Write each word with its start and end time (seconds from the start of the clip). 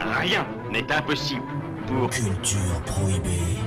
Rien 0.00 0.44
n'est 0.72 0.90
impossible 0.90 1.44
pour... 1.86 2.10
Culture 2.10 2.82
prohibée. 2.84 3.60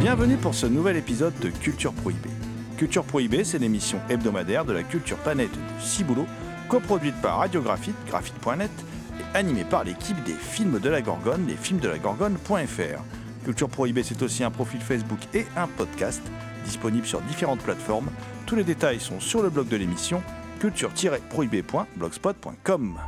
Bienvenue 0.00 0.36
pour 0.36 0.54
ce 0.54 0.66
nouvel 0.66 0.96
épisode 0.96 1.36
de 1.40 1.48
Culture 1.48 1.92
Prohibée. 1.92 2.30
Culture 2.76 3.02
Prohibée, 3.02 3.42
c'est 3.42 3.58
l'émission 3.58 3.98
hebdomadaire 4.08 4.64
de 4.64 4.72
la 4.72 4.84
culture 4.84 5.16
planète 5.16 5.50
du 5.50 5.84
Ciboulot, 5.84 6.28
coproduite 6.68 7.20
par 7.20 7.38
Radiographite, 7.38 7.96
graphite.net, 8.06 8.70
et 9.18 9.24
animée 9.36 9.64
par 9.64 9.82
l'équipe 9.82 10.22
des 10.22 10.34
films 10.34 10.78
de 10.78 10.88
la 10.88 11.02
Gorgone, 11.02 11.48
les 11.48 11.56
films 11.56 11.80
de 11.80 11.88
la 11.88 11.98
Gorgone.fr. 11.98 13.02
Culture 13.44 13.68
Prohibée, 13.68 14.04
c'est 14.04 14.22
aussi 14.22 14.44
un 14.44 14.52
profil 14.52 14.80
Facebook 14.80 15.18
et 15.34 15.44
un 15.56 15.66
podcast, 15.66 16.22
disponible 16.64 17.06
sur 17.06 17.20
différentes 17.22 17.62
plateformes. 17.62 18.10
Tous 18.46 18.54
les 18.54 18.62
détails 18.62 19.00
sont 19.00 19.18
sur 19.18 19.42
le 19.42 19.50
blog 19.50 19.66
de 19.66 19.76
l'émission, 19.76 20.22
culture-prohibée.blogspot.com. 20.60 23.00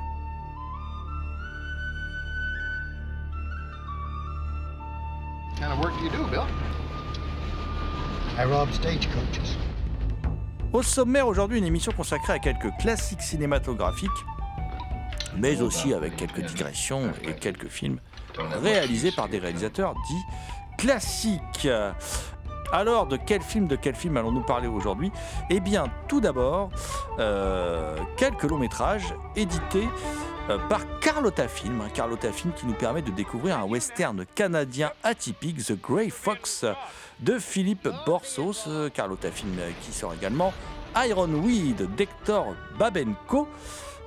I 8.43 8.45
rob 8.45 8.69
stagecoaches. 8.73 9.57
Au 10.73 10.83
sommaire 10.83 11.29
aujourd'hui, 11.29 11.59
une 11.59 11.65
émission 11.65 11.93
consacrée 11.93 12.33
à 12.33 12.39
quelques 12.41 12.77
classiques 12.81 13.23
cinématographiques, 13.23 14.11
mais 15.37 15.63
aussi 15.63 15.95
avec 15.95 16.17
quelques 16.17 16.41
digressions 16.41 17.13
et 17.23 17.35
quelques 17.35 17.69
films 17.69 18.01
réalisés 18.61 19.13
par 19.13 19.29
des 19.29 19.39
réalisateurs 19.39 19.95
dits 19.95 20.25
classiques. 20.77 21.69
Alors, 22.73 23.07
de 23.07 23.17
quel 23.17 23.43
film, 23.43 23.69
de 23.69 23.77
quel 23.77 23.95
film 23.95 24.17
allons-nous 24.17 24.43
parler 24.43 24.67
aujourd'hui? 24.67 25.13
Eh 25.49 25.61
bien, 25.61 25.85
tout 26.09 26.21
d'abord, 26.21 26.71
euh, 27.21 27.97
quelques 28.17 28.45
longs 28.45 28.59
métrages 28.59 29.15
édités 29.37 29.87
par 30.69 30.81
Carlotta 31.01 31.47
Film, 31.49 31.83
Carlotta 31.95 32.33
Film 32.33 32.53
qui 32.55 32.67
nous 32.67 32.75
permet 32.75 33.03
de 33.03 33.11
découvrir 33.11 33.59
un 33.59 33.65
western 33.65 34.25
canadien 34.35 34.93
atypique, 35.03 35.65
The 35.65 35.81
Grey 35.81 36.11
Fox, 36.11 36.65
de 37.21 37.39
Philippe 37.39 37.89
Borsos. 38.07 38.65
Euh, 38.67 38.91
Carlotta 38.91 39.31
Film 39.31 39.57
euh, 39.59 39.71
qui 39.83 39.93
sort 39.93 40.15
également 40.15 40.53
Ironweed 40.97 41.95
d'Hector 41.95 42.55
Babenko. 42.79 43.49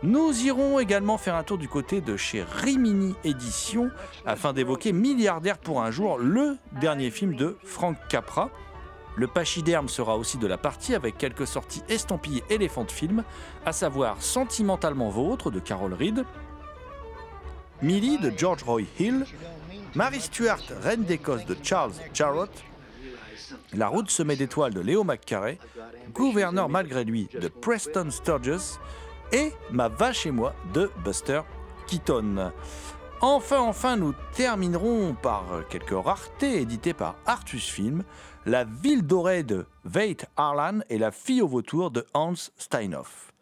Nous 0.03 0.45
irons 0.45 0.80
également 0.80 1.17
faire 1.17 1.36
un 1.36 1.44
tour 1.44 1.58
du 1.58 1.69
côté 1.69 2.02
de 2.02 2.17
chez 2.17 2.44
Rimini 2.44 3.16
Éditions 3.23 3.89
afin 4.25 4.53
d'évoquer 4.53 4.91
Milliardaire 4.91 5.58
pour 5.58 5.81
un 5.81 5.89
jour, 5.89 6.17
le 6.17 6.58
dernier 6.80 7.11
film 7.11 7.36
de 7.36 7.58
Frank 7.63 7.97
Capra. 8.09 8.50
Le 9.16 9.27
pachyderme 9.27 9.88
sera 9.88 10.17
aussi 10.17 10.38
de 10.38 10.47
la 10.47 10.58
partie 10.58 10.94
avec 10.94 11.17
quelques 11.17 11.47
sorties 11.47 11.83
estampillées 11.88 12.44
éléphant 12.49 12.83
de 12.83 12.91
film, 12.91 13.23
à 13.66 13.72
savoir 13.72 14.22
Sentimentalement 14.22 15.09
Vôtre 15.09 15.51
de 15.51 15.59
Carol 15.59 15.94
Reed, 15.94 16.25
Millie 17.81 18.17
de 18.17 18.31
George 18.35 18.63
Roy 18.63 18.84
Hill, 19.00 19.25
Mary 19.95 20.19
Stuart, 20.19 20.62
Reine 20.81 21.03
d'Écosse 21.03 21.45
de 21.45 21.56
Charles 21.63 21.94
Jarrott, 22.13 22.51
La 23.73 23.88
route 23.88 24.09
semée 24.09 24.35
d'étoiles 24.35 24.73
de 24.73 24.81
Léo 24.81 25.03
McCarey, 25.03 25.59
Gouverneur 26.13 26.67
malgré 26.67 27.03
lui 27.03 27.29
de 27.34 27.47
Preston 27.47 28.09
Sturges 28.11 28.79
et 29.31 29.53
Ma 29.72 29.88
vache 29.88 30.25
et 30.25 30.31
moi 30.31 30.53
de 30.73 30.91
Buster 31.03 31.41
Keaton. 31.88 32.51
Enfin, 33.22 33.59
enfin, 33.59 33.95
nous 33.95 34.13
terminerons 34.34 35.13
par 35.13 35.45
quelques 35.69 35.95
raretés 35.95 36.61
éditées 36.61 36.94
par 36.94 37.16
Artus 37.25 37.69
Film, 37.69 38.03
La 38.47 38.63
ville 38.63 39.01
dorée 39.01 39.41
de 39.41 39.66
Veit 39.85 40.17
Harlan 40.38 40.81
et 40.89 41.00
La 41.00 41.09
fille 41.09 41.41
au 41.41 41.47
vautour 41.47 41.89
de 41.89 42.06
Hans 42.13 42.35
Steinhoff. 42.35 43.33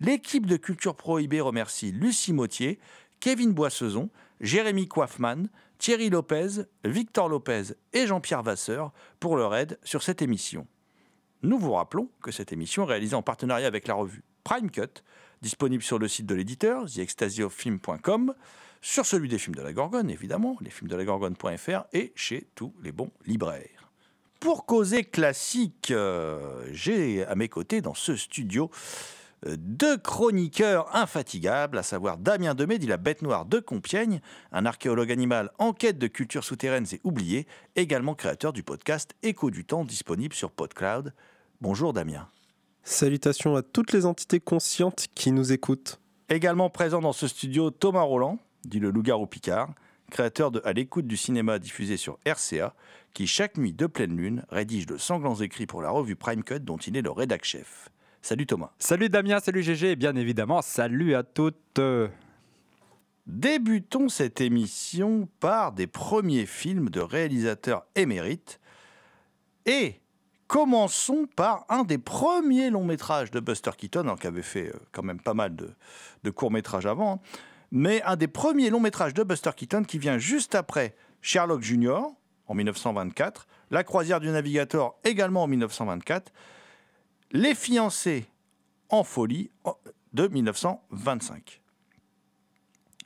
L'équipe 0.00 0.46
de 0.46 0.56
Culture 0.56 0.96
Prohibée 0.96 1.42
remercie 1.42 1.92
Lucie 1.92 2.32
Mautier, 2.32 2.78
Kevin 3.20 3.52
Boissezon, 3.52 4.08
Jérémy 4.40 4.88
Coiffman, 4.88 5.48
Thierry 5.76 6.08
Lopez, 6.08 6.62
Victor 6.82 7.28
Lopez 7.28 7.74
et 7.92 8.06
Jean-Pierre 8.06 8.42
Vasseur 8.42 8.94
pour 9.20 9.36
leur 9.36 9.54
aide 9.54 9.78
sur 9.82 10.02
cette 10.02 10.22
émission. 10.22 10.66
Nous 11.42 11.58
vous 11.58 11.72
rappelons 11.72 12.08
que 12.22 12.30
cette 12.30 12.50
émission 12.50 12.84
est 12.84 12.92
réalisée 12.92 13.16
en 13.16 13.22
partenariat 13.22 13.66
avec 13.66 13.86
la 13.86 13.94
revue 13.94 14.24
Prime 14.44 14.70
Cut, 14.70 15.02
disponible 15.42 15.82
sur 15.82 15.98
le 15.98 16.08
site 16.08 16.24
de 16.24 16.34
l'éditeur, 16.34 16.86
theextasiofilm.com, 16.86 18.34
sur 18.80 19.04
celui 19.04 19.28
des 19.28 19.36
films 19.36 19.56
de 19.56 19.62
la 19.62 19.74
Gorgone, 19.74 20.08
évidemment, 20.08 20.56
lesfilmsdelagorgone.fr 20.62 21.84
et 21.92 22.14
chez 22.16 22.48
tous 22.54 22.72
les 22.82 22.92
bons 22.92 23.10
libraires. 23.26 23.77
Pour 24.40 24.66
causer 24.66 25.02
classique, 25.02 25.90
euh, 25.90 26.64
j'ai 26.70 27.24
à 27.24 27.34
mes 27.34 27.48
côtés 27.48 27.80
dans 27.80 27.94
ce 27.94 28.14
studio 28.14 28.70
euh, 29.46 29.56
deux 29.58 29.96
chroniqueurs 29.96 30.94
infatigables, 30.94 31.76
à 31.76 31.82
savoir 31.82 32.18
Damien 32.18 32.54
Demé, 32.54 32.78
dit 32.78 32.86
la 32.86 32.98
bête 32.98 33.22
noire 33.22 33.46
de 33.46 33.58
Compiègne, 33.58 34.20
un 34.52 34.64
archéologue 34.64 35.10
animal 35.10 35.50
en 35.58 35.72
quête 35.72 35.98
de 35.98 36.06
cultures 36.06 36.44
souterraines 36.44 36.86
et 36.92 37.00
oubliées, 37.02 37.48
également 37.74 38.14
créateur 38.14 38.52
du 38.52 38.62
podcast 38.62 39.14
Écho 39.24 39.50
du 39.50 39.64
temps 39.64 39.84
disponible 39.84 40.34
sur 40.34 40.52
PodCloud. 40.52 41.12
Bonjour 41.60 41.92
Damien. 41.92 42.28
Salutations 42.84 43.56
à 43.56 43.62
toutes 43.62 43.92
les 43.92 44.06
entités 44.06 44.38
conscientes 44.38 45.08
qui 45.16 45.32
nous 45.32 45.52
écoutent. 45.52 46.00
Également 46.28 46.70
présent 46.70 47.00
dans 47.00 47.12
ce 47.12 47.26
studio 47.26 47.70
Thomas 47.70 48.02
Roland, 48.02 48.38
dit 48.64 48.78
le 48.78 48.90
loup-garou 48.90 49.26
Picard, 49.26 49.70
créateur 50.10 50.50
de 50.50 50.60
À 50.64 50.72
l'écoute 50.72 51.06
du 51.06 51.16
cinéma 51.16 51.58
diffusé 51.58 51.96
sur 51.96 52.18
RCA, 52.26 52.74
qui 53.14 53.26
chaque 53.26 53.56
nuit 53.56 53.72
de 53.72 53.86
pleine 53.86 54.16
lune 54.16 54.44
rédige 54.50 54.86
de 54.86 54.96
sanglants 54.96 55.36
écrits 55.36 55.66
pour 55.66 55.82
la 55.82 55.90
revue 55.90 56.16
Prime 56.16 56.42
Cut 56.42 56.60
dont 56.60 56.76
il 56.76 56.96
est 56.96 57.02
le 57.02 57.10
rédac 57.10 57.44
chef. 57.44 57.88
Salut 58.22 58.46
Thomas. 58.46 58.70
Salut 58.78 59.08
Damien, 59.08 59.40
salut 59.40 59.62
GG 59.62 59.92
et 59.92 59.96
bien 59.96 60.16
évidemment 60.16 60.62
salut 60.62 61.14
à 61.14 61.22
toutes. 61.22 61.80
Débutons 63.26 64.08
cette 64.08 64.40
émission 64.40 65.28
par 65.38 65.72
des 65.72 65.86
premiers 65.86 66.46
films 66.46 66.88
de 66.88 67.00
réalisateurs 67.00 67.84
émérites 67.94 68.58
et 69.66 70.00
commençons 70.46 71.28
par 71.36 71.66
un 71.68 71.84
des 71.84 71.98
premiers 71.98 72.70
longs 72.70 72.86
métrages 72.86 73.30
de 73.30 73.38
Buster 73.38 73.72
Keaton, 73.76 74.00
alors 74.00 74.18
qui 74.18 74.26
avait 74.26 74.40
fait 74.40 74.68
euh, 74.68 74.80
quand 74.92 75.02
même 75.02 75.20
pas 75.20 75.34
mal 75.34 75.54
de, 75.54 75.70
de 76.24 76.30
courts 76.30 76.50
métrages 76.50 76.86
avant, 76.86 77.14
hein, 77.14 77.20
mais 77.70 78.02
un 78.02 78.16
des 78.16 78.28
premiers 78.28 78.70
longs 78.70 78.80
métrages 78.80 79.14
de 79.14 79.22
Buster 79.22 79.50
Keaton 79.54 79.84
qui 79.84 79.98
vient 79.98 80.18
juste 80.18 80.54
après 80.54 80.94
Sherlock 81.20 81.62
Jr. 81.62 82.00
en 82.46 82.54
1924, 82.54 83.46
La 83.70 83.84
croisière 83.84 84.20
du 84.20 84.28
navigateur 84.28 84.94
également 85.04 85.42
en 85.42 85.46
1924, 85.46 86.32
Les 87.32 87.54
fiancés 87.54 88.26
en 88.88 89.04
folie 89.04 89.50
de 90.12 90.28
1925. 90.28 91.60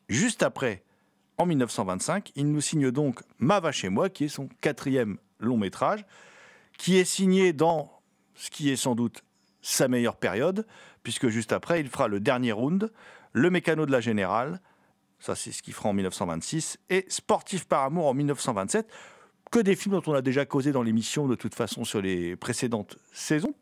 Juste 0.08 0.42
après, 0.42 0.84
en 1.38 1.46
1925, 1.46 2.32
il 2.36 2.52
nous 2.52 2.60
signe 2.60 2.90
donc 2.90 3.20
Ma 3.38 3.60
vache 3.60 3.84
et 3.84 3.88
moi, 3.88 4.10
qui 4.10 4.24
est 4.24 4.28
son 4.28 4.48
quatrième 4.60 5.18
long 5.38 5.56
métrage, 5.56 6.04
qui 6.78 6.96
est 6.96 7.04
signé 7.04 7.52
dans 7.52 7.90
ce 8.34 8.50
qui 8.50 8.70
est 8.70 8.76
sans 8.76 8.94
doute 8.94 9.24
sa 9.60 9.88
meilleure 9.88 10.16
période, 10.16 10.66
puisque 11.02 11.28
juste 11.28 11.52
après, 11.52 11.80
il 11.80 11.88
fera 11.88 12.08
le 12.08 12.20
dernier 12.20 12.52
round, 12.52 12.92
Le 13.32 13.50
mécano 13.50 13.86
de 13.86 13.92
la 13.92 14.00
générale, 14.00 14.60
ça 15.18 15.34
c'est 15.34 15.52
ce 15.52 15.62
qu'il 15.62 15.74
fera 15.74 15.88
en 15.88 15.92
1926, 15.92 16.78
et 16.90 17.06
Sportif 17.08 17.66
par 17.66 17.84
amour 17.84 18.06
en 18.06 18.14
1927, 18.14 18.86
que 19.52 19.58
des 19.60 19.76
films 19.76 19.94
dont 19.94 20.12
on 20.12 20.14
a 20.14 20.22
déjà 20.22 20.44
causé 20.46 20.72
dans 20.72 20.82
l'émission 20.82 21.28
de 21.28 21.34
toute 21.34 21.54
façon 21.54 21.84
sur 21.84 22.00
les 22.00 22.36
précédentes 22.36 22.96
saisons. 23.12 23.54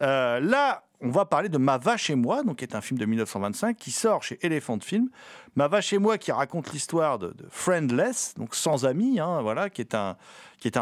Euh, 0.00 0.40
là, 0.40 0.86
on 1.00 1.10
va 1.10 1.26
parler 1.26 1.50
de 1.50 1.58
Ma 1.58 1.76
vache 1.76 2.08
et 2.08 2.14
moi, 2.14 2.42
donc 2.42 2.56
qui 2.56 2.64
est 2.64 2.74
un 2.74 2.80
film 2.80 2.98
de 2.98 3.04
1925 3.04 3.76
qui 3.76 3.90
sort 3.90 4.22
chez 4.22 4.38
Elephant 4.40 4.80
Film. 4.80 5.10
Ma 5.54 5.68
vache 5.68 5.92
et 5.92 5.98
moi 5.98 6.16
qui 6.16 6.32
raconte 6.32 6.72
l'histoire 6.72 7.18
de, 7.18 7.34
Friendless, 7.50 8.34
donc 8.38 8.54
sans 8.54 8.86
amis, 8.86 9.20
hein, 9.20 9.42
voilà, 9.42 9.68
qui 9.68 9.82
est 9.82 9.94
un 9.94 10.16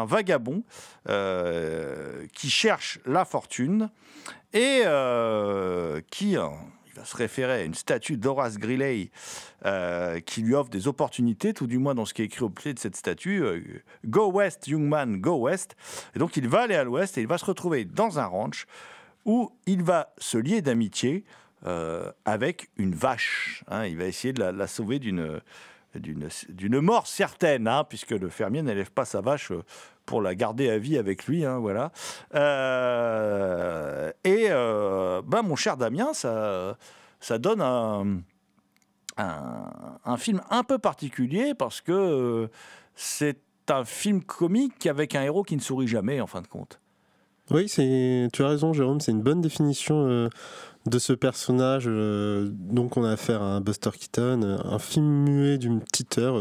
vagabond 0.05 0.63
euh, 1.09 2.25
qui 2.33 2.49
cherche 2.49 2.99
la 3.05 3.25
fortune 3.25 3.89
et 4.53 4.83
euh, 4.85 5.99
qui, 6.09 6.37
se 7.03 7.17
référer 7.17 7.51
à 7.53 7.63
une 7.63 7.73
statue 7.73 8.17
d'Horace 8.17 8.57
Greeley 8.57 9.09
euh, 9.65 10.19
qui 10.19 10.41
lui 10.41 10.53
offre 10.53 10.69
des 10.69 10.87
opportunités, 10.87 11.53
tout 11.53 11.67
du 11.67 11.77
moins 11.77 11.95
dans 11.95 12.05
ce 12.05 12.13
qui 12.13 12.21
est 12.21 12.25
écrit 12.25 12.43
au 12.43 12.49
pied 12.49 12.73
de 12.73 12.79
cette 12.79 12.95
statue. 12.95 13.43
euh, 13.43 13.61
go 14.05 14.31
West, 14.31 14.67
young 14.67 14.87
man, 14.87 15.19
go 15.19 15.35
West. 15.35 15.75
Et 16.15 16.19
donc 16.19 16.37
il 16.37 16.47
va 16.47 16.61
aller 16.61 16.75
à 16.75 16.83
l'ouest 16.83 17.17
et 17.17 17.21
il 17.21 17.27
va 17.27 17.37
se 17.37 17.45
retrouver 17.45 17.85
dans 17.85 18.19
un 18.19 18.25
ranch 18.25 18.65
où 19.25 19.51
il 19.65 19.83
va 19.83 20.13
se 20.17 20.37
lier 20.37 20.61
d'amitié 20.61 21.25
euh, 21.65 22.11
avec 22.25 22.69
une 22.77 22.93
vache. 22.93 23.63
hein. 23.67 23.85
il 23.85 23.97
va 23.97 24.05
essayer 24.05 24.33
de 24.33 24.43
la, 24.43 24.67
sauver 24.67 24.99
d'une 24.99 25.41
mort 26.79 27.07
certaine, 27.07 27.67
hein, 27.67 27.83
puisque 27.83 28.11
le 28.11 28.29
fermier 28.29 28.61
n'élève 28.61 28.91
pas 28.91 29.05
sa 29.05 29.21
vache 29.21 29.51
pour 30.05 30.21
la 30.21 30.35
garder 30.35 30.69
à 30.69 30.77
vie 30.77 30.97
avec 30.97 31.25
lui, 31.25 31.45
hein, 31.45 31.59
voilà. 31.59 31.91
Euh, 32.35 34.11
et 34.23 34.49
ben, 34.49 35.41
mon 35.43 35.55
cher 35.55 35.77
Damien, 35.77 36.13
ça, 36.13 36.77
ça 37.19 37.37
donne 37.37 37.61
un, 37.61 38.21
un, 39.17 40.17
film 40.17 40.41
un 40.49 40.63
peu 40.63 40.77
particulier 40.77 41.53
parce 41.53 41.81
que 41.81 41.91
euh, 41.91 42.47
c'est 42.95 43.39
un 43.69 43.83
film 43.83 44.23
comique 44.23 44.85
avec 44.85 45.15
un 45.15 45.23
héros 45.23 45.43
qui 45.43 45.55
ne 45.55 45.61
sourit 45.61 45.87
jamais, 45.87 46.21
en 46.21 46.27
fin 46.27 46.41
de 46.41 46.47
compte. 46.47 46.79
Oui, 47.51 47.69
c'est, 47.69 48.27
tu 48.33 48.43
as 48.43 48.47
raison, 48.47 48.73
Jérôme, 48.73 48.99
c'est 48.99 49.11
une 49.11 49.21
bonne 49.21 49.41
définition 49.41 50.29
de 50.85 50.99
ce 50.99 51.13
personnage. 51.13 51.85
euh, 51.87 52.49
donc, 52.51 52.97
on 52.97 53.03
a 53.03 53.11
affaire 53.11 53.41
à 53.41 53.55
un 53.55 53.61
Buster 53.61 53.91
Keaton, 53.91 54.59
un 54.63 54.79
film 54.79 55.05
muet 55.05 55.57
d'une 55.57 55.81
petite 55.81 56.17
heure, 56.17 56.39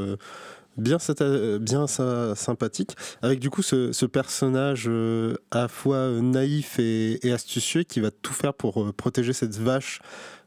bien, 0.76 0.98
euh, 1.20 1.58
bien 1.58 1.86
sympathique, 1.86 2.96
avec 3.22 3.40
du 3.40 3.50
coup 3.50 3.62
ce, 3.62 4.06
personnage 4.06 4.84
euh, 4.88 5.34
à 5.50 5.62
la 5.62 5.68
fois 5.68 5.96
euh, 5.96 6.20
naïf 6.20 6.78
et, 6.78 7.18
astucieux 7.32 7.82
qui 7.82 8.00
va 8.00 8.10
tout 8.10 8.32
faire 8.32 8.54
pour 8.54 8.92
protéger 8.94 9.32
cette 9.32 9.56
vache 9.56 10.00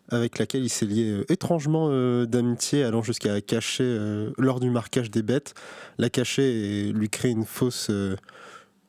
avec 0.10 0.40
laquelle 0.40 0.64
il 0.64 0.70
s'est 0.70 0.86
lié 0.86 1.26
étrangement 1.28 1.90
d'amitié, 2.26 2.86
allant 2.86 3.02
jusqu'à 3.02 3.42
cacher 3.42 3.98
lors 4.38 4.62
du 4.62 4.70
marquage 4.70 5.12
des 5.12 5.22
bêtes, 5.22 5.54
la 5.98 6.10
cacher 6.10 6.88
et 6.88 6.94
lui 6.94 7.10
créer 7.10 7.32
une 7.32 7.44
fausse, 7.44 7.92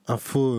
un 0.07 0.17
faux 0.17 0.57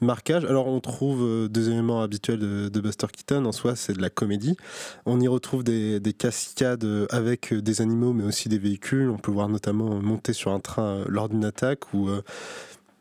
marquage. 0.00 0.44
Alors 0.44 0.66
on 0.66 0.80
trouve 0.80 1.22
euh, 1.22 1.48
deux 1.48 1.70
éléments 1.70 2.02
habituels 2.02 2.38
de, 2.38 2.80
Buster 2.80 3.06
Keaton. 3.12 3.44
En 3.44 3.52
soi, 3.52 3.76
c'est 3.76 3.92
de 3.92 4.02
la 4.02 4.10
comédie. 4.10 4.56
On 5.06 5.20
y 5.20 5.28
retrouve 5.28 5.64
des, 5.64 6.00
des 6.00 6.12
cascades 6.12 6.84
euh, 6.84 7.06
avec 7.10 7.52
euh, 7.52 7.62
des 7.62 7.80
animaux, 7.80 8.12
mais 8.12 8.24
aussi 8.24 8.48
des 8.48 8.58
véhicules. 8.58 9.10
On 9.10 9.18
peut 9.18 9.30
voir 9.30 9.48
notamment 9.48 10.00
monter 10.00 10.32
sur 10.32 10.52
un 10.52 10.60
train 10.60 11.04
lors 11.08 11.28
d'une 11.28 11.44
attaque 11.44 11.92
ou 11.94 12.08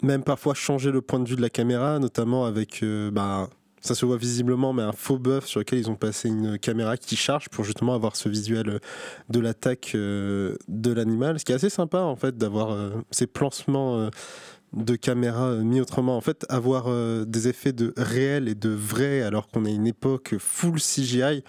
même 0.01 0.23
parfois 0.23 0.53
changer 0.53 0.91
le 0.91 1.01
point 1.01 1.19
de 1.19 1.27
vue 1.27 1.35
de 1.35 1.41
la 1.41 1.49
caméra, 1.49 1.99
notamment 1.99 2.45
avec 2.45 2.83
bah, 3.11 3.49
ça 3.81 3.95
se 3.95 4.05
voit 4.05 4.17
visiblement, 4.17 4.73
mais 4.73 4.83
un 4.83 4.91
faux 4.91 5.17
bœuf 5.17 5.45
sur 5.45 5.59
lequel 5.59 5.79
ils 5.79 5.89
ont 5.89 5.95
passé 5.95 6.29
une 6.29 6.57
caméra 6.57 6.97
qui 6.97 7.15
charge 7.15 7.49
pour 7.49 7.65
justement 7.65 7.93
avoir 7.93 8.15
ce 8.15 8.29
visuel 8.29 8.79
de 9.29 9.39
l'attaque 9.39 9.91
de 9.93 10.91
l'animal. 10.93 11.39
Ce 11.39 11.45
qui 11.45 11.51
est 11.51 11.55
assez 11.55 11.69
sympa 11.69 11.99
en 11.99 12.15
fait 12.15 12.37
d'avoir 12.37 12.75
ces 13.11 13.27
placements 13.27 13.97
euh, 13.97 14.09
de 14.73 14.95
caméra 14.95 15.47
euh, 15.49 15.63
mis 15.63 15.81
autrement. 15.81 16.15
En 16.17 16.21
fait, 16.21 16.45
avoir 16.49 16.85
euh, 16.87 17.25
des 17.25 17.47
effets 17.47 17.73
de 17.73 17.93
réel 17.97 18.47
et 18.47 18.55
de 18.55 18.69
vrai 18.69 19.21
alors 19.21 19.47
qu'on 19.47 19.65
est 19.65 19.73
une 19.73 19.87
époque 19.87 20.35
full 20.39 20.79
CGI. 20.79 21.43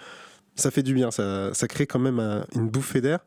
Ça 0.57 0.69
fait 0.69 0.83
du 0.83 0.93
bien, 0.93 1.11
ça, 1.11 1.53
ça 1.53 1.67
crée 1.67 1.87
quand 1.87 1.97
même 1.97 2.19
un- 2.19 2.45
une 2.55 2.67
bouffée 2.69 2.99
d'air. 2.99 3.19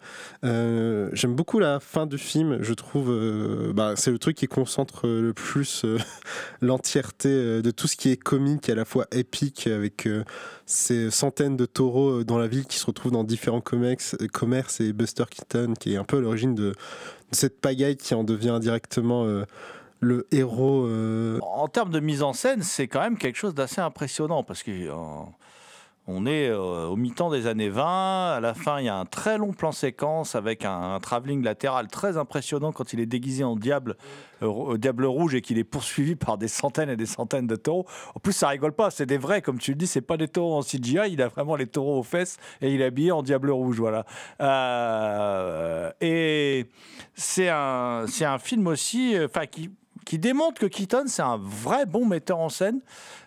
Euh, 0.45 1.09
J'aime 1.15 1.35
beaucoup 1.35 1.59
la 1.59 1.81
fin 1.81 2.05
du 2.07 2.19
film, 2.19 2.59
je 2.61 2.75
trouve. 2.75 3.11
euh, 3.11 3.73
bah, 3.73 3.95
c'est 3.97 4.11
le 4.11 4.19
truc 4.19 4.37
qui 4.37 4.47
concentre 4.47 5.07
euh, 5.09 5.23
le 5.23 5.33
plus 5.33 5.85
euh, 5.87 5.99
l'entièreté 6.61 7.29
euh, 7.31 7.63
de 7.63 7.71
tout 7.71 7.87
ce 7.89 7.97
qui 7.97 8.11
est 8.11 8.17
comique, 8.19 8.69
à 8.69 8.75
la 8.75 8.85
fois 8.85 9.07
épique, 9.11 9.67
avec 9.67 10.07
euh, 10.07 10.23
ces 10.67 11.11
centaines 11.11 11.57
de 11.57 11.65
taureaux 11.67 12.21
euh, 12.21 12.25
dans 12.25 12.39
la 12.39 12.47
ville 12.47 12.67
qui 12.67 12.79
se 12.79 12.87
retrouvent 12.87 13.13
dans 13.13 13.25
différents 13.25 13.61
comex- 13.61 14.17
euh, 14.23 14.29
commerces 14.29 14.81
et 14.81 14.93
Buster 14.93 15.25
Keaton, 15.31 15.75
qui 15.81 15.95
est 15.95 15.97
un 15.97 16.05
peu 16.05 16.19
à 16.19 16.21
l'origine 16.21 16.55
de, 16.55 16.75
cette 17.33 17.61
pagaille 17.61 17.97
qui 17.97 18.15
en 18.15 18.23
devient 18.23 18.51
indirectement 18.51 19.25
euh, 19.25 19.45
le 20.05 20.27
héros. 20.31 20.87
euh, 20.87 21.39
En 21.43 21.69
termes 21.69 21.91
de 21.91 22.01
mise 22.01 22.23
en 22.23 22.33
scène, 22.33 22.63
c'est 22.63 22.87
quand 22.89 23.01
même 23.01 23.19
quelque 23.19 23.37
chose 23.37 23.55
d'assez 23.55 23.81
impressionnant 23.81 24.43
parce 24.43 24.63
que 24.63 24.71
euh, 24.71 24.95
on 26.07 26.27
est 26.27 26.49
euh, 26.51 26.87
au 26.87 26.97
mi-temps 26.97 27.31
des 27.31 27.47
années 27.47 27.71
20. 27.71 28.35
À 28.35 28.41
la 28.41 28.53
fin, 28.53 28.79
il 28.79 28.85
y 28.85 28.89
a 28.91 28.97
un 28.97 29.07
très 29.07 29.39
long 29.39 29.53
plan 29.55 29.73
séquence 29.73 30.35
avec 30.35 30.67
un, 30.67 30.95
un 30.95 31.01
travelling 31.01 31.43
latéral 31.43 31.89
très 31.89 32.19
impressionnant 32.19 32.73
quand 32.73 32.93
il 32.93 33.01
est 33.01 33.07
déguisé 33.07 33.43
en 33.43 33.57
diable, 33.57 33.97
diable 34.77 35.07
rouge 35.07 35.35
et 35.35 35.41
qu'il 35.41 35.57
est 35.57 35.65
poursuivi 35.65 36.15
par 36.27 36.37
des 36.37 36.49
centaines 36.49 36.91
et 36.91 36.97
des 36.97 37.07
centaines 37.07 37.47
de 37.47 37.57
taureaux. 37.57 37.87
En 38.15 38.21
plus, 38.21 38.35
ça 38.35 38.49
rigole 38.49 38.73
pas. 38.75 38.91
C'est 38.91 39.07
des 39.07 39.17
vrais, 39.17 39.41
comme 39.41 39.59
tu 39.59 39.71
le 39.71 39.77
dis. 39.79 39.87
C'est 39.87 40.03
pas 40.03 40.19
des 40.19 40.29
taureaux 40.29 40.59
en 40.59 40.63
CGI. 40.63 41.11
Il 41.11 41.23
a 41.23 41.29
vraiment 41.29 41.57
les 41.57 41.67
taureaux 41.67 42.01
aux 42.01 42.03
fesses 42.05 42.37
et 42.61 42.75
il 42.75 42.83
est 42.83 42.87
habillé 42.87 43.11
en 43.11 43.23
diable 43.23 43.51
rouge. 43.51 43.79
Voilà. 43.81 44.05
Et 46.03 46.67
c'est 47.15 47.49
un, 47.49 48.05
c'est 48.09 48.27
un 48.27 48.39
film 48.39 48.67
aussi, 48.67 49.17
enfin 49.25 49.47
qui 49.47 49.71
qui 50.05 50.19
démontre 50.19 50.61
que 50.61 50.67
Keaton, 50.67 51.05
c'est 51.07 51.23
un 51.23 51.39
vrai 51.39 51.87
bon 51.87 52.07
metteur 52.07 52.39
en 52.39 52.49
scène. 52.49 52.81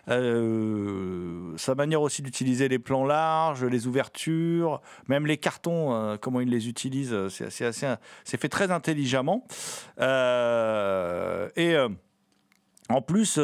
Euh, 0.08 1.52
sa 1.56 1.74
manière 1.74 2.00
aussi 2.00 2.22
d'utiliser 2.22 2.68
les 2.68 2.78
plans 2.78 3.04
larges, 3.04 3.64
les 3.64 3.86
ouvertures, 3.86 4.80
même 5.08 5.26
les 5.26 5.36
cartons, 5.36 5.92
euh, 5.92 6.16
comment 6.16 6.40
il 6.40 6.48
les 6.48 6.68
utilise, 6.68 7.12
euh, 7.12 7.28
c'est 7.28 7.64
assez, 7.64 7.94
c'est 8.24 8.40
fait 8.40 8.48
très 8.48 8.70
intelligemment. 8.70 9.46
Et 9.98 11.76
en 12.88 13.02
plus, 13.02 13.38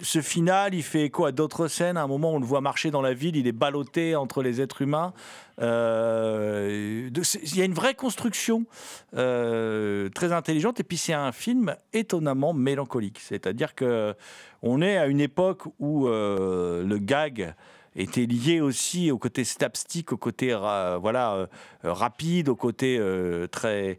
ce 0.00 0.20
final, 0.20 0.74
il 0.74 0.82
fait 0.82 1.04
écho 1.04 1.26
à 1.26 1.32
d'autres 1.32 1.68
scènes. 1.68 1.96
À 1.96 2.02
un 2.02 2.06
moment, 2.06 2.32
on 2.32 2.38
le 2.38 2.46
voit 2.46 2.60
marcher 2.60 2.90
dans 2.90 3.02
la 3.02 3.14
ville, 3.14 3.36
il 3.36 3.46
est 3.46 3.52
ballotté 3.52 4.16
entre 4.16 4.42
les 4.42 4.60
êtres 4.60 4.82
humains. 4.82 5.12
Euh, 5.60 7.08
il 7.12 7.56
y 7.56 7.62
a 7.62 7.64
une 7.64 7.74
vraie 7.74 7.94
construction 7.94 8.64
euh, 9.16 10.08
très 10.10 10.32
intelligente. 10.32 10.80
Et 10.80 10.84
puis, 10.84 10.96
c'est 10.96 11.12
un 11.12 11.32
film 11.32 11.76
étonnamment 11.92 12.54
mélancolique. 12.54 13.18
C'est-à-dire 13.20 13.74
que 13.74 14.14
on 14.62 14.80
est 14.80 14.96
à 14.96 15.06
une 15.06 15.20
époque 15.20 15.62
où 15.78 16.08
euh, 16.08 16.84
le 16.84 16.98
gag 16.98 17.54
était 17.96 18.26
lié 18.26 18.60
aussi 18.60 19.10
au 19.10 19.18
côté 19.18 19.44
slapstick, 19.44 20.12
au 20.12 20.16
côté 20.16 20.52
voilà 21.00 21.34
euh, 21.34 21.46
euh, 21.84 21.92
rapide, 21.92 22.48
au 22.48 22.56
côté 22.56 22.98
euh, 22.98 23.46
très 23.46 23.98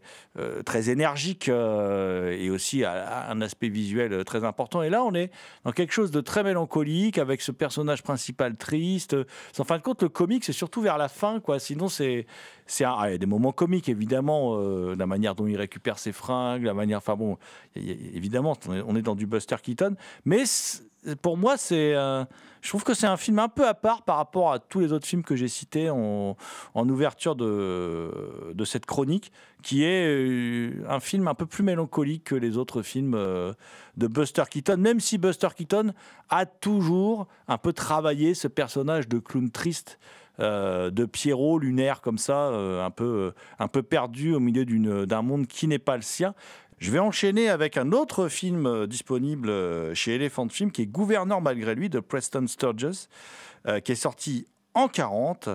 très 0.66 0.90
énergique 0.90 1.48
et 1.48 2.50
aussi 2.50 2.84
à, 2.84 3.30
un 3.30 3.40
aspect 3.40 3.68
visuel 3.68 4.22
très 4.24 4.44
important. 4.44 4.82
Et 4.82 4.90
là, 4.90 5.02
on 5.02 5.14
est 5.14 5.30
dans 5.64 5.72
quelque 5.72 5.94
chose 5.94 6.10
de 6.10 6.20
très 6.20 6.42
mélancolique 6.42 7.16
avec 7.16 7.40
ce 7.40 7.52
personnage 7.52 8.02
principal 8.02 8.56
triste. 8.56 9.16
En 9.58 9.64
fin 9.64 9.78
de 9.78 9.82
compte, 9.82 10.02
le 10.02 10.10
comique, 10.10 10.44
c'est 10.44 10.52
surtout 10.52 10.82
vers 10.82 10.98
la 10.98 11.08
fin, 11.08 11.40
quoi. 11.40 11.58
Sinon, 11.58 11.88
c'est 11.88 12.26
c'est 12.66 12.84
ah, 12.84 13.16
des 13.16 13.26
moments 13.26 13.52
comiques 13.52 13.88
évidemment, 13.88 14.58
la 14.94 15.06
manière 15.06 15.34
dont 15.34 15.46
il 15.46 15.56
récupère 15.56 15.98
ses 15.98 16.12
fringues, 16.12 16.64
la 16.64 16.74
manière, 16.74 16.98
enfin 16.98 17.16
bon, 17.16 17.38
évidemment, 17.74 18.58
on 18.68 18.94
est, 18.94 19.02
dans 19.02 19.14
du 19.14 19.26
Buster 19.26 19.56
Keaton, 19.62 19.94
mais 20.24 20.44
pour 21.14 21.36
moi, 21.36 21.56
c'est, 21.56 21.94
euh, 21.94 22.24
je 22.62 22.68
trouve 22.68 22.82
que 22.82 22.94
c'est 22.94 23.06
un 23.06 23.16
film 23.16 23.38
un 23.38 23.48
peu 23.48 23.66
à 23.66 23.74
part 23.74 24.02
par 24.02 24.16
rapport 24.16 24.52
à 24.52 24.58
tous 24.58 24.80
les 24.80 24.92
autres 24.92 25.06
films 25.06 25.22
que 25.22 25.36
j'ai 25.36 25.48
cités 25.48 25.88
en, 25.90 26.36
ouverture 26.74 27.36
de, 27.36 28.52
de 28.52 28.64
cette 28.64 28.86
chronique, 28.86 29.32
qui 29.62 29.84
est 29.84 30.06
euh, 30.06 30.84
un 30.88 31.00
film 31.00 31.28
un 31.28 31.34
peu 31.34 31.46
plus 31.46 31.62
mélancolique 31.62 32.24
que 32.24 32.34
les 32.34 32.56
autres 32.56 32.82
films 32.82 33.14
euh, 33.14 33.52
de 33.96 34.06
Buster 34.06 34.44
Keaton, 34.50 34.78
même 34.78 35.00
si 35.00 35.18
Buster 35.18 35.48
Keaton 35.56 35.92
a 36.28 36.46
toujours 36.46 37.28
un 37.46 37.58
peu 37.58 37.72
travaillé 37.72 38.34
ce 38.34 38.48
personnage 38.48 39.08
de 39.08 39.18
clown 39.18 39.50
triste. 39.50 39.98
de 40.38 41.06
Pierrot 41.06 41.58
lunaire 41.58 42.02
comme 42.02 42.18
ça, 42.18 42.48
un, 42.48 42.90
peu, 42.90 43.32
un 43.58 43.68
peu 43.68 43.82
perdu 43.82 44.34
au 44.34 44.40
milieu 44.40 44.66
d'un 45.06 45.22
monde 45.22 45.46
qui 45.46 45.66
n'est 45.66 45.78
pas 45.78 45.96
le 45.96 46.02
sien. 46.02 46.34
Je 46.78 46.90
vais 46.90 46.98
enchaîner 46.98 47.48
avec 47.48 47.78
un 47.78 47.92
autre 47.92 48.28
film 48.28 48.66
euh, 48.66 48.86
disponible 48.86 49.48
euh, 49.48 49.94
chez 49.94 50.16
Elephant 50.16 50.48
Film 50.48 50.70
qui 50.70 50.82
est 50.82 50.86
Gouverneur 50.86 51.40
malgré 51.40 51.74
lui 51.74 51.88
de 51.88 52.00
Preston 52.00 52.46
Sturges, 52.46 53.08
euh, 53.66 53.80
qui 53.80 53.92
est 53.92 53.96
sorti 53.96 54.46
en 54.74 54.88
40. 54.88 55.48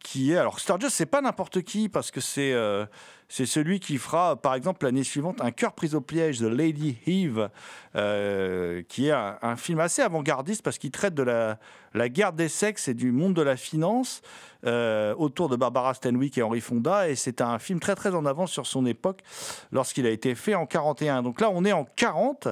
Qui 0.00 0.32
est 0.32 0.36
alors 0.36 0.58
Sturges, 0.58 0.88
c'est 0.88 1.06
pas 1.06 1.20
n'importe 1.20 1.62
qui 1.62 1.88
parce 1.88 2.10
que 2.10 2.20
c'est 2.20 2.52
c'est 3.28 3.46
celui 3.46 3.80
qui 3.80 3.98
fera 3.98 4.36
par 4.36 4.54
exemple 4.54 4.84
l'année 4.84 5.02
suivante 5.02 5.40
un 5.40 5.50
cœur 5.50 5.72
pris 5.72 5.94
au 5.94 6.00
piège 6.00 6.38
de 6.38 6.46
Lady 6.46 6.98
Eve, 7.06 7.50
euh, 7.96 8.82
qui 8.88 9.08
est 9.08 9.12
un, 9.12 9.56
film 9.56 9.80
assez 9.80 10.02
avant-gardiste 10.02 10.62
parce 10.62 10.78
qu'il 10.78 10.90
traite 10.90 11.14
de 11.14 11.22
la, 11.22 12.08
guerre 12.08 12.32
des 12.32 12.48
sexes 12.48 12.88
et 12.88 12.94
du 12.94 13.10
monde 13.10 13.34
de 13.34 13.42
la 13.42 13.56
finance 13.56 14.20
euh, 14.66 15.14
autour 15.16 15.48
de 15.48 15.56
Barbara 15.56 15.94
Stanwyck 15.94 16.36
et 16.38 16.42
Henry 16.42 16.60
Fonda. 16.60 17.08
Et 17.08 17.14
c'est 17.14 17.40
un 17.40 17.58
film 17.58 17.80
très 17.80 17.94
très 17.94 18.14
en 18.14 18.26
avance 18.26 18.52
sur 18.52 18.66
son 18.66 18.84
époque 18.84 19.20
lorsqu'il 19.72 20.06
a 20.06 20.10
été 20.10 20.34
fait 20.34 20.54
en 20.54 20.66
41. 20.66 21.22
Donc 21.22 21.40
là, 21.40 21.50
on 21.50 21.64
est 21.64 21.72
en 21.72 21.84
40 21.96 22.48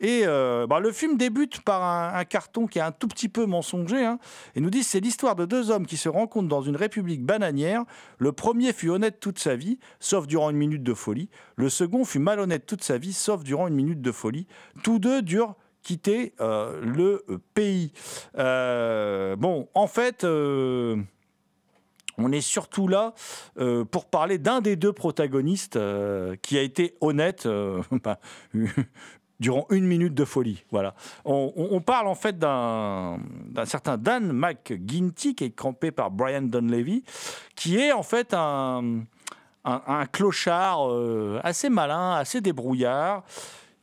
et 0.00 0.22
euh, 0.24 0.66
bah, 0.66 0.80
le 0.80 0.92
film 0.92 1.16
débute 1.16 1.60
par 1.60 1.82
un, 1.82 2.18
un 2.18 2.24
carton 2.24 2.66
qui 2.66 2.78
est 2.78 2.82
un 2.82 2.92
tout 2.92 3.08
petit 3.08 3.28
peu 3.28 3.46
mensonger 3.46 4.04
hein, 4.04 4.18
et 4.54 4.60
nous 4.60 4.68
dit 4.68 4.82
c'est 4.82 5.00
l'histoire 5.00 5.36
de 5.36 5.46
deux 5.46 5.70
hommes 5.70 5.86
qui 5.86 5.96
se 5.96 6.08
rencontrent 6.08 6.48
dans 6.48 6.62
une 6.62 6.76
république 6.76 7.24
bananière. 7.24 7.84
Le 8.18 8.32
premier 8.32 8.72
fut 8.72 8.88
honnête 8.88 9.20
toute 9.20 9.38
sa 9.38 9.56
vie, 9.56 9.78
sauf 10.16 10.26
durant 10.26 10.48
une 10.48 10.56
minute 10.56 10.82
de 10.82 10.94
folie. 10.94 11.28
Le 11.56 11.68
second 11.68 12.06
fut 12.06 12.20
malhonnête 12.20 12.64
toute 12.64 12.82
sa 12.82 12.96
vie, 12.96 13.12
sauf 13.12 13.44
durant 13.44 13.68
une 13.68 13.74
minute 13.74 14.00
de 14.00 14.12
folie. 14.12 14.46
Tous 14.82 14.98
deux 14.98 15.20
durent 15.20 15.56
quitter 15.82 16.32
euh, 16.40 16.80
le 16.80 17.22
pays. 17.52 17.92
Euh, 18.38 19.36
bon, 19.36 19.68
en 19.74 19.86
fait, 19.86 20.24
euh, 20.24 20.96
on 22.16 22.32
est 22.32 22.40
surtout 22.40 22.88
là 22.88 23.12
euh, 23.58 23.84
pour 23.84 24.06
parler 24.06 24.38
d'un 24.38 24.62
des 24.62 24.74
deux 24.74 24.94
protagonistes 24.94 25.76
euh, 25.76 26.34
qui 26.40 26.56
a 26.56 26.62
été 26.62 26.94
honnête 27.02 27.44
euh, 27.44 27.82
bah, 28.02 28.18
durant 29.38 29.66
une 29.68 29.84
minute 29.84 30.14
de 30.14 30.24
folie. 30.24 30.64
Voilà. 30.70 30.94
On, 31.26 31.82
parle 31.82 32.06
en 32.06 32.14
fait 32.14 32.38
d'un 32.38 33.18
certain 33.66 33.98
Dan 33.98 34.32
McGuinty 34.32 35.34
qui 35.34 35.44
est 35.44 35.50
campé 35.50 35.90
par 35.90 36.10
Brian 36.10 36.40
Donlevy, 36.40 37.04
qui 37.54 37.76
est 37.76 37.92
en 37.92 38.02
fait 38.02 38.32
un, 38.32 39.02
un, 39.66 40.06
clochard 40.06 40.88
euh, 40.90 41.40
assez 41.42 41.68
malin, 41.68 42.12
assez 42.12 42.40
débrouillard, 42.40 43.24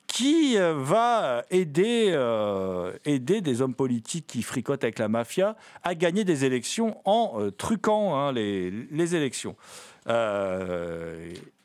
qui 0.08 0.58
euh, 0.58 0.74
va 0.78 1.44
aider, 1.50 2.12
euh, 2.14 2.94
aider 3.06 3.42
des 3.42 3.62
hommes 3.62 3.74
politiques 3.74 4.28
qui 4.28 4.44
fricotent 4.44 4.84
avec 4.84 5.00
la 5.00 5.08
mafia 5.08 5.56
à 5.84 5.96
gagner 5.96 6.24
des 6.24 6.46
élections 6.46 6.98
en 7.06 7.50
truquant 7.58 8.16
hein, 8.16 8.32
les, 8.32 8.72
les 8.72 9.16
élections. 9.16 9.56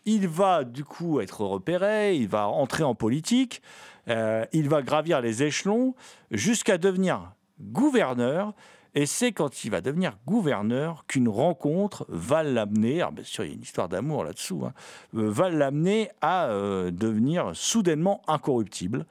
Il 0.05 0.27
va 0.27 0.65
du 0.65 0.85
coup 0.85 1.21
être 1.21 1.43
repéré, 1.43 2.17
il 2.17 2.29
va 2.29 2.49
entrer 2.49 2.83
en 2.83 2.95
politique, 2.95 3.63
il 4.07 4.69
va 4.69 4.83
gravir 4.83 5.21
les 5.21 5.43
échelons 5.43 5.95
jusqu'à 6.31 6.79
devenir 6.79 7.33
gouverneur. 7.61 8.55
Et 8.95 9.07
c'est 9.07 9.33
quand 9.33 9.65
il 9.65 9.71
va 9.71 9.81
devenir 9.81 10.19
gouverneur 10.27 11.05
qu'une 11.07 11.29
rencontre 11.29 12.07
va 12.09 12.43
l'amener, 12.43 13.01
alors 13.01 13.13
bien 13.13 13.25
sûr 13.25 13.45
il 13.45 13.49
y 13.49 13.51
a 13.53 13.55
une 13.55 13.63
histoire 13.63 13.89
d'amour 13.89 14.25
là-dessous, 14.25 14.65
hein, 14.65 14.73
euh, 15.15 15.31
va 15.31 15.51
l'amener 15.51 16.11
à 16.21 16.47
euh, 16.47 16.91
devenir 16.91 17.51
soudainement 17.55 18.23
incorruptible. 18.27 19.07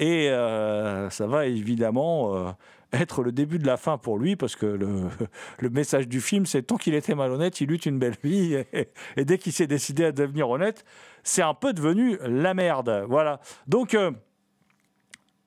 Et 0.00 0.30
euh, 0.30 1.10
ça 1.10 1.26
va 1.26 1.46
évidemment 1.46 2.54
être 2.92 3.22
le 3.22 3.32
début 3.32 3.58
de 3.58 3.66
la 3.66 3.76
fin 3.76 3.98
pour 3.98 4.18
lui, 4.18 4.36
parce 4.36 4.56
que 4.56 4.66
le, 5.58 5.70
message 5.70 6.08
du 6.08 6.20
film, 6.20 6.46
c'est 6.46 6.62
tant 6.62 6.76
qu'il 6.76 6.94
était 6.94 7.14
malhonnête, 7.14 7.60
il 7.60 7.70
eut 7.72 7.76
une 7.76 7.98
belle 7.98 8.16
vie. 8.22 8.54
Et, 8.54 8.90
et 9.16 9.24
dès 9.24 9.38
qu'il 9.38 9.52
s'est 9.52 9.66
décidé 9.66 10.06
à 10.06 10.12
devenir 10.12 10.48
honnête, 10.48 10.84
c'est 11.24 11.42
un 11.42 11.54
peu 11.54 11.72
devenu 11.72 12.16
la 12.22 12.54
merde. 12.54 13.04
Voilà. 13.08 13.40
Donc, 13.66 13.96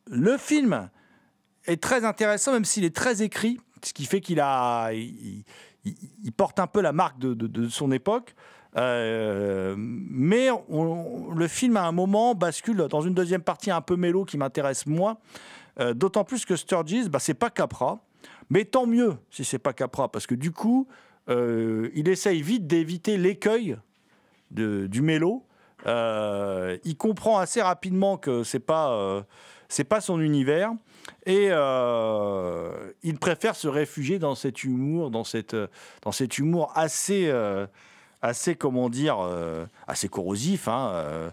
le 0.07 0.37
film 0.37 0.89
est 1.65 1.81
très 1.81 2.05
intéressant, 2.05 2.51
même 2.51 2.65
s'il 2.65 2.83
est 2.83 2.95
très 2.95 3.21
écrit, 3.21 3.59
ce 3.83 3.93
qui 3.93 4.05
fait 4.05 4.21
qu'il 4.21 4.39
a, 4.39 4.91
il, 4.93 5.43
porte 6.35 6.59
un 6.59 6.67
peu 6.67 6.81
la 6.81 6.93
marque 6.93 7.19
de, 7.19 7.69
son 7.69 7.91
époque. 7.91 8.35
Euh, 8.77 9.75
mais 9.77 10.47
le 10.69 11.47
film, 11.47 11.77
à 11.77 11.83
un 11.83 11.91
moment, 11.91 12.35
bascule 12.35 12.77
dans 12.89 13.01
une 13.01 13.13
deuxième 13.13 13.41
partie 13.41 13.71
un 13.71 13.81
peu 13.81 13.95
mélo 13.95 14.25
qui 14.25 14.37
m'intéresse 14.37 14.85
moins. 14.85 15.17
Euh, 15.79 15.93
D'autant 15.93 16.23
plus 16.23 16.45
que 16.45 16.55
Sturgis, 16.55 17.09
bah, 17.09 17.19
c'est 17.19 17.33
pas 17.33 17.49
Capra. 17.49 17.99
Mais 18.49 18.65
tant 18.65 18.85
mieux 18.85 19.15
si 19.29 19.43
c'est 19.45 19.59
pas 19.59 19.73
Capra, 19.73 20.11
parce 20.11 20.27
que 20.27 20.35
du 20.35 20.51
coup, 20.51 20.87
euh, 21.29 21.89
il 21.95 22.09
essaye 22.09 22.41
vite 22.41 22.67
d'éviter 22.67 23.17
l'écueil 23.17 23.77
du 24.51 25.01
mélo. 25.01 25.45
Il 25.85 26.95
comprend 26.97 27.39
assez 27.39 27.61
rapidement 27.61 28.17
que 28.17 28.43
c'est 28.43 28.59
pas 28.59 29.25
c'est 29.71 29.85
pas 29.85 30.01
son 30.01 30.19
univers 30.19 30.73
et 31.25 31.47
euh, 31.49 32.91
il 33.03 33.17
préfère 33.17 33.55
se 33.55 33.69
réfugier 33.69 34.19
dans 34.19 34.35
cet 34.35 34.65
humour, 34.65 35.11
dans 35.11 35.23
cette 35.23 35.55
dans 36.01 36.11
cet 36.11 36.37
humour 36.37 36.73
assez 36.75 37.27
euh, 37.29 37.65
assez 38.21 38.55
comment 38.55 38.89
dire 38.89 39.17
euh, 39.21 39.65
assez 39.87 40.09
corrosif. 40.09 40.67
hein, 40.67 41.31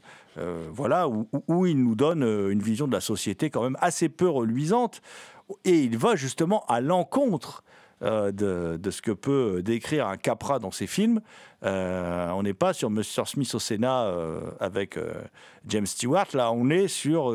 voilà 0.70 1.08
où, 1.08 1.66
il 1.66 1.82
nous 1.82 1.96
donne 1.96 2.22
une 2.22 2.62
vision 2.62 2.86
de 2.86 2.92
la 2.92 3.00
société 3.00 3.50
quand 3.50 3.64
même 3.64 3.76
assez 3.80 4.08
peu 4.08 4.28
reluisante 4.28 5.02
et 5.64 5.80
il 5.80 5.98
va 5.98 6.14
justement 6.14 6.64
à 6.66 6.80
l'encontre 6.80 7.64
de, 8.02 8.30
de 8.76 8.90
ce 8.92 9.02
que 9.02 9.10
peut 9.10 9.62
décrire 9.64 10.06
un 10.06 10.16
Capra 10.16 10.60
dans 10.60 10.70
ses 10.70 10.86
films. 10.86 11.20
On 11.62 12.42
n'est 12.44 12.54
pas 12.54 12.72
sur 12.72 12.88
Mr. 12.88 13.26
Smith 13.26 13.52
au 13.52 13.58
Sénat 13.58 14.14
avec 14.60 14.96
James 15.66 15.86
Stewart, 15.86 16.28
là 16.34 16.52
on 16.52 16.70
est 16.70 16.86
sur 16.86 17.34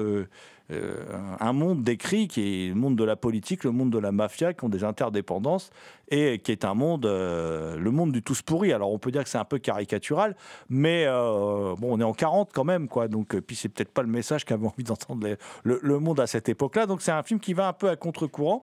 euh, 0.72 1.03
un 1.39 1.53
monde 1.53 1.84
décrit 1.84 2.27
qui 2.27 2.41
est 2.41 2.70
le 2.70 2.75
monde 2.75 2.96
de 2.96 3.03
la 3.03 3.15
politique, 3.15 3.63
le 3.63 3.72
monde 3.72 3.89
de 3.91 3.98
la 3.98 4.12
mafia, 4.12 4.53
qui 4.53 4.63
ont 4.63 4.70
des 4.70 4.84
interdépendances, 4.84 5.72
et 6.10 6.39
qui 6.39 6.51
est 6.51 6.63
un 6.63 6.74
monde, 6.74 7.05
euh, 7.05 7.75
le 7.75 7.91
monde 7.91 8.12
du 8.12 8.22
tous 8.22 8.41
pourri. 8.41 8.72
Alors 8.72 8.91
on 8.91 9.00
peut 9.00 9.12
dire 9.12 9.24
que 9.24 9.29
c'est 9.29 9.38
un 9.38 9.46
peu 9.46 9.60
caricatural, 9.60 10.36
mais 10.70 11.05
euh, 11.05 11.75
bon, 11.77 11.98
on 11.98 12.00
est 12.00 12.03
en 12.03 12.13
40 12.13 12.51
quand 12.53 12.63
même, 12.63 12.88
quoi. 12.88 13.08
Donc, 13.08 13.39
puis 13.41 13.55
c'est 13.55 13.70
peut-être 13.70 13.91
pas 13.91 14.03
le 14.03 14.10
message 14.10 14.46
qu'avait 14.46 14.65
envie 14.67 14.84
d'entendre 14.84 15.27
le 15.63 16.00
monde 16.00 16.20
à 16.20 16.27
cette 16.27 16.50
époque-là. 16.50 16.86
Donc 16.86 17.01
c'est 17.01 17.12
un 17.12 17.24
film 17.24 17.39
qui 17.39 17.53
va 17.53 17.67
un 17.67 17.74
peu 17.74 17.89
à 17.89 17.96
contre-courant. 17.96 18.63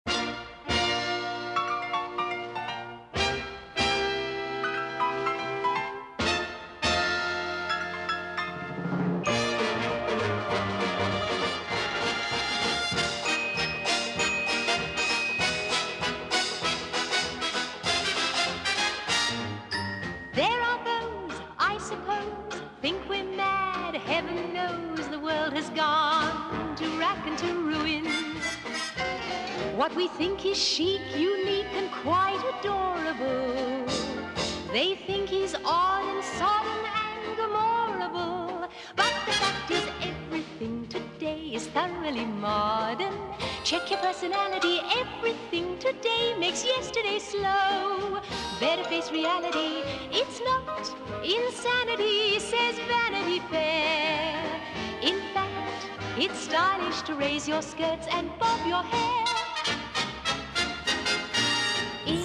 We 29.98 30.06
think 30.06 30.46
is 30.46 30.56
chic, 30.56 31.00
unique, 31.16 31.66
and 31.74 31.90
quite 31.90 32.40
adorable. 32.52 33.84
They 34.72 34.94
think 34.94 35.28
he's 35.28 35.56
odd 35.64 36.04
and 36.14 36.22
sodden 36.38 36.82
and 37.04 37.36
gomorrable. 37.36 38.68
But 38.94 39.12
the 39.26 39.32
fact 39.32 39.72
is, 39.72 39.84
everything 40.00 40.86
today 40.86 41.50
is 41.52 41.66
thoroughly 41.66 42.26
modern. 42.26 43.12
Check 43.64 43.90
your 43.90 43.98
personality, 43.98 44.78
everything 45.02 45.76
today 45.80 46.36
makes 46.38 46.64
yesterday 46.64 47.18
slow. 47.18 48.20
Better 48.60 48.84
face 48.84 49.10
reality, 49.10 49.82
it's 50.12 50.40
not 50.50 50.94
insanity, 51.24 52.38
says 52.38 52.76
Vanity 52.92 53.40
Fair. 53.50 54.44
In 55.02 55.18
fact, 55.34 55.88
it's 56.16 56.38
stylish 56.38 57.02
to 57.02 57.16
raise 57.16 57.48
your 57.48 57.62
skirts 57.62 58.06
and 58.12 58.30
bob 58.38 58.64
your 58.64 58.84
hair. 58.84 59.27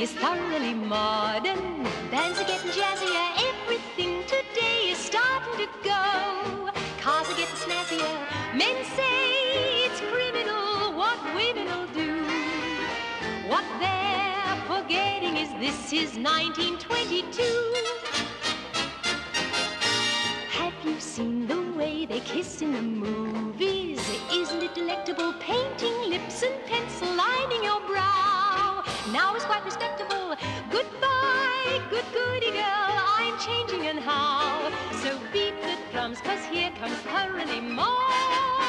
today 0.00 0.12
is 0.12 0.12
thoroughly 0.12 0.74
modern. 0.74 1.84
Bands 2.10 2.40
are 2.40 2.44
getting 2.44 2.70
jazzier. 2.70 3.26
Everything 3.50 4.22
today 4.24 4.90
is 4.90 4.98
starting 4.98 5.66
to 5.66 5.68
go. 5.82 6.70
Cars 7.00 7.28
are 7.28 7.36
getting 7.36 7.56
snazzier. 7.56 8.18
Men 8.54 8.84
say 8.96 9.84
it's 9.86 10.00
criminal 10.00 10.94
what 10.96 11.18
women 11.34 11.66
will 11.66 11.86
do. 11.88 12.24
What 13.48 13.64
they're 13.78 14.56
forgetting 14.66 15.36
is 15.36 15.50
this 15.60 15.92
is 15.92 16.16
1922. 16.16 17.42
Have 20.58 20.74
you 20.84 21.00
seen 21.00 21.46
the 21.46 21.60
way 21.76 22.06
they 22.06 22.20
kiss 22.20 22.62
in 22.62 22.72
the 22.72 22.82
movies? 22.82 24.00
Isn't 24.32 24.62
it 24.62 24.74
delectable? 24.74 25.34
Painting 25.40 25.96
lips 26.08 26.42
and 26.42 26.54
pencil 26.66 27.08
lining 27.14 27.64
your 27.64 27.80
brow 27.86 28.19
now 29.12 29.34
is 29.34 29.44
quite 29.44 29.64
respectable. 29.64 30.36
Goodbye, 30.70 31.80
good 31.90 32.04
goody 32.12 32.52
girl, 32.52 32.92
I'm 33.18 33.38
changing 33.38 33.86
and 33.86 33.98
how. 33.98 34.70
So 35.02 35.18
beat 35.32 35.60
the 35.62 35.76
drums, 35.90 36.20
cause 36.20 36.44
here 36.44 36.70
comes 36.78 37.00
her 37.02 37.60
Moore. 37.60 38.59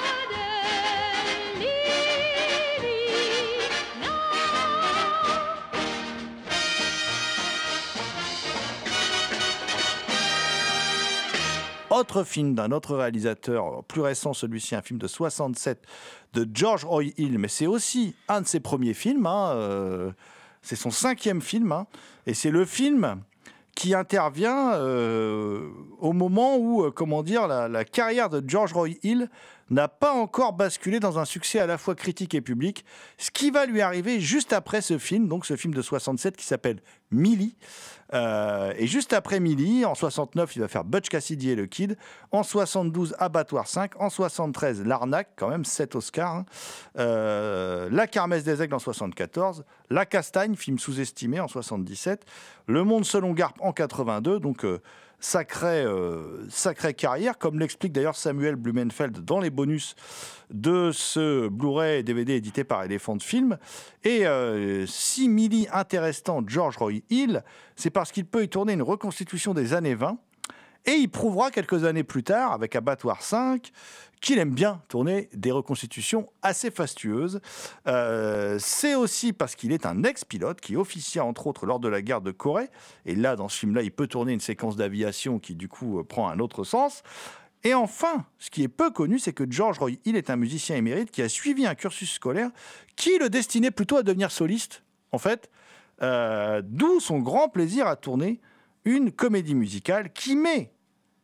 Autre 12.01 12.23
film 12.23 12.55
d'un 12.55 12.71
autre 12.71 12.95
réalisateur, 12.95 13.83
plus 13.83 14.01
récent 14.01 14.33
celui-ci, 14.33 14.73
un 14.73 14.81
film 14.81 14.97
de 14.97 15.05
67 15.05 15.85
de 16.33 16.49
George 16.51 16.83
Roy 16.83 17.11
Hill, 17.15 17.37
mais 17.37 17.47
c'est 17.47 17.67
aussi 17.67 18.15
un 18.27 18.41
de 18.41 18.47
ses 18.47 18.59
premiers 18.59 18.95
films. 18.95 19.27
hein, 19.27 19.51
euh, 19.53 20.11
c'est 20.63 20.75
son 20.75 20.89
cinquième 20.89 21.43
film, 21.43 21.71
hein, 21.71 21.85
et 22.25 22.33
c'est 22.33 22.49
le 22.49 22.65
film 22.65 23.21
qui 23.75 23.93
intervient 23.93 24.73
euh, 24.73 25.69
au 25.99 26.13
moment 26.13 26.57
où, 26.57 26.83
euh, 26.83 26.89
comment 26.89 27.21
dire, 27.21 27.47
la, 27.47 27.67
la 27.67 27.85
carrière 27.85 28.29
de 28.31 28.43
George 28.47 28.73
Roy 28.73 28.95
Hill 29.03 29.29
n'a 29.69 29.87
pas 29.87 30.11
encore 30.11 30.53
basculé 30.53 30.99
dans 30.99 31.19
un 31.19 31.25
succès 31.25 31.59
à 31.59 31.67
la 31.67 31.77
fois 31.77 31.93
critique 31.93 32.33
et 32.33 32.41
public, 32.41 32.83
ce 33.19 33.29
qui 33.29 33.51
va 33.51 33.67
lui 33.67 33.79
arriver 33.79 34.19
juste 34.19 34.53
après 34.53 34.81
ce 34.81 34.97
film, 34.97 35.27
donc 35.27 35.45
ce 35.45 35.55
film 35.55 35.73
de 35.73 35.83
67 35.83 36.35
qui 36.35 36.45
s'appelle 36.45 36.81
Millie. 37.11 37.55
Euh, 38.13 38.73
et 38.77 38.87
juste 38.87 39.13
après 39.13 39.39
Millie, 39.39 39.85
en 39.85 39.95
69, 39.95 40.55
il 40.55 40.59
va 40.61 40.67
faire 40.67 40.83
Butch 40.83 41.09
Cassidy 41.09 41.51
et 41.51 41.55
le 41.55 41.65
Kid. 41.65 41.97
En 42.31 42.43
72, 42.43 43.15
Abattoir 43.19 43.67
5. 43.67 43.99
En 44.01 44.09
73, 44.09 44.83
L'Arnaque, 44.83 45.29
quand 45.37 45.49
même 45.49 45.65
7 45.65 45.95
Oscars. 45.95 46.35
hein. 46.35 46.45
Euh, 46.99 47.89
La 47.91 48.07
Kermesse 48.07 48.43
des 48.43 48.61
Aigles 48.61 48.75
en 48.75 48.79
74. 48.79 49.63
La 49.89 50.05
Castagne, 50.05 50.55
film 50.55 50.79
sous-estimé 50.79 51.39
en 51.39 51.47
77. 51.47 52.25
Le 52.67 52.83
Monde 52.83 53.05
selon 53.05 53.33
Garp 53.33 53.55
en 53.59 53.71
82. 53.71 54.39
Donc, 54.39 54.65
euh, 54.65 54.81
sacrée, 55.21 55.83
euh, 55.85 56.47
carrière, 56.97 57.37
comme 57.37 57.59
l'explique 57.59 57.93
d'ailleurs 57.93 58.15
Samuel 58.15 58.55
Blumenfeld 58.55 59.23
dans 59.23 59.39
les 59.39 59.49
bonus 59.49 59.95
de 60.49 60.91
ce 60.91 61.47
Blu-ray 61.47 62.03
DVD 62.03 62.33
édité 62.33 62.63
par 62.63 62.83
Elephant 62.83 63.19
Film. 63.19 63.57
Et 64.03 64.25
euh, 64.25 64.85
si 64.87 65.29
Millie 65.29 65.67
intéressant 65.71 66.41
George 66.45 66.77
Roy 66.77 67.01
Hill, 67.09 67.43
c'est 67.75 67.91
parce 67.91 68.11
qu'il 68.11 68.25
peut 68.25 68.43
y 68.43 68.49
tourner 68.49 68.73
une 68.73 68.81
reconstitution 68.81 69.53
des 69.53 69.73
années 69.73 69.95
20. 69.95 70.17
Et 70.85 70.93
il 70.93 71.09
prouvera 71.09 71.51
quelques 71.51 71.83
années 71.83 72.03
plus 72.03 72.23
tard, 72.23 72.53
avec 72.53 72.75
Abattoir 72.75 73.21
5, 73.21 73.71
qu'il 74.19 74.37
aime 74.37 74.51
bien 74.51 74.81
tourner 74.87 75.29
des 75.33 75.51
reconstitutions 75.51 76.29
assez 76.41 76.71
fastueuses. 76.71 77.41
Euh, 77.87 78.57
c'est 78.59 78.95
aussi 78.95 79.33
parce 79.33 79.55
qu'il 79.55 79.71
est 79.71 79.85
un 79.85 80.03
ex-pilote 80.03 80.61
qui 80.61 80.75
officia 80.75 81.25
entre 81.25 81.47
autres 81.47 81.65
lors 81.65 81.79
de 81.79 81.87
la 81.87 82.01
guerre 82.01 82.21
de 82.21 82.31
Corée. 82.31 82.69
Et 83.05 83.15
là, 83.15 83.35
dans 83.35 83.49
ce 83.49 83.59
film-là, 83.59 83.81
il 83.81 83.91
peut 83.91 84.07
tourner 84.07 84.33
une 84.33 84.39
séquence 84.39 84.75
d'aviation 84.75 85.39
qui 85.39 85.55
du 85.55 85.67
coup 85.67 85.99
euh, 85.99 86.03
prend 86.03 86.29
un 86.29 86.39
autre 86.39 86.63
sens. 86.63 87.03
Et 87.63 87.73
enfin, 87.73 88.25
ce 88.39 88.49
qui 88.49 88.63
est 88.63 88.67
peu 88.67 88.89
connu, 88.89 89.19
c'est 89.19 89.33
que 89.33 89.43
George 89.49 89.77
Roy 89.79 89.91
Hill 90.05 90.15
est 90.15 90.29
un 90.29 90.35
musicien 90.35 90.75
émérite 90.75 91.11
qui 91.11 91.21
a 91.21 91.29
suivi 91.29 91.67
un 91.67 91.75
cursus 91.75 92.13
scolaire 92.13 92.49
qui 92.95 93.17
le 93.19 93.29
destinait 93.29 93.71
plutôt 93.71 93.97
à 93.97 94.03
devenir 94.03 94.31
soliste, 94.31 94.83
en 95.11 95.19
fait. 95.19 95.49
Euh, 96.01 96.63
D'où 96.65 96.99
son 96.99 97.19
grand 97.19 97.49
plaisir 97.49 97.85
à 97.85 97.95
tourner 97.95 98.41
une 98.85 99.11
comédie 99.11 99.55
musicale 99.55 100.11
qui 100.13 100.35
met 100.35 100.73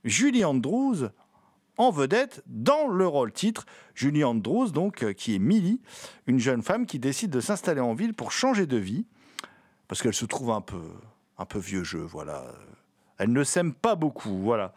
Julie 0.03 0.45
Andrews 0.45 1.09
en 1.77 1.91
vedette 1.91 2.43
dans 2.47 2.87
le 2.87 3.07
rôle 3.07 3.31
titre. 3.31 3.65
Julie 3.93 4.23
Andrews, 4.23 4.71
donc, 4.71 5.03
euh, 5.03 5.13
qui 5.13 5.35
est 5.35 5.39
Millie, 5.39 5.81
une 6.25 6.39
jeune 6.39 6.63
femme 6.63 6.85
qui 6.85 6.99
décide 6.99 7.29
de 7.29 7.39
s'installer 7.39 7.81
en 7.81 7.93
ville 7.93 8.13
pour 8.13 8.31
changer 8.31 8.65
de 8.65 8.77
vie, 8.77 9.05
parce 9.87 10.01
qu'elle 10.01 10.13
se 10.13 10.25
trouve 10.25 10.51
un 10.51 10.61
peu, 10.61 10.81
un 11.37 11.45
peu 11.45 11.59
vieux 11.59 11.83
jeu, 11.83 12.01
voilà. 12.01 12.45
Elle 13.17 13.31
ne 13.31 13.43
s'aime 13.43 13.73
pas 13.73 13.95
beaucoup, 13.95 14.37
voilà. 14.39 14.73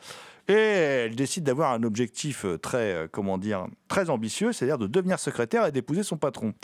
Et 0.48 0.52
elle 0.52 1.14
décide 1.14 1.44
d'avoir 1.44 1.72
un 1.72 1.82
objectif 1.82 2.44
euh, 2.44 2.58
très, 2.58 2.92
euh, 2.92 3.08
comment 3.10 3.38
dire, 3.38 3.66
très 3.88 4.10
ambitieux, 4.10 4.52
c'est-à-dire 4.52 4.78
de 4.78 4.86
devenir 4.86 5.18
secrétaire 5.18 5.66
et 5.66 5.72
d'épouser 5.72 6.02
son 6.02 6.16
patron. 6.16 6.54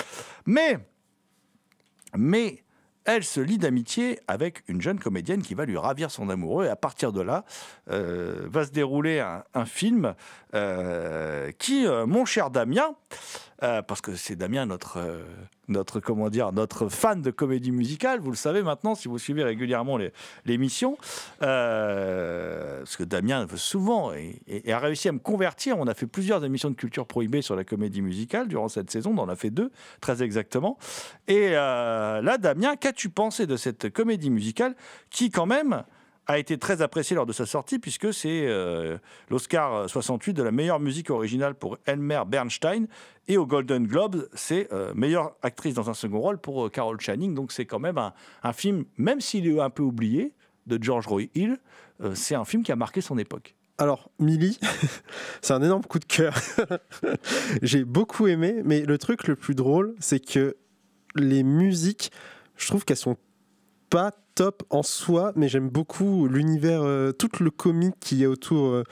Mais, 0.45 0.79
mais 2.17 2.65
elle 3.07 3.25
se 3.25 3.41
lie 3.41 3.59
d'amitié 3.59 4.19
avec 4.29 4.63
une 4.69 4.83
jeune 4.83 4.99
comédienne 4.99 5.43
qui 5.43 5.55
va 5.55 5.65
lui 5.65 5.79
ravir 5.79 6.11
son 6.11 6.29
amoureux. 6.29 6.67
Et 6.67 6.69
à 6.69 6.77
partir 6.77 7.13
de 7.13 7.21
là, 7.21 7.45
euh, 7.91 8.47
va 8.51 8.65
se 8.65 8.73
dérouler 8.73 9.21
un, 9.21 9.65
film 9.65 10.15
euh, 10.55 11.51
qui, 11.59 11.87
euh, 11.87 12.07
mon 12.07 12.25
cher 12.25 12.51
Damien, 12.51 12.95
euh, 13.63 13.83
parce 13.83 14.01
que 14.01 14.15
c'est 14.15 14.37
Damien 14.37 14.67
notre, 14.67 14.99
euh, 14.99 15.25
notre, 15.69 16.01
comment 16.01 16.29
dire, 16.29 16.53
notre 16.53 16.89
fan 16.89 17.23
de 17.23 17.31
comédie 17.31 17.73
musicale, 17.73 18.21
vous 18.21 18.31
le 18.31 18.37
savez 18.37 18.63
maintenant 18.63 18.95
si 18.95 19.09
vous 19.09 19.19
suivez 19.19 19.43
régulièrement 19.43 19.99
l'émission, 20.45 20.97
euh, 21.43 22.81
parce 22.81 22.97
que 22.97 23.05
Damien 23.05 23.45
veut 23.47 23.57
souvent 23.57 24.13
et 24.13 24.73
a 24.73 24.79
réussi 24.79 25.09
à 25.09 25.13
me 25.13 25.19
convertir. 25.19 25.79
On 25.79 25.87
a 25.87 25.95
fait 25.95 26.07
plusieurs 26.07 26.45
émissions 26.45 26.71
de 26.71 26.77
culture 26.77 27.07
prohibée 27.07 27.43
sur 27.43 27.57
la 27.57 27.65
comédie 27.65 28.03
musicale 28.03 28.49
durant 28.49 28.69
cette 28.69 28.91
saison, 28.91 29.15
on 29.17 29.23
en 29.23 29.29
a 29.29 29.37
fait 29.37 29.51
deux, 29.51 29.71
très 30.01 30.23
exactement. 30.23 30.79
Et 31.29 31.51
euh, 31.53 32.23
là, 32.23 32.39
Damien, 32.39 32.77
qu'as-tu 32.77 33.09
pensé 33.09 33.47
de 33.47 33.57
cette 33.57 33.91
comédie 33.91 34.31
musicale 34.31 34.75
qui, 35.11 35.31
quand 35.31 35.47
même, 35.47 35.85
a 36.27 36.39
été 36.39 36.59
très 36.59 36.83
appréciée 36.83 37.15
lors 37.17 37.27
de 37.27 37.33
sa 37.33 37.47
sortie, 37.47 37.79
puisque 37.79 38.13
c'est 38.13 38.47
euh, 38.47 38.99
l'Oscar 39.31 39.89
68 39.89 40.35
de 40.35 40.43
la 40.43 40.51
meilleure 40.51 40.81
musique 40.81 41.11
originale 41.11 41.55
pour 41.55 41.79
Elmer 41.87 42.23
Bernstein, 42.27 42.87
et 43.29 43.37
au 43.37 43.47
Golden 43.47 43.87
Globe, 43.87 44.29
c'est 44.35 44.73
euh, 44.73 44.93
meilleure 44.95 45.37
actrice 45.43 45.75
dans 45.75 45.89
un 45.91 45.95
second 45.95 46.21
rôle 46.21 46.39
pour 46.39 46.67
euh, 46.67 46.69
Carol 46.69 47.01
Channing. 47.01 47.35
Donc 47.35 47.53
c'est 47.53 47.67
quand 47.67 47.79
même 47.79 47.99
un, 47.99 48.53
film, 48.53 48.85
même 48.99 49.21
s'il 49.21 49.47
est 49.47 49.61
un 49.61 49.71
peu 49.71 49.83
oublié, 49.83 50.33
de 50.67 50.83
George 50.83 51.07
Roy 51.07 51.27
Hill, 51.37 51.59
c'est 52.15 52.35
un 52.35 52.45
film 52.45 52.65
qui 52.65 52.73
a 52.73 52.77
marqué 52.77 53.01
son 53.01 53.17
époque. 53.19 53.55
Alors, 53.79 54.11
Millie, 54.19 54.59
c'est 55.43 55.53
un 55.53 55.63
énorme 55.63 55.85
coup 55.85 56.01
de 56.01 56.05
cœur. 56.05 56.35
J'ai 57.63 57.85
beaucoup 57.85 58.27
aimé, 58.27 58.63
mais 58.65 58.81
le 58.81 58.99
truc 58.99 59.29
le 59.29 59.37
plus 59.37 59.55
drôle, 59.55 59.95
c'est 60.01 60.19
que 60.19 60.57
les 61.15 61.45
musiques, 61.45 62.11
je 62.57 62.67
trouve 62.67 62.85
qu'elles 62.85 62.97
sont 62.97 63.17
pas 63.91 64.13
top 64.37 64.63
en 64.71 64.83
soi, 64.83 65.33
mais 65.35 65.49
j'aime 65.49 65.71
beaucoup 65.71 66.29
l'univers, 66.29 66.83
euh, 66.83 67.11
tout 67.11 67.31
le 67.41 67.51
comique 67.51 67.97
qu'il 67.99 68.19
y 68.19 68.25
a 68.25 68.29
autour, 68.29 68.67
euh, 68.67 68.85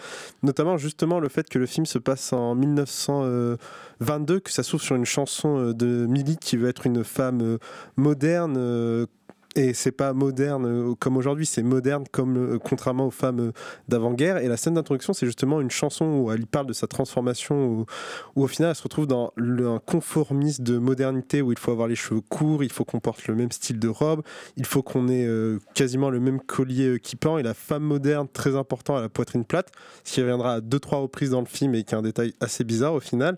notamment 0.42 0.78
justement 0.78 1.20
le 1.20 1.28
fait 1.28 1.48
que 1.48 1.58
le 1.58 1.66
film 1.66 1.84
se 1.84 1.98
passe 1.98 2.32
en 2.32 2.54
1922, 2.54 4.40
que 4.40 4.50
ça 4.50 4.62
s'ouvre 4.62 4.82
sur 4.82 4.96
une 4.96 5.04
chanson 5.04 5.58
euh, 5.58 5.74
de 5.74 6.06
Millie 6.06 6.38
qui 6.38 6.56
veut 6.56 6.68
être 6.68 6.86
une 6.86 7.04
femme 7.04 7.42
euh, 7.42 7.58
moderne. 7.96 9.06
Et 9.56 9.72
c'est 9.72 9.92
pas 9.92 10.12
moderne 10.12 10.66
euh, 10.66 10.94
comme 10.98 11.16
aujourd'hui, 11.16 11.46
c'est 11.46 11.62
moderne 11.62 12.04
comme 12.10 12.36
euh, 12.36 12.58
contrairement 12.58 13.06
aux 13.06 13.12
femmes 13.12 13.40
euh, 13.40 13.52
d'avant-guerre. 13.88 14.38
Et 14.38 14.48
la 14.48 14.56
scène 14.56 14.74
d'introduction, 14.74 15.12
c'est 15.12 15.26
justement 15.26 15.60
une 15.60 15.70
chanson 15.70 16.06
où 16.06 16.32
elle 16.32 16.46
parle 16.46 16.66
de 16.66 16.72
sa 16.72 16.88
transformation, 16.88 17.86
où, 18.34 18.42
au 18.42 18.46
final 18.48 18.70
elle 18.70 18.76
se 18.76 18.82
retrouve 18.82 19.06
dans 19.06 19.32
un 19.38 19.78
conformisme 19.78 20.64
de 20.64 20.78
modernité 20.78 21.40
où 21.40 21.52
il 21.52 21.58
faut 21.58 21.70
avoir 21.70 21.86
les 21.86 21.94
cheveux 21.94 22.20
courts, 22.20 22.64
il 22.64 22.72
faut 22.72 22.84
qu'on 22.84 23.00
porte 23.00 23.26
le 23.28 23.34
même 23.34 23.52
style 23.52 23.78
de 23.78 23.88
robe, 23.88 24.22
il 24.56 24.66
faut 24.66 24.82
qu'on 24.82 25.08
ait 25.08 25.28
quasiment 25.74 26.10
le 26.10 26.20
même 26.20 26.40
collier 26.40 26.98
qui 27.00 27.16
pend. 27.16 27.38
Et 27.38 27.42
la 27.42 27.54
femme 27.54 27.84
moderne, 27.84 28.26
très 28.32 28.56
important, 28.56 28.96
à 28.96 29.00
la 29.00 29.08
poitrine 29.08 29.44
plate, 29.44 29.70
ce 30.02 30.14
qui 30.14 30.20
reviendra 30.20 30.54
à 30.54 30.60
deux 30.60 30.80
trois 30.80 30.98
reprises 30.98 31.30
dans 31.30 31.40
le 31.40 31.46
film 31.46 31.74
et 31.74 31.84
qui 31.84 31.94
est 31.94 31.98
un 31.98 32.02
détail 32.02 32.34
assez 32.40 32.64
bizarre 32.64 32.94
au 32.94 33.00
final. 33.00 33.36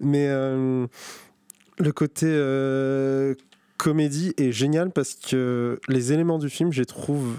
Mais 0.00 0.28
le 0.28 1.92
côté 1.92 2.26
comédie 3.78 4.34
est 4.36 4.52
génial 4.52 4.90
parce 4.90 5.14
que 5.14 5.80
les 5.88 6.12
éléments 6.12 6.38
du 6.38 6.50
film, 6.50 6.72
je 6.72 6.80
les 6.80 6.86
trouve 6.86 7.38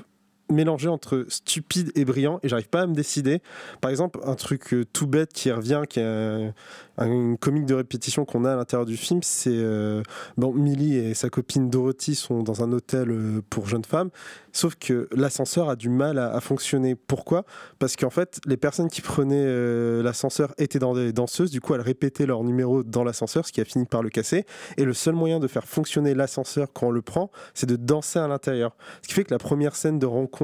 mélangés 0.49 0.89
entre 0.89 1.25
stupide 1.29 1.91
et 1.95 2.05
brillant 2.05 2.39
et 2.43 2.49
j'arrive 2.49 2.69
pas 2.69 2.81
à 2.81 2.87
me 2.87 2.93
décider. 2.93 3.41
Par 3.81 3.91
exemple, 3.91 4.19
un 4.23 4.35
truc 4.35 4.73
euh, 4.73 4.85
tout 4.91 5.07
bête 5.07 5.31
qui 5.33 5.51
revient, 5.51 5.83
qui 5.87 5.99
est 5.99 6.03
un- 6.03 6.53
un- 6.97 7.07
une 7.07 7.37
comique 7.37 7.65
de 7.65 7.75
répétition 7.75 8.25
qu'on 8.25 8.45
a 8.45 8.53
à 8.53 8.55
l'intérieur 8.55 8.85
du 8.85 8.97
film, 8.97 9.21
c'est 9.23 9.49
euh, 9.53 10.01
bon, 10.37 10.51
Millie 10.53 10.95
et 10.97 11.13
sa 11.13 11.29
copine 11.29 11.69
Dorothy 11.69 12.15
sont 12.15 12.41
dans 12.43 12.63
un 12.63 12.71
hôtel 12.71 13.11
euh, 13.11 13.41
pour 13.49 13.67
jeunes 13.67 13.85
femmes, 13.85 14.09
sauf 14.51 14.75
que 14.75 15.07
l'ascenseur 15.15 15.69
a 15.69 15.75
du 15.75 15.89
mal 15.89 16.17
à, 16.17 16.33
à 16.33 16.39
fonctionner. 16.41 16.95
Pourquoi? 16.95 17.45
Parce 17.77 17.95
qu'en 17.95 18.09
fait, 18.09 18.39
les 18.45 18.57
personnes 18.57 18.89
qui 18.89 19.01
prenaient 19.01 19.35
euh, 19.45 20.01
l'ascenseur 20.01 20.53
étaient 20.57 20.79
dans 20.79 20.93
des 20.95 21.13
danseuses, 21.13 21.51
du 21.51 21.61
coup 21.61 21.75
elles 21.75 21.81
répétaient 21.81 22.25
leur 22.25 22.43
numéro 22.43 22.83
dans 22.83 23.03
l'ascenseur, 23.03 23.45
ce 23.45 23.51
qui 23.51 23.61
a 23.61 23.65
fini 23.65 23.85
par 23.85 24.01
le 24.01 24.09
casser. 24.09 24.45
Et 24.77 24.83
le 24.85 24.93
seul 24.93 25.13
moyen 25.13 25.39
de 25.39 25.47
faire 25.47 25.65
fonctionner 25.67 26.13
l'ascenseur 26.15 26.69
quand 26.73 26.87
on 26.87 26.91
le 26.91 27.01
prend, 27.01 27.29
c'est 27.53 27.67
de 27.67 27.75
danser 27.75 28.19
à 28.19 28.27
l'intérieur. 28.27 28.75
Ce 29.03 29.07
qui 29.07 29.13
fait 29.13 29.23
que 29.23 29.33
la 29.33 29.37
première 29.37 29.75
scène 29.75 29.99
de 29.99 30.05
rencontre 30.05 30.38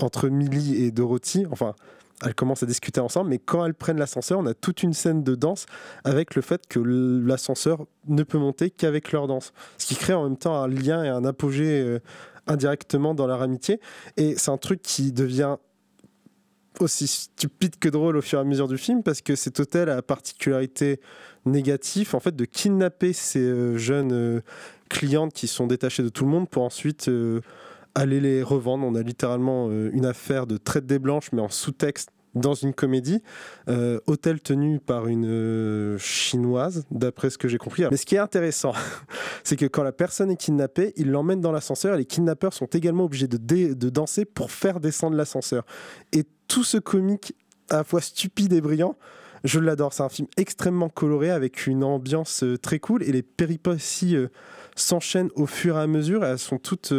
entre 0.00 0.28
Millie 0.28 0.84
et 0.84 0.90
Dorothy, 0.90 1.46
enfin, 1.50 1.74
elles 2.24 2.34
commencent 2.34 2.62
à 2.62 2.66
discuter 2.66 3.00
ensemble, 3.00 3.30
mais 3.30 3.38
quand 3.38 3.64
elles 3.64 3.74
prennent 3.74 3.98
l'ascenseur, 3.98 4.38
on 4.38 4.46
a 4.46 4.54
toute 4.54 4.82
une 4.82 4.92
scène 4.92 5.22
de 5.22 5.34
danse 5.34 5.66
avec 6.04 6.34
le 6.34 6.42
fait 6.42 6.66
que 6.68 6.78
l'ascenseur 6.78 7.86
ne 8.08 8.22
peut 8.22 8.38
monter 8.38 8.70
qu'avec 8.70 9.12
leur 9.12 9.26
danse. 9.26 9.52
Ce 9.78 9.86
qui 9.86 9.96
crée 9.96 10.12
en 10.12 10.24
même 10.24 10.36
temps 10.36 10.56
un 10.56 10.68
lien 10.68 11.02
et 11.02 11.08
un 11.08 11.24
apogée 11.24 11.80
euh, 11.80 11.98
indirectement 12.46 13.14
dans 13.14 13.26
leur 13.26 13.40
amitié. 13.40 13.80
Et 14.16 14.36
c'est 14.36 14.50
un 14.50 14.58
truc 14.58 14.82
qui 14.82 15.12
devient 15.12 15.56
aussi 16.78 17.06
stupide 17.06 17.78
que 17.78 17.88
drôle 17.88 18.16
au 18.16 18.22
fur 18.22 18.38
et 18.38 18.42
à 18.42 18.44
mesure 18.44 18.68
du 18.68 18.78
film 18.78 19.02
parce 19.02 19.20
que 19.20 19.34
cet 19.34 19.60
hôtel 19.60 19.88
a 19.90 19.96
la 19.96 20.02
particularité 20.02 21.00
négative 21.44 22.14
en 22.14 22.20
fait 22.20 22.34
de 22.34 22.44
kidnapper 22.44 23.12
ces 23.12 23.40
euh, 23.40 23.76
jeunes 23.76 24.12
euh, 24.12 24.40
clientes 24.88 25.32
qui 25.32 25.46
sont 25.46 25.66
détachées 25.66 26.02
de 26.02 26.08
tout 26.08 26.24
le 26.24 26.30
monde 26.30 26.48
pour 26.48 26.62
ensuite 26.62 27.10
aller 27.94 28.20
les 28.20 28.42
revendre. 28.42 28.86
On 28.86 28.94
a 28.94 29.02
littéralement 29.02 29.68
euh, 29.68 29.90
une 29.92 30.06
affaire 30.06 30.46
de 30.46 30.56
traite 30.56 30.86
des 30.86 30.98
blanches 30.98 31.32
mais 31.32 31.42
en 31.42 31.48
sous-texte 31.48 32.10
dans 32.36 32.54
une 32.54 32.72
comédie, 32.72 33.22
euh, 33.68 33.98
hôtel 34.06 34.40
tenu 34.40 34.78
par 34.78 35.08
une 35.08 35.26
euh, 35.26 35.98
chinoise, 35.98 36.84
d'après 36.92 37.28
ce 37.28 37.38
que 37.38 37.48
j'ai 37.48 37.58
compris. 37.58 37.82
Mais 37.90 37.96
ce 37.96 38.06
qui 38.06 38.14
est 38.14 38.18
intéressant, 38.18 38.72
c'est 39.44 39.56
que 39.56 39.66
quand 39.66 39.82
la 39.82 39.90
personne 39.90 40.30
est 40.30 40.36
kidnappée, 40.36 40.92
ils 40.96 41.10
l'emmènent 41.10 41.40
dans 41.40 41.50
l'ascenseur 41.50 41.94
et 41.94 41.98
les 41.98 42.04
kidnappeurs 42.04 42.52
sont 42.52 42.66
également 42.66 43.04
obligés 43.04 43.26
de, 43.26 43.36
de 43.74 43.88
danser 43.88 44.24
pour 44.24 44.52
faire 44.52 44.78
descendre 44.78 45.16
l'ascenseur. 45.16 45.64
Et 46.12 46.24
tout 46.46 46.62
ce 46.62 46.78
comique 46.78 47.34
à 47.68 47.78
la 47.78 47.84
fois 47.84 48.00
stupide 48.00 48.52
et 48.52 48.60
brillant, 48.60 48.96
je 49.42 49.58
l'adore. 49.58 49.92
C'est 49.92 50.04
un 50.04 50.08
film 50.08 50.28
extrêmement 50.36 50.88
coloré 50.88 51.30
avec 51.30 51.66
une 51.66 51.82
ambiance 51.82 52.44
très 52.62 52.78
cool 52.78 53.02
et 53.02 53.10
les 53.10 53.22
péripéties 53.22 54.16
s'enchaînent 54.76 55.30
au 55.34 55.46
fur 55.46 55.76
et 55.78 55.80
à 55.80 55.86
mesure. 55.86 56.24
Elles 56.24 56.38
sont 56.38 56.58
toutes 56.58 56.92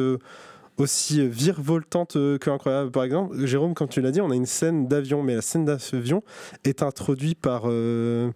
aussi 0.77 1.27
virevoltantes 1.27 2.15
euh, 2.15 2.37
que 2.37 2.49
incroyables. 2.49 2.91
Par 2.91 3.03
exemple, 3.03 3.45
Jérôme, 3.45 3.73
quand 3.73 3.87
tu 3.87 4.01
l'as 4.01 4.11
dit, 4.11 4.21
on 4.21 4.31
a 4.31 4.35
une 4.35 4.45
scène 4.45 4.87
d'avion, 4.87 5.23
mais 5.23 5.35
la 5.35 5.41
scène 5.41 5.65
d'avion 5.65 6.23
est 6.63 6.83
introduite 6.83 7.39
par 7.39 7.63
euh, 7.65 8.31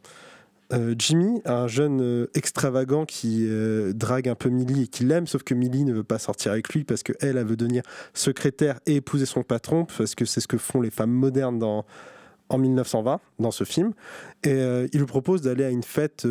euh, 0.73 0.95
Jimmy, 0.97 1.41
un 1.45 1.67
jeune 1.67 2.27
extravagant 2.33 3.05
qui 3.05 3.47
drague 3.93 4.29
un 4.29 4.35
peu 4.35 4.49
Millie 4.49 4.83
et 4.83 4.87
qui 4.87 5.03
l'aime, 5.03 5.27
sauf 5.27 5.43
que 5.43 5.53
Millie 5.53 5.85
ne 5.85 5.93
veut 5.93 6.03
pas 6.03 6.19
sortir 6.19 6.51
avec 6.51 6.73
lui 6.73 6.83
parce 6.83 7.03
qu'elle, 7.03 7.37
elle 7.37 7.45
veut 7.45 7.55
devenir 7.55 7.83
secrétaire 8.13 8.79
et 8.85 8.95
épouser 8.95 9.25
son 9.25 9.43
patron, 9.43 9.85
parce 9.97 10.15
que 10.15 10.25
c'est 10.25 10.41
ce 10.41 10.47
que 10.47 10.57
font 10.57 10.81
les 10.81 10.91
femmes 10.91 11.11
modernes 11.11 11.63
en 12.49 12.57
1920, 12.57 13.19
dans 13.39 13.51
ce 13.51 13.63
film. 13.63 13.93
Et 14.43 14.59
il 14.91 14.99
lui 14.99 15.05
propose 15.05 15.41
d'aller 15.41 15.63
à 15.63 15.69
une 15.69 15.83
fête. 15.83 16.25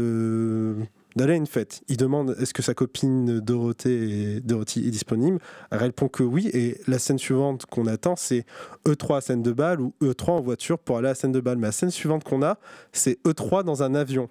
D'aller 1.17 1.35
à 1.35 1.37
une 1.37 1.47
fête. 1.47 1.83
Il 1.89 1.97
demande 1.97 2.37
est-ce 2.41 2.55
que 2.55 2.63
sa 2.63 2.75
copine 2.75 3.41
Dorothée 3.41 4.37
est, 4.37 4.41
Dorothy 4.41 4.87
est 4.87 4.91
disponible? 4.91 5.39
Elle 5.71 5.79
répond 5.79 6.09
que 6.09 6.23
oui. 6.23 6.51
Et 6.53 6.81
la 6.87 6.99
scène 6.99 7.19
suivante 7.19 7.67
qu'on 7.67 7.87
attend, 7.87 8.17
c'est 8.17 8.45
E3 8.87 9.19
à 9.19 9.21
scène 9.21 9.43
de 9.43 9.53
balle 9.53 9.81
ou 9.81 9.95
E3 10.03 10.31
en 10.31 10.41
voiture 10.41 10.79
pour 10.79 10.99
aller 10.99 11.09
à 11.09 11.15
scène 11.15 11.33
de 11.33 11.41
balle. 11.41 11.59
Mais 11.59 11.69
la 11.69 11.73
scène 11.73 11.91
suivante 11.91 12.25
qu'on 12.25 12.43
a, 12.43 12.59
c'est 12.93 13.23
E3 13.25 13.65
dans 13.65 13.83
un 13.83 13.95
avion. 13.95 14.29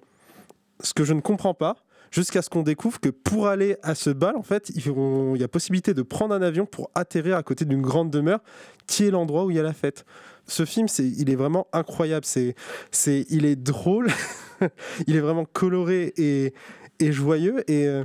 Ce 0.80 0.92
que 0.92 1.04
je 1.04 1.14
ne 1.14 1.20
comprends 1.20 1.54
pas, 1.54 1.76
jusqu'à 2.14 2.42
ce 2.42 2.48
qu'on 2.48 2.62
découvre 2.62 3.00
que 3.00 3.08
pour 3.08 3.48
aller 3.48 3.76
à 3.82 3.94
ce 3.94 4.10
bal, 4.10 4.36
en 4.36 4.42
fait, 4.42 4.70
il 4.70 5.40
y 5.40 5.44
a 5.44 5.48
possibilité 5.48 5.94
de 5.94 6.02
prendre 6.02 6.34
un 6.34 6.42
avion 6.42 6.64
pour 6.64 6.90
atterrir 6.94 7.36
à 7.36 7.42
côté 7.42 7.64
d'une 7.64 7.82
grande 7.82 8.10
demeure 8.10 8.40
qui 8.86 9.06
est 9.06 9.10
l'endroit 9.10 9.44
où 9.44 9.50
il 9.50 9.56
y 9.56 9.60
a 9.60 9.62
la 9.62 9.72
fête. 9.72 10.04
Ce 10.46 10.64
film, 10.64 10.88
c'est, 10.88 11.06
il 11.06 11.30
est 11.30 11.36
vraiment 11.36 11.66
incroyable. 11.72 12.24
C'est, 12.24 12.54
c'est, 12.90 13.26
il 13.30 13.46
est 13.46 13.56
drôle, 13.56 14.08
il 15.06 15.16
est 15.16 15.20
vraiment 15.20 15.44
coloré 15.44 16.12
et, 16.16 16.52
joyeux. 17.12 17.68
Et 17.70 17.86
euh, 17.86 18.04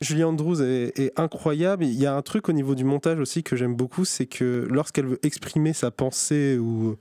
Julie 0.00 0.24
Andrews 0.24 0.62
est 0.62 1.12
incroyable. 1.18 1.84
Il 1.84 2.00
y 2.00 2.06
a 2.06 2.14
un 2.14 2.22
truc 2.22 2.48
au 2.48 2.52
niveau 2.52 2.74
du 2.74 2.84
montage 2.84 3.18
aussi 3.18 3.42
que 3.42 3.56
j'aime 3.56 3.74
beaucoup, 3.74 4.04
c'est 4.04 4.26
que 4.26 4.66
lorsqu'elle 4.70 5.06
veut 5.06 5.20
exprimer 5.22 5.72
sa 5.72 5.90
pensée 5.90 6.56
ou 6.58 6.96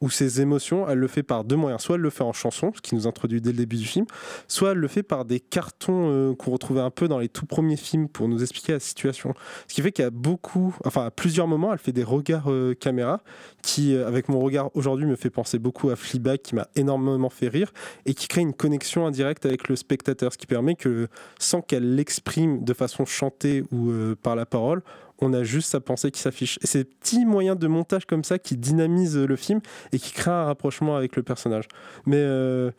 ou 0.00 0.10
ses 0.10 0.40
émotions, 0.40 0.88
elle 0.88 0.98
le 0.98 1.08
fait 1.08 1.22
par 1.22 1.44
deux 1.44 1.56
moyens. 1.56 1.82
Soit 1.82 1.96
elle 1.96 2.02
le 2.02 2.10
fait 2.10 2.22
en 2.22 2.32
chanson, 2.32 2.72
ce 2.74 2.80
qui 2.80 2.94
nous 2.94 3.06
introduit 3.06 3.40
dès 3.40 3.50
le 3.50 3.56
début 3.56 3.76
du 3.76 3.84
film, 3.84 4.06
soit 4.46 4.72
elle 4.72 4.78
le 4.78 4.88
fait 4.88 5.02
par 5.02 5.24
des 5.24 5.40
cartons 5.40 6.10
euh, 6.10 6.34
qu'on 6.34 6.52
retrouvait 6.52 6.80
un 6.80 6.90
peu 6.90 7.08
dans 7.08 7.18
les 7.18 7.28
tout 7.28 7.46
premiers 7.46 7.76
films 7.76 8.08
pour 8.08 8.28
nous 8.28 8.42
expliquer 8.42 8.72
la 8.72 8.80
situation. 8.80 9.34
Ce 9.66 9.74
qui 9.74 9.82
fait 9.82 9.92
qu'il 9.92 10.04
y 10.04 10.06
a 10.06 10.10
beaucoup, 10.10 10.74
enfin 10.84 11.06
à 11.06 11.10
plusieurs 11.10 11.46
moments, 11.46 11.72
elle 11.72 11.78
fait 11.78 11.92
des 11.92 12.04
regards 12.04 12.50
euh, 12.50 12.74
caméra 12.74 13.22
qui, 13.62 13.94
euh, 13.94 14.06
avec 14.06 14.28
mon 14.28 14.40
regard 14.40 14.70
aujourd'hui, 14.74 15.06
me 15.06 15.16
fait 15.16 15.30
penser 15.30 15.58
beaucoup 15.58 15.90
à 15.90 15.96
Fleabag, 15.96 16.42
qui 16.42 16.54
m'a 16.54 16.68
énormément 16.76 17.30
fait 17.30 17.48
rire 17.48 17.72
et 18.06 18.14
qui 18.14 18.28
crée 18.28 18.42
une 18.42 18.54
connexion 18.54 19.06
indirecte 19.06 19.46
avec 19.46 19.68
le 19.68 19.76
spectateur, 19.76 20.32
ce 20.32 20.38
qui 20.38 20.46
permet 20.46 20.74
que 20.74 21.08
sans 21.38 21.60
qu'elle 21.60 21.96
l'exprime 21.96 22.64
de 22.64 22.72
façon 22.72 23.04
chantée 23.04 23.64
ou 23.72 23.92
par 24.22 24.36
la 24.36 24.46
parole, 24.46 24.82
on 25.20 25.32
a 25.32 25.42
juste 25.42 25.70
sa 25.70 25.80
pensée 25.80 26.10
qui 26.10 26.20
s'affiche. 26.20 26.58
Et 26.62 26.66
c'est 26.66 26.84
petits 26.84 27.24
moyens 27.24 27.58
de 27.58 27.66
montage 27.66 28.06
comme 28.06 28.24
ça 28.24 28.38
qui 28.38 28.56
dynamisent 28.56 29.18
le 29.18 29.36
film 29.36 29.60
et 29.92 29.98
qui 29.98 30.12
créent 30.12 30.30
un 30.30 30.44
rapprochement 30.44 30.96
avec 30.96 31.16
le 31.16 31.22
personnage. 31.22 31.64
Mais, 32.06 32.16
euh, 32.18 32.70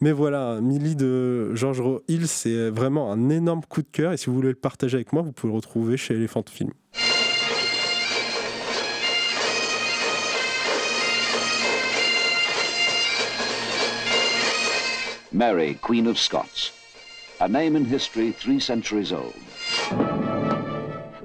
mais 0.00 0.12
voilà, 0.12 0.60
Millie 0.60 0.96
de 0.96 1.54
George 1.54 1.82
Hill, 2.08 2.28
c'est 2.28 2.70
vraiment 2.70 3.12
un 3.12 3.30
énorme 3.30 3.62
coup 3.68 3.82
de 3.82 3.88
cœur. 3.90 4.12
Et 4.12 4.16
si 4.16 4.26
vous 4.26 4.34
voulez 4.34 4.48
le 4.48 4.54
partager 4.54 4.96
avec 4.96 5.12
moi, 5.12 5.22
vous 5.22 5.32
pouvez 5.32 5.52
le 5.52 5.56
retrouver 5.56 5.96
chez 5.96 6.14
Elephant 6.14 6.44
Film. 6.50 6.70
Mary, 15.30 15.78
Queen 15.82 16.08
of 16.08 16.18
Scots, 16.18 16.72
a 17.40 17.48
name 17.48 17.76
in 17.76 17.84
history 17.84 18.32
three 18.32 18.58
centuries 18.58 19.12
old. 19.12 19.34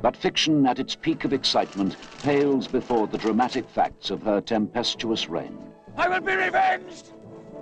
But 0.04 0.18
fiction 0.18 0.66
at 0.68 0.80
its 0.80 0.96
peak 0.98 1.24
of 1.24 1.32
excitement 1.32 1.96
pales 2.24 2.68
before 2.68 3.08
the 3.08 3.18
dramatic 3.18 3.63
facts 3.74 4.12
of 4.12 4.22
her 4.26 4.42
tempestuous 4.42 5.30
reign. 5.30 5.58
I 5.98 6.10
will 6.10 6.20
be 6.20 6.36
revenged! 6.36 7.13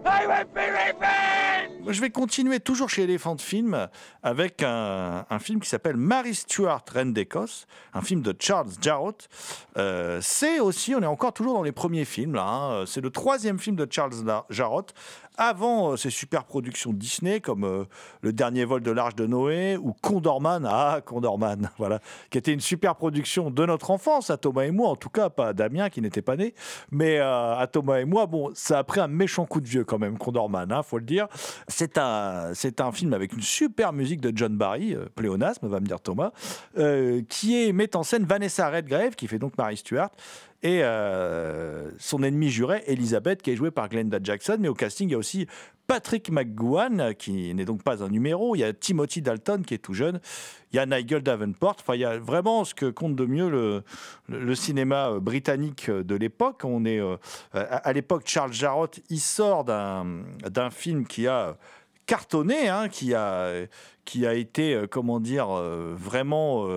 I 0.03 0.25
will 0.25 0.45
be 0.51 0.61
revenged! 0.61 1.87
Je 1.93 2.01
vais 2.01 2.09
continuer 2.09 2.59
toujours 2.59 2.89
chez 2.89 3.03
Elephant 3.03 3.37
Film 3.39 3.87
avec 4.23 4.63
un, 4.63 5.25
un 5.29 5.39
film 5.39 5.59
qui 5.59 5.69
s'appelle 5.69 5.97
Mary 5.97 6.33
Stuart, 6.33 6.83
Reine 6.91 7.13
d'Écosse, 7.13 7.67
un 7.93 8.01
film 8.01 8.21
de 8.23 8.35
Charles 8.39 8.69
Jarrott. 8.81 9.27
Euh, 9.77 10.19
c'est 10.21 10.59
aussi, 10.59 10.95
on 10.95 11.01
est 11.01 11.05
encore 11.07 11.33
toujours 11.33 11.53
dans 11.53 11.63
les 11.63 11.71
premiers 11.71 12.05
films 12.05 12.33
là. 12.33 12.43
hein. 12.45 12.83
C'est 12.87 13.01
le 13.01 13.11
troisième 13.11 13.59
film 13.59 13.75
de 13.75 13.87
Charles 13.89 14.13
Jarrott 14.49 14.93
avant 15.37 15.91
euh, 15.91 15.97
ces 15.97 16.09
super 16.09 16.43
productions 16.45 16.93
Disney 16.93 17.39
comme 17.39 17.63
euh, 17.63 17.85
Le 18.21 18.33
Dernier 18.33 18.65
vol 18.65 18.81
de 18.81 18.91
l'Arche 18.91 19.15
de 19.15 19.25
Noé 19.25 19.77
ou 19.77 19.93
Condorman. 20.01 20.67
Ah, 20.69 21.01
Condorman, 21.05 21.69
voilà, 21.77 21.99
qui 22.29 22.37
était 22.37 22.53
une 22.53 22.61
super 22.61 22.95
production 22.95 23.49
de 23.49 23.65
notre 23.65 23.91
enfance 23.91 24.29
à 24.29 24.37
Thomas 24.37 24.63
et 24.63 24.71
moi, 24.71 24.89
en 24.89 24.95
tout 24.95 25.09
cas 25.09 25.29
pas 25.29 25.49
à 25.49 25.53
Damien 25.53 25.89
qui 25.89 26.01
n'était 26.01 26.21
pas 26.21 26.35
né, 26.35 26.53
mais 26.91 27.19
euh, 27.19 27.55
à 27.57 27.67
Thomas 27.67 27.99
et 27.99 28.05
moi. 28.05 28.25
Bon, 28.25 28.51
ça 28.53 28.79
a 28.79 28.83
pris 28.83 28.99
un 28.99 29.07
méchant 29.07 29.45
coup 29.45 29.61
de 29.61 29.67
vieux 29.67 29.83
quand 29.83 29.99
même, 29.99 30.17
Condorman, 30.17 30.71
hein, 30.71 30.83
faut 30.83 30.97
le 30.97 31.05
dire. 31.05 31.27
C'est 31.67 31.97
un, 31.97 32.51
c'est 32.53 32.81
un 32.81 32.91
film 32.91 33.13
avec 33.13 33.33
une 33.33 33.41
super 33.41 33.93
musique 33.93 34.21
de 34.21 34.31
John 34.35 34.55
Barry, 34.55 34.95
pléonasme, 35.15 35.67
va 35.67 35.79
me 35.79 35.85
dire 35.85 35.99
Thomas, 35.99 36.31
qui 37.29 37.63
est 37.63 37.71
met 37.73 37.95
en 37.95 38.03
scène 38.03 38.25
Vanessa 38.25 38.69
Redgrave, 38.69 39.15
qui 39.15 39.27
fait 39.27 39.39
donc 39.39 39.57
Mary 39.57 39.77
Stuart, 39.77 40.11
et 40.63 40.81
son 41.97 42.23
ennemi 42.23 42.49
juré, 42.49 42.83
Elizabeth, 42.87 43.41
qui 43.41 43.51
est 43.51 43.55
jouée 43.55 43.71
par 43.71 43.89
Glenda 43.89 44.19
Jackson. 44.21 44.57
Mais 44.59 44.67
au 44.67 44.73
casting, 44.73 45.09
il 45.09 45.11
y 45.11 45.15
a 45.15 45.17
aussi 45.17 45.47
Patrick 45.91 46.31
McGowan, 46.31 47.13
qui 47.15 47.53
n'est 47.53 47.65
donc 47.65 47.83
pas 47.83 48.01
un 48.01 48.07
numéro. 48.07 48.55
Il 48.55 48.59
y 48.59 48.63
a 48.63 48.71
Timothy 48.71 49.21
Dalton, 49.21 49.63
qui 49.65 49.73
est 49.73 49.79
tout 49.79 49.93
jeune. 49.93 50.21
Il 50.71 50.77
y 50.77 50.79
a 50.79 50.85
Nigel 50.85 51.21
Davenport. 51.21 51.75
Enfin, 51.81 51.95
il 51.95 51.99
y 51.99 52.05
a 52.05 52.17
vraiment 52.17 52.63
ce 52.63 52.73
que 52.73 52.85
compte 52.89 53.17
de 53.17 53.25
mieux 53.25 53.83
le, 54.29 54.55
cinéma 54.55 55.09
euh, 55.09 55.19
britannique 55.19 55.89
euh, 55.89 56.01
de 56.01 56.15
l'époque. 56.15 56.61
On 56.63 56.85
est 56.85 57.01
euh, 57.01 57.17
à 57.51 57.91
l'époque, 57.91 58.23
Charles 58.25 58.53
Jarrott, 58.53 59.01
il 59.09 59.19
sort 59.19 59.65
d'un 59.65 60.69
film 60.69 61.05
qui 61.05 61.27
a 61.27 61.57
cartonné, 62.05 62.69
hein, 62.69 62.87
qui 62.87 63.13
a 63.13 63.51
qui 64.05 64.25
a 64.25 64.33
été, 64.33 64.85
comment 64.89 65.19
dire, 65.19 65.47
vraiment 65.47 66.67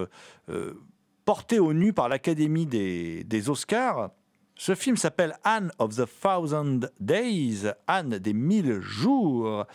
porté 1.25 1.61
au 1.61 1.73
nu 1.73 1.93
par 1.93 2.09
l'Académie 2.09 2.67
des 2.67 3.49
Oscars. 3.49 4.11
Ce 4.57 4.75
film 4.75 4.97
s'appelle 4.97 5.37
Anne 5.43 5.73
of 5.79 5.97
the 5.97 6.07
Thousand 6.23 6.81
Days, 7.01 7.73
Anne 7.89 8.19
des 8.19 8.33
mille 8.33 8.81
jours. 8.81 9.67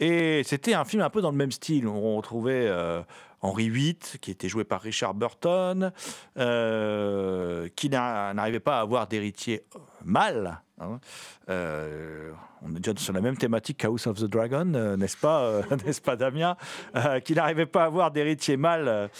Et 0.00 0.42
c'était 0.44 0.74
un 0.74 0.84
film 0.84 1.02
un 1.02 1.10
peu 1.10 1.20
dans 1.20 1.30
le 1.30 1.36
même 1.36 1.52
style. 1.52 1.86
On 1.86 2.16
retrouvait 2.16 2.66
euh, 2.66 3.02
Henri 3.42 3.68
VIII, 3.68 3.98
qui 4.20 4.30
était 4.30 4.48
joué 4.48 4.64
par 4.64 4.80
Richard 4.80 5.14
Burton, 5.14 5.92
qui 6.36 7.90
n'a- 7.90 8.32
n'arrivait 8.34 8.60
pas 8.60 8.78
à 8.78 8.80
avoir 8.80 9.06
d'héritier 9.06 9.64
mâle. 10.04 10.60
on 12.64 12.70
est 12.76 12.80
déjà 12.80 12.92
sur 12.96 13.12
la 13.12 13.20
même 13.20 13.36
thématique 13.36 13.84
House 13.84 14.06
of 14.06 14.18
the 14.18 14.24
Dragon, 14.24 14.64
n'est-ce 14.96 15.16
pas, 15.16 15.60
n'est-ce 15.86 16.00
pas 16.00 16.16
Damien 16.16 16.56
Qui 17.24 17.34
n'arrivait 17.34 17.66
pas 17.66 17.82
à 17.82 17.86
avoir 17.86 18.10
d'héritier 18.10 18.56
mâle, 18.56 19.10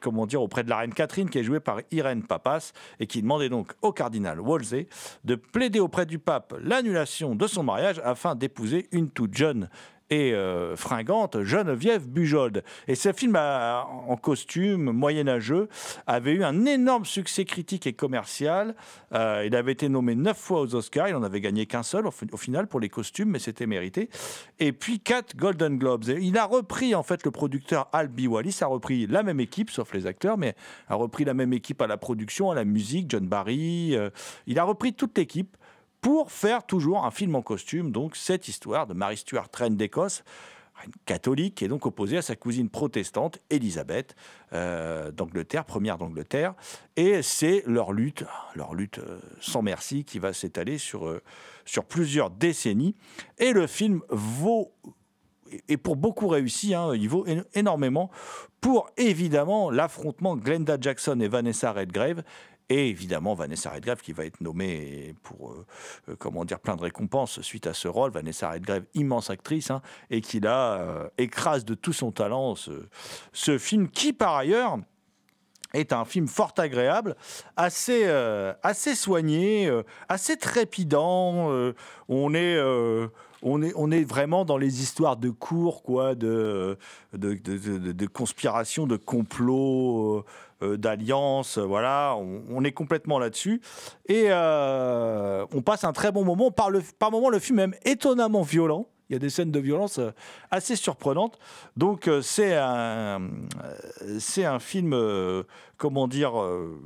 comment 0.00 0.26
dire, 0.26 0.42
auprès 0.42 0.62
de 0.64 0.70
la 0.70 0.78
reine 0.78 0.94
Catherine, 0.94 1.28
qui 1.30 1.38
est 1.38 1.44
jouée 1.44 1.60
par 1.60 1.80
Irène 1.90 2.22
Papas, 2.22 2.72
et 3.00 3.06
qui 3.06 3.22
demandait 3.22 3.48
donc 3.48 3.72
au 3.82 3.92
cardinal 3.92 4.38
Wolsey 4.40 4.88
de 5.24 5.34
plaider 5.34 5.80
auprès 5.80 6.06
du 6.06 6.18
pape 6.18 6.54
l'annulation 6.60 7.34
de 7.34 7.46
son 7.46 7.62
mariage 7.62 8.00
afin 8.04 8.34
d'épouser 8.34 8.88
une 8.92 9.10
toute 9.10 9.34
jeune 9.36 9.68
et 10.10 10.32
euh, 10.32 10.76
fringante 10.76 11.42
Geneviève 11.42 12.08
Bujold. 12.08 12.62
Et 12.88 12.94
ce 12.94 13.12
film 13.12 13.36
en 13.36 14.16
costume 14.16 14.92
moyenâgeux 14.92 15.68
avait 16.06 16.32
eu 16.32 16.44
un 16.44 16.64
énorme 16.66 17.04
succès 17.04 17.44
critique 17.44 17.86
et 17.86 17.92
commercial. 17.92 18.74
Euh, 19.12 19.44
il 19.46 19.56
avait 19.56 19.72
été 19.72 19.88
nommé 19.88 20.14
neuf 20.14 20.36
fois 20.36 20.60
aux 20.60 20.74
Oscars, 20.74 21.08
il 21.08 21.14
n'en 21.14 21.22
avait 21.22 21.40
gagné 21.40 21.66
qu'un 21.66 21.82
seul 21.82 22.06
au 22.06 22.36
final 22.36 22.66
pour 22.66 22.80
les 22.80 22.88
costumes, 22.88 23.30
mais 23.30 23.38
c'était 23.38 23.66
mérité. 23.66 24.10
Et 24.58 24.72
puis 24.72 25.00
quatre 25.00 25.36
Golden 25.36 25.78
Globes. 25.78 26.08
Et 26.08 26.18
il 26.20 26.36
a 26.38 26.44
repris 26.44 26.94
en 26.94 27.02
fait 27.02 27.24
le 27.24 27.30
producteur 27.30 27.88
Al 27.92 28.08
B. 28.08 28.26
Wallis 28.26 28.58
a 28.60 28.66
repris 28.66 29.06
la 29.06 29.22
même 29.22 29.40
équipe, 29.40 29.70
sauf 29.70 29.92
les 29.94 30.06
acteurs, 30.06 30.38
mais 30.38 30.54
a 30.88 30.94
repris 30.94 31.24
la 31.24 31.34
même 31.34 31.52
équipe 31.52 31.80
à 31.80 31.86
la 31.86 31.96
production, 31.96 32.50
à 32.50 32.54
la 32.54 32.64
musique, 32.64 33.10
John 33.10 33.26
Barry. 33.26 33.96
euh, 33.96 34.10
il 34.46 34.58
a 34.58 34.64
repris 34.64 34.92
toute 34.92 35.16
l'équipe 35.16 35.56
pour 36.04 36.30
faire 36.30 36.66
toujours 36.66 37.06
un 37.06 37.10
film 37.10 37.34
en 37.34 37.40
costume, 37.40 37.90
donc 37.90 38.14
cette 38.14 38.46
histoire 38.46 38.86
de 38.86 38.92
Mary 38.92 39.16
Stuart, 39.16 39.48
reine 39.54 39.74
d'Écosse. 39.74 40.22
reine 40.74 40.92
catholique, 41.06 41.62
est 41.62 41.68
donc 41.68 41.86
opposée 41.86 42.18
à 42.18 42.22
sa 42.22 42.36
cousine 42.36 42.68
protestante, 42.68 43.40
Élisabeth, 43.48 44.14
euh, 44.52 45.10
d'Angleterre, 45.12 45.64
première 45.64 45.96
d'Angleterre. 45.96 46.52
Et 46.96 47.22
c'est 47.22 47.62
leur 47.66 47.94
lutte, 47.94 48.26
leur 48.54 48.74
lutte 48.74 48.98
euh, 48.98 49.18
sans 49.40 49.62
merci, 49.62 50.04
qui 50.04 50.18
va 50.18 50.34
s'étaler 50.34 50.76
sur, 50.76 51.06
euh, 51.06 51.22
sur 51.64 51.86
plusieurs 51.86 52.28
décennies. 52.28 52.94
Et 53.38 53.54
le 53.54 53.66
film 53.66 54.02
vaut 54.10 54.74
et 55.68 55.76
pour 55.76 55.96
beaucoup 55.96 56.28
réussi, 56.28 56.74
hein, 56.74 56.94
il 56.94 57.08
vaut 57.08 57.26
énormément 57.54 58.10
pour 58.60 58.90
évidemment 58.96 59.70
l'affrontement 59.70 60.36
Glenda 60.36 60.76
Jackson 60.80 61.20
et 61.20 61.28
Vanessa 61.28 61.72
Redgrave. 61.72 62.22
Et 62.70 62.88
évidemment, 62.88 63.34
Vanessa 63.34 63.70
Redgrave 63.70 64.00
qui 64.00 64.12
va 64.12 64.24
être 64.24 64.40
nommée 64.40 65.14
pour, 65.22 65.52
euh, 65.52 65.66
euh, 66.08 66.16
comment 66.18 66.46
dire, 66.46 66.58
plein 66.60 66.76
de 66.76 66.80
récompenses 66.80 67.42
suite 67.42 67.66
à 67.66 67.74
ce 67.74 67.88
rôle. 67.88 68.10
Vanessa 68.10 68.50
Redgrave, 68.50 68.84
immense 68.94 69.28
actrice, 69.28 69.70
hein, 69.70 69.82
et 70.10 70.22
qui 70.22 70.40
là 70.40 70.80
euh, 70.80 71.08
écrase 71.18 71.66
de 71.66 71.74
tout 71.74 71.92
son 71.92 72.10
talent 72.10 72.54
ce, 72.54 73.58
film 73.58 73.88
qui, 73.88 74.14
par 74.14 74.34
ailleurs, 74.34 74.78
est 75.74 75.92
un 75.92 76.04
film 76.06 76.26
fort 76.26 76.54
agréable, 76.56 77.16
assez, 77.56 78.06
assez 78.62 78.94
soigné, 78.94 79.70
assez 80.08 80.36
trépidant. 80.36 81.50
on 82.08 82.34
est. 82.34 82.60
on 83.42 83.62
est, 83.62 83.72
on 83.74 83.90
est 83.90 84.04
vraiment 84.04 84.44
dans 84.44 84.56
les 84.56 84.82
histoires 84.82 85.16
de 85.16 85.30
cours, 85.30 85.82
quoi, 85.82 86.14
de, 86.14 86.78
de, 87.12 87.34
de, 87.34 87.58
de- 87.58 87.92
de 87.92 88.06
conspiration, 88.06 88.86
de 88.86 88.96
complot, 88.96 90.24
d'alliance, 90.76 91.58
euh, 91.58 91.62
voilà, 91.62 92.16
on, 92.16 92.64
est 92.64 92.72
complètement 92.72 93.18
là-dessus. 93.18 93.60
Et 94.06 94.26
euh, 94.28 95.46
on 95.52 95.62
passe 95.62 95.84
un 95.84 95.92
très 95.92 96.12
bon 96.12 96.24
moment. 96.24 96.50
Par, 96.50 96.70
le, 96.70 96.82
par 96.98 97.10
moment, 97.10 97.30
le 97.30 97.38
film 97.38 97.58
est 97.58 97.70
étonnamment 97.84 98.42
violent. 98.42 98.86
Il 99.10 99.12
y 99.12 99.16
a 99.16 99.18
des 99.18 99.30
scènes 99.30 99.50
de 99.50 99.60
violence 99.60 99.98
euh, 99.98 100.12
assez 100.50 100.76
surprenantes. 100.76 101.38
Donc, 101.76 102.08
euh, 102.08 102.22
c'est 102.22 102.54
un, 102.54 103.20
euh, 103.22 104.18
c'est 104.18 104.44
un 104.44 104.58
film, 104.58 104.92
euh, 104.94 105.42
comment 105.76 106.08
dire, 106.08 106.40
euh, 106.40 106.80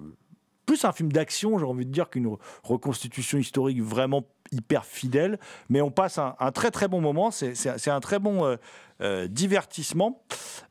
plus 0.67 0.85
un 0.85 0.93
film 0.93 1.11
d'action, 1.13 1.59
j'ai 1.59 1.65
envie 1.65 1.87
de 1.87 1.93
dire, 1.93 2.11
qu'une 2.11 2.37
reconstitution 2.63 3.39
historique 3.39 3.81
vraiment 3.81 4.25
hyper 4.53 4.85
fidèle. 4.85 5.39
Mais 5.69 5.81
on 5.81 5.91
passe 5.91 6.19
un, 6.19 6.53
très 6.53 6.71
très 6.71 6.89
bon 6.89 7.01
moment. 7.01 7.31
C'est- 7.31 7.89
un 7.89 8.01
très 8.01 8.19
bon 8.19 8.45
euh, 8.45 8.49
euh, 8.53 8.57
divertissement. 9.29 10.23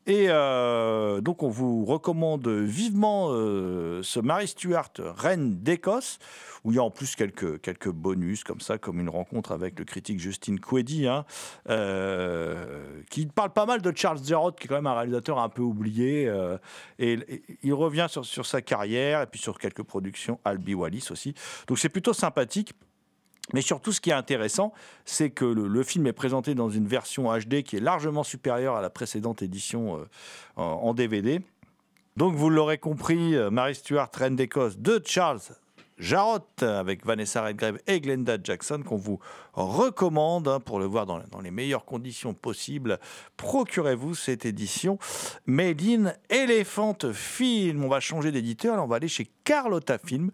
Et 0.06 0.26
euh, 0.28 1.20
donc, 1.20 1.42
on 1.42 1.48
vous 1.48 1.84
recommande 1.84 2.48
vivement 2.48 3.28
euh, 3.30 4.02
ce 4.02 4.20
Mary 4.20 4.48
Stuart, 4.48 4.92
Reine 4.98 5.62
d'Écosse, 5.62 6.18
où 6.64 6.72
il 6.72 6.76
y 6.76 6.78
a 6.78 6.82
en 6.82 6.90
plus 6.90 7.14
quelques, 7.14 7.60
quelques 7.60 7.90
bonus, 7.90 8.42
comme 8.42 8.60
ça, 8.60 8.78
comme 8.78 9.00
une 9.00 9.10
rencontre 9.10 9.52
avec 9.52 9.78
le 9.78 9.84
critique 9.84 10.18
Justin 10.18 10.56
Queddy, 10.56 11.06
hein, 11.06 11.26
euh, 11.68 13.02
qui 13.10 13.26
parle 13.26 13.52
pas 13.52 13.66
mal 13.66 13.82
de 13.82 13.92
Charles 13.94 14.18
Zerot, 14.18 14.52
qui 14.52 14.64
est 14.64 14.68
quand 14.68 14.76
même 14.76 14.86
un 14.86 14.94
réalisateur 14.94 15.38
un 15.38 15.50
peu 15.50 15.62
oublié. 15.62 16.26
euh, 16.26 16.56
et, 16.98 17.12
et 17.12 17.42
il 17.62 17.74
revient 17.74 18.06
sur, 18.08 18.24
sur 18.24 18.46
sa 18.46 18.62
carrière, 18.62 19.22
et 19.22 19.26
puis 19.26 19.40
sur 19.40 19.58
quelques 19.58 19.82
productions, 19.82 20.40
Albi 20.44 20.74
Wallis 20.74 21.08
aussi. 21.10 21.34
Donc, 21.66 21.78
c'est 21.78 21.90
plutôt 21.90 22.14
sympathique. 22.14 22.72
Mais 23.54 23.62
surtout, 23.62 23.92
ce 23.92 24.00
qui 24.00 24.10
est 24.10 24.14
intéressant, 24.14 24.72
c'est 25.04 25.30
que 25.30 25.44
le, 25.44 25.82
film 25.82 26.06
est 26.06 26.12
présenté 26.12 26.54
dans 26.54 26.68
une 26.68 26.86
version 26.86 27.32
HD 27.32 27.62
qui 27.62 27.76
est 27.76 27.80
largement 27.80 28.22
supérieure 28.22 28.76
à 28.76 28.82
la 28.82 28.90
précédente 28.90 29.42
édition 29.42 29.98
euh, 29.98 30.04
en, 30.56 30.92
DVD. 30.94 31.40
Donc, 32.16 32.34
vous 32.34 32.50
l'aurez 32.50 32.78
compris, 32.78 33.36
euh, 33.36 33.50
Mary 33.50 33.74
Stuart, 33.74 34.10
Reine 34.14 34.36
d'Écosse 34.36 34.78
de 34.78 35.00
Charles 35.04 35.40
Jarrott 35.98 36.62
avec 36.62 37.04
Vanessa 37.04 37.42
Redgrave 37.42 37.78
et 37.86 38.00
Glenda 38.00 38.36
Jackson 38.42 38.82
qu'on 38.86 38.96
vous 38.96 39.18
recommande 39.54 40.48
hein, 40.48 40.60
pour 40.60 40.78
le 40.78 40.84
voir 40.84 41.06
dans, 41.06 41.20
les 41.42 41.50
meilleures 41.50 41.84
conditions 41.84 42.34
possibles. 42.34 42.98
Procurez-vous 43.36 44.14
cette 44.14 44.46
édition 44.46 44.98
Made 45.46 45.82
in 45.82 46.12
Elephant 46.28 46.96
Film. 47.12 47.84
On 47.84 47.88
va 47.88 48.00
changer 48.00 48.30
d'éditeur, 48.30 48.82
on 48.82 48.86
va 48.86 48.96
aller 48.96 49.08
chez 49.08 49.28
Carlotta 49.44 49.98
Film 49.98 50.30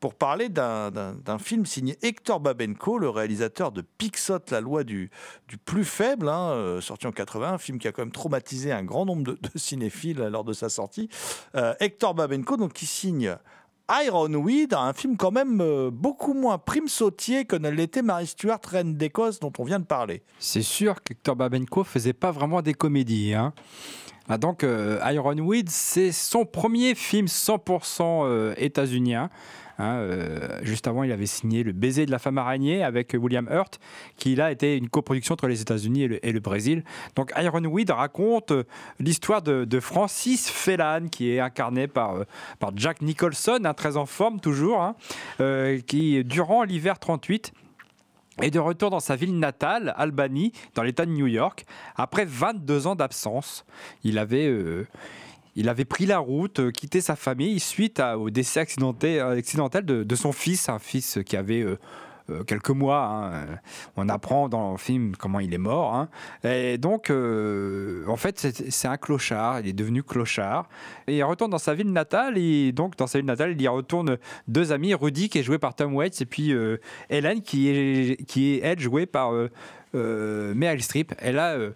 pour 0.00 0.14
parler 0.14 0.48
d'un- 0.48 0.90
film 1.38 1.66
signé 1.66 1.98
Hector 2.02 2.40
Babenko, 2.40 2.98
le 2.98 3.10
réalisateur 3.10 3.72
de 3.72 3.82
Pixot, 3.82 4.38
la 4.50 4.60
loi 4.60 4.84
du, 4.84 5.10
plus 5.64 5.84
faible, 5.84 6.28
hein, 6.28 6.50
euh, 6.52 6.80
sorti 6.80 7.06
en 7.06 7.12
80, 7.12 7.52
un 7.52 7.58
film 7.58 7.78
qui 7.78 7.86
a 7.88 7.92
quand 7.92 8.02
même 8.02 8.12
traumatisé 8.12 8.72
un 8.72 8.82
grand 8.82 9.04
nombre 9.04 9.22
de, 9.22 9.38
cinéphiles 9.54 10.18
lors 10.18 10.44
de 10.44 10.52
sa 10.52 10.68
sortie. 10.68 11.08
Euh, 11.54 11.74
Hector 11.80 12.14
Babenko, 12.14 12.56
donc 12.56 12.72
qui 12.72 12.86
signe 12.86 13.36
Ironweed, 13.90 14.72
un 14.72 14.94
film 14.94 15.18
quand 15.18 15.30
même 15.30 15.60
euh, 15.60 15.90
beaucoup 15.92 16.32
moins 16.32 16.56
prime 16.56 16.88
sautier 16.88 17.44
que 17.44 17.54
ne 17.54 17.68
l'était 17.68 18.00
Mary 18.00 18.26
Stuart, 18.26 18.60
Reine 18.66 18.94
d'Écosse, 18.94 19.40
dont 19.40 19.52
on 19.58 19.64
vient 19.64 19.78
de 19.78 19.84
parler. 19.84 20.22
C'est 20.38 20.62
sûr 20.62 21.02
qu'Hector 21.02 21.36
Babenko 21.36 21.84
faisait 21.84 22.14
pas 22.14 22.30
vraiment 22.30 22.62
des 22.62 22.72
comédies. 22.72 23.34
Hein. 23.34 23.52
Ah, 24.28 24.38
donc, 24.38 24.64
euh, 24.64 24.98
Ironweed, 25.04 25.68
c'est 25.68 26.10
son 26.10 26.46
premier 26.46 26.94
film 26.94 27.26
100% 27.26 28.22
euh, 28.24 28.54
états-unien. 28.56 29.28
Hein, 29.78 29.96
euh, 29.96 30.60
juste 30.62 30.86
avant, 30.86 31.02
il 31.02 31.12
avait 31.12 31.26
signé 31.26 31.62
Le 31.62 31.72
baiser 31.72 32.06
de 32.06 32.10
la 32.10 32.18
femme 32.18 32.38
araignée 32.38 32.82
avec 32.82 33.14
William 33.18 33.46
Hurt, 33.50 33.80
qui 34.16 34.34
là 34.34 34.50
était 34.50 34.78
une 34.78 34.88
coproduction 34.88 35.34
entre 35.34 35.48
les 35.48 35.60
États-Unis 35.60 36.04
et 36.22 36.32
le, 36.32 36.40
Brésil. 36.40 36.84
Donc, 37.16 37.32
Ironweed 37.36 37.90
raconte 37.90 38.52
l'histoire 38.98 39.42
de, 39.42 39.80
Francis 39.80 40.48
Phelan, 40.48 41.08
qui 41.10 41.32
est 41.32 41.40
incarné 41.40 41.86
par, 41.86 42.24
par 42.60 42.70
Jack 42.76 43.02
Nicholson, 43.02 43.58
un 43.64 43.74
très 43.74 43.98
en 43.98 44.06
forme 44.06 44.40
toujours, 44.40 44.80
hein, 44.80 44.94
qui, 45.86 46.24
durant 46.24 46.62
l'hiver 46.62 46.98
38, 46.98 47.52
est 48.42 48.50
de 48.50 48.58
retour 48.58 48.90
dans 48.90 49.00
sa 49.00 49.16
ville 49.16 49.38
natale, 49.38 49.94
Albany, 49.96 50.52
dans 50.74 50.82
l'État 50.82 51.06
de 51.06 51.10
New 51.12 51.26
York, 51.26 51.64
après 51.96 52.24
22 52.24 52.86
ans 52.86 52.94
d'absence. 52.96 53.64
Il 54.02 54.18
avait, 54.18 54.46
euh, 54.46 54.86
il 55.56 55.68
avait 55.68 55.84
pris 55.84 56.06
la 56.06 56.18
route, 56.18 56.60
euh, 56.60 56.70
quitté 56.70 57.00
sa 57.00 57.16
famille 57.16 57.60
suite 57.60 58.00
au 58.00 58.30
décès 58.30 58.60
accidenté- 58.60 59.20
euh, 59.20 59.38
accidentel 59.38 59.84
de, 59.84 60.02
de 60.02 60.14
son 60.16 60.32
fils, 60.32 60.68
un 60.68 60.78
fils 60.78 61.18
qui 61.24 61.36
avait 61.36 61.64
euh, 62.30 62.44
quelques 62.44 62.70
mois. 62.70 63.04
hein. 63.04 63.46
On 63.96 64.08
apprend 64.08 64.48
dans 64.48 64.72
le 64.72 64.78
film 64.78 65.14
comment 65.16 65.40
il 65.40 65.52
est 65.52 65.58
mort. 65.58 65.94
hein. 65.94 66.08
Et 66.42 66.78
donc, 66.78 67.10
euh, 67.10 68.04
en 68.08 68.16
fait, 68.16 68.38
c'est 68.38 68.88
un 68.88 68.96
clochard. 68.96 69.60
Il 69.60 69.68
est 69.68 69.72
devenu 69.72 70.02
clochard. 70.02 70.68
Et 71.06 71.16
il 71.18 71.22
retourne 71.22 71.50
dans 71.50 71.58
sa 71.58 71.74
ville 71.74 71.92
natale. 71.92 72.38
Et 72.38 72.72
donc, 72.72 72.96
dans 72.96 73.06
sa 73.06 73.18
ville 73.18 73.26
natale, 73.26 73.52
il 73.52 73.62
y 73.62 73.68
retourne 73.68 74.18
deux 74.48 74.72
amis, 74.72 74.94
Rudy, 74.94 75.28
qui 75.28 75.38
est 75.38 75.42
joué 75.42 75.58
par 75.58 75.74
Tom 75.74 75.94
Waits, 75.94 76.20
et 76.20 76.26
puis 76.26 76.52
euh, 76.52 76.78
qui 77.44 77.68
est, 77.68 78.24
qui 78.26 78.54
est, 78.54 78.60
elle, 78.62 78.80
jouée 78.80 79.06
par 79.06 79.32
euh, 79.32 79.50
euh, 79.94 80.54
Meryl 80.54 80.82
Streep. 80.82 81.12
Et 81.22 81.32
là, 81.32 81.52
euh, 81.54 81.70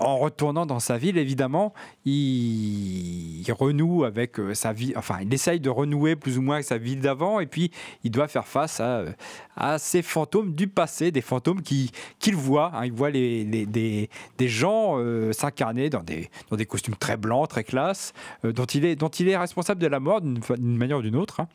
en 0.00 0.16
retournant 0.18 0.66
dans 0.66 0.80
sa 0.80 0.96
ville, 0.98 1.18
évidemment, 1.18 1.72
il, 2.04 3.44
renoue 3.52 4.04
avec 4.04 4.38
euh, 4.38 4.54
sa 4.54 4.72
vie, 4.72 4.92
enfin, 4.96 5.18
il 5.22 5.32
essaye 5.34 5.60
de 5.60 5.68
renouer 5.70 6.16
plus 6.16 6.38
ou 6.38 6.42
moins 6.42 6.56
avec 6.56 6.66
sa 6.66 6.78
vie 6.78 6.96
d'avant, 6.96 7.40
et 7.40 7.46
puis 7.46 7.70
il 8.04 8.10
doit 8.10 8.28
faire 8.28 8.46
face 8.46 8.80
à, 8.80 8.98
euh, 9.00 9.12
à 9.56 9.78
ces 9.78 10.02
fantômes 10.02 10.54
du 10.54 10.68
passé, 10.68 11.10
des 11.10 11.20
fantômes 11.20 11.60
qui- 11.62 11.90
qu'il 12.18 12.36
voit. 12.36 12.70
hein. 12.74 12.86
il 12.86 12.92
voit 12.92 13.10
les, 13.10 13.44
des, 13.44 14.08
des 14.38 14.48
gens 14.48 14.94
euh, 14.98 15.32
s'incarner 15.32 15.90
dans 15.90 16.02
des, 16.02 16.30
dans 16.50 16.56
des 16.56 16.66
costumes 16.66 16.96
très 16.96 17.16
blancs, 17.16 17.48
très 17.48 17.64
classe, 17.64 18.12
dont, 18.44 18.64
il 18.66 18.84
est, 18.84 18.96
dont 18.96 19.08
il 19.08 19.28
est 19.28 19.36
responsable 19.36 19.80
de 19.80 19.86
la 19.86 20.00
mort 20.00 20.20
d'une 20.20 20.40
manière 20.76 20.98
ou 20.98 21.02
d'une 21.02 21.16
autre. 21.16 21.40
hein. 21.40 21.48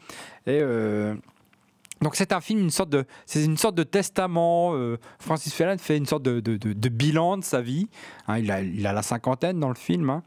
Donc 2.01 2.15
c'est 2.15 2.33
un 2.33 2.41
film, 2.41 2.59
une 2.59 2.69
sorte 2.71 2.89
de, 2.89 3.05
c'est 3.25 3.43
une 3.43 3.57
sorte 3.57 3.75
de 3.75 3.83
testament. 3.83 4.75
euh, 4.75 4.97
Francis 5.19 5.53
Fellon 5.53 5.77
fait 5.77 5.97
une 5.97 6.05
sorte 6.05 6.23
de, 6.23 6.39
de- 6.39 6.89
bilan 6.89 7.37
de 7.37 7.43
sa 7.43 7.61
vie. 7.61 7.87
Hein, 8.27 8.39
il, 8.39 8.51
a, 8.51 8.61
il 8.61 8.85
a 8.85 8.93
la 8.93 9.01
cinquantaine 9.01 9.59
dans 9.59 9.69
le 9.69 9.75
film. 9.75 10.09
hein. 10.09 10.23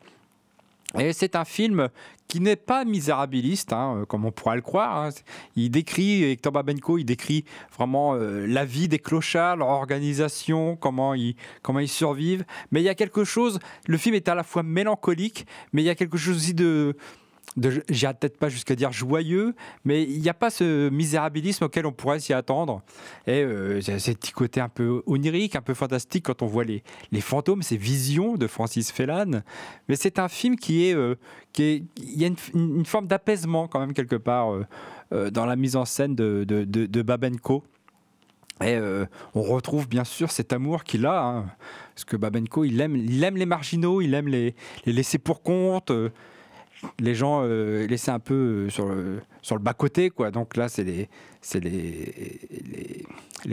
Et 0.99 1.13
c'est 1.13 1.37
un 1.37 1.45
film 1.45 1.91
qui 2.29 2.41
n'est 2.41 2.57
pas 2.57 2.87
misérabiliste, 2.87 3.75
hein, 3.75 3.97
euh, 3.99 4.05
comme 4.07 4.25
on 4.25 4.33
pourrait 4.33 4.57
le 4.57 4.63
croire. 4.63 5.11
Il 5.55 5.71
décrit, 5.71 6.25
Hector 6.25 6.51
Babenko, 6.51 6.97
il 6.97 7.05
décrit 7.05 7.45
vraiment 7.77 8.15
euh, 8.15 8.47
la 8.47 8.65
vie 8.65 8.89
des 8.89 8.99
clochards, 8.99 9.57
leur 9.57 9.69
organisation, 9.69 10.77
comment 10.77 11.13
ils, 11.13 11.37
comment 11.63 11.81
ils 11.81 11.89
survivent. 11.89 12.45
Mais 12.71 12.81
il 12.81 12.85
y 12.85 12.89
a 12.89 12.95
quelque 12.95 13.25
chose, 13.25 13.59
le 13.87 13.99
film 13.99 14.15
est 14.15 14.29
à 14.29 14.35
la 14.35 14.43
fois 14.45 14.63
mélancolique, 14.63 15.47
mais 15.75 15.83
il 15.83 15.85
y 15.85 15.91
a 15.91 15.95
quelque 15.95 16.17
chose 16.17 16.37
aussi 16.37 16.55
de 16.55 16.97
j'irai 17.89 18.15
peut-être 18.15 18.39
pas 18.39 18.49
jusqu'à 18.49 18.75
dire 18.75 18.93
joyeux, 18.93 19.55
mais 19.85 20.03
il 20.03 20.21
n'y 20.21 20.29
a 20.29 20.35
pas 20.35 20.51
ce 20.51 20.89
misérabilisme 20.91 21.65
auquel 21.65 21.87
on 21.87 21.93
pourrait 21.93 22.21
s'y 22.21 22.33
attendre. 22.33 22.83
Et 23.27 23.43
euh, 23.43 23.81
c'est 23.81 23.99
ce 23.99 24.11
petit 24.13 24.33
côté 24.33 24.61
un 24.61 24.69
peu 24.69 25.03
onirique, 25.07 25.57
un 25.57 25.63
peu 25.63 25.75
fantastique 25.75 26.27
quand 26.27 26.43
on 26.43 26.47
voit 26.47 26.65
les, 26.65 26.83
les 27.13 27.21
fantômes, 27.21 27.63
ces 27.63 27.77
visions 27.77 28.37
de 28.37 28.47
Francis 28.47 28.93
Fellan. 28.93 29.43
Mais 29.89 29.97
c'est 29.97 30.19
un 30.19 30.29
film 30.29 30.57
qui 30.57 30.87
est, 30.87 30.95
euh, 30.95 31.17
il 31.59 31.85
y 31.99 32.25
a 32.25 32.29
une, 32.55 32.85
forme 32.85 33.07
d'apaisement 33.07 33.69
quand 33.69 33.81
même 33.81 33.93
quelque 33.93 34.17
part 34.17 34.53
euh, 34.55 34.67
euh, 35.13 35.31
dans 35.31 35.47
la 35.47 35.57
mise 35.57 35.77
en 35.77 35.85
scène 35.85 36.15
de, 36.15 36.45
de, 36.45 36.65
de- 36.65 37.03
Babenko. 37.03 37.65
Et 38.65 38.77
on 39.37 39.43
retrouve 39.43 39.89
bien 39.89 40.03
sûr 40.03 40.33
cet 40.33 40.53
amour 40.53 40.83
qu'il 40.83 41.07
a, 41.07 41.23
hein, 41.23 41.47
parce 41.95 42.05
que 42.05 42.17
Babenko, 42.17 42.65
il 42.65 42.81
aime, 42.81 42.97
il 42.97 43.23
aime 43.23 43.37
les 43.37 43.47
marginaux, 43.47 44.01
il 44.01 44.15
aime 44.15 44.27
les, 44.27 44.57
les 44.85 45.19
pour 45.23 45.43
compte, 45.45 45.93
les 47.01 47.15
gens 47.15 47.43
euh, 47.43 47.87
laissés 47.87 48.11
un 48.11 48.19
peu 48.19 48.69
euh, 48.79 49.21
sur 49.43 49.57
le, 49.57 49.61
bas-côté. 49.61 50.11
Quoi. 50.11 50.31
Donc 50.31 50.57
là, 50.57 50.69
c'est 50.69 50.85
les, 50.85 51.09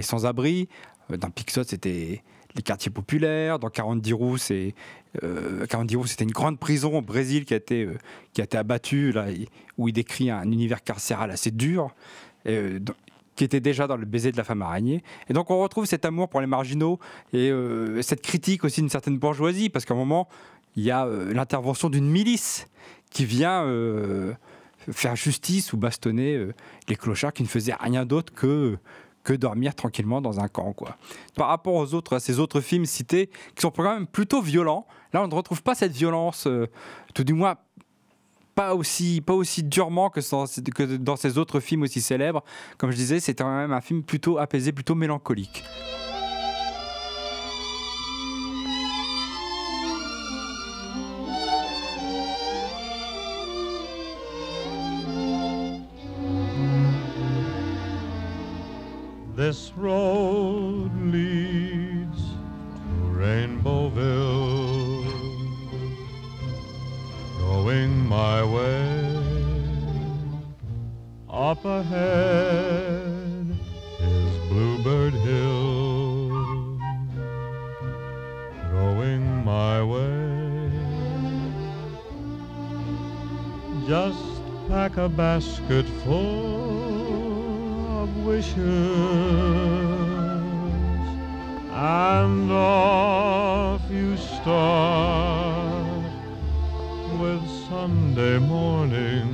sans-abri. 0.01 0.67
Euh, 1.11 1.17
Dans 1.17 1.29
Pixot, 1.29 1.63
c'était 1.63 2.21
les 2.55 2.61
quartiers 2.61 2.91
populaires. 2.91 3.59
Dans 3.59 3.69
40 3.69 4.05
roues, 4.13 4.37
c'est 4.37 4.73
euh, 5.23 5.65
40 5.65 5.91
roues, 5.95 6.05
c'était 6.05 6.23
une 6.23 6.31
grande 6.31 6.59
prison 6.59 6.97
au 6.97 7.01
Brésil 7.01 7.45
qui 7.45 7.53
a 7.53 7.57
été, 7.57 7.87
abattue, 8.53 9.11
là, 9.11 9.25
où 9.77 9.87
il 9.87 9.93
décrit 9.93 10.29
un 10.29 10.43
univers 10.51 10.83
carcéral 10.83 11.31
assez 11.31 11.51
dur. 11.51 11.93
qui 13.35 13.43
était 13.43 13.59
déjà 13.59 13.85
dans 13.85 13.97
le 13.97 14.05
baiser 14.05 14.31
de 14.31 14.37
la 14.37 14.45
femme 14.45 14.61
araignée. 14.61 15.03
Et 15.29 15.33
donc 15.33 15.51
on 15.51 15.59
retrouve 15.59 15.85
cet 15.85 16.05
amour 16.05 16.29
pour 16.29 16.39
les 16.39 16.47
marginaux 16.47 16.99
et 17.33 17.51
cette 18.01 18.21
critique 18.21 18.63
aussi 18.63 18.79
d'une 18.79 18.89
certaine 18.89 19.17
bourgeoisie, 19.17 19.69
parce 19.69 19.83
qu'à 19.83 19.93
un 19.93 19.97
moment, 19.97 20.29
il 20.77 20.83
y 20.83 20.91
a 20.91 21.05
l'intervention 21.05 21.89
d'une 21.89 22.09
milice 22.09 22.67
qui 23.15 23.23
vient 23.23 23.63
euh, 23.63 24.33
faire 24.91 25.15
justice 25.15 25.71
ou 25.71 25.77
bastonner 25.77 26.35
euh, 26.35 26.53
les 26.89 26.97
clochards 26.97 27.31
qui 27.31 27.43
ne 27.43 27.47
faisaient 27.47 27.73
rien 27.79 28.05
d'autre 28.05 28.33
que, 28.33 28.77
que 29.23 29.31
dormir 29.31 29.73
tranquillement 29.73 30.19
dans 30.19 30.41
un 30.41 30.49
camp. 30.49 30.73
Quoi. 30.73 30.97
Par 31.33 31.47
rapport 31.47 31.75
aux 31.75 31.93
autres, 31.93 32.17
à 32.17 32.19
ces 32.19 32.39
autres 32.39 32.59
films 32.59 32.85
cités, 32.85 33.27
qui 33.55 33.61
sont 33.61 33.71
quand 33.71 33.83
même 33.83 34.05
plutôt 34.05 34.41
violents, 34.41 34.85
là 35.13 35.23
on 35.23 35.29
ne 35.29 35.33
retrouve 35.33 35.63
pas 35.63 35.75
cette 35.75 35.93
violence, 35.93 36.45
euh, 36.45 36.67
tout 37.13 37.23
du 37.23 37.31
moins 37.31 37.55
pas 38.53 38.75
aussi, 38.75 39.21
pas 39.21 39.33
aussi 39.33 39.63
durement 39.63 40.09
que, 40.09 40.19
que 40.71 40.97
dans 40.97 41.15
ces 41.15 41.37
autres 41.37 41.61
films 41.61 41.83
aussi 41.83 42.01
célèbres. 42.01 42.43
Comme 42.77 42.91
je 42.91 42.97
disais, 42.97 43.21
c'est 43.21 43.33
quand 43.33 43.49
même 43.49 43.71
un 43.71 43.81
film 43.81 44.03
plutôt 44.03 44.39
apaisé, 44.39 44.73
plutôt 44.73 44.95
mélancolique. 44.95 45.63
This 59.47 59.71
road 59.77 60.89
leads 61.13 62.19
to 62.19 62.93
Rainbowville. 63.21 65.05
Going 67.37 67.93
my 68.07 68.43
way. 68.43 69.05
Up 71.29 71.63
ahead 71.63 73.45
is 73.99 74.37
Bluebird 74.49 75.13
Hill. 75.13 76.29
Going 78.71 79.45
my 79.45 79.83
way. 79.83 80.71
Just 83.87 84.41
pack 84.69 84.97
a 84.97 85.07
basket 85.07 85.85
full 86.03 86.84
wishes 88.25 88.57
and 91.71 92.51
off 92.51 93.81
you 93.89 94.17
start 94.17 96.03
with 97.19 97.41
Sunday 97.69 98.39
morning 98.39 99.29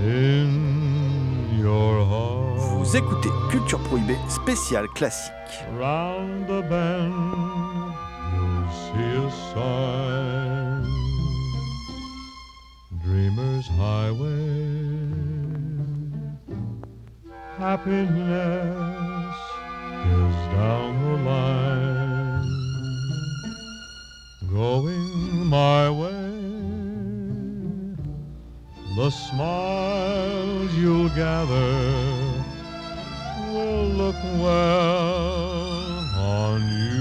in 0.00 1.58
your 1.58 2.04
heart. 2.04 2.58
Vous 2.78 2.94
écoutez 2.94 3.30
Culture 3.50 3.80
Prohibée 3.80 4.18
spécial 4.28 4.86
classique. 4.88 5.32
Round 5.78 6.46
the 6.46 6.62
bend, 6.68 7.94
you'll 8.34 8.68
see 8.84 9.16
a 9.16 9.30
sign. 9.54 10.84
Dreamer's 13.02 13.66
Highway. 13.78 14.83
Happiness 17.64 19.36
is 20.04 20.36
down 20.52 20.92
the 21.02 21.16
line. 21.30 22.44
Going 24.52 25.46
my 25.46 25.88
way. 25.88 26.26
The 28.96 29.08
smiles 29.08 30.74
you'll 30.74 31.08
gather 31.08 31.72
will 33.54 33.86
look 34.00 34.20
well 34.44 36.04
on 36.18 36.60
you. 36.68 36.93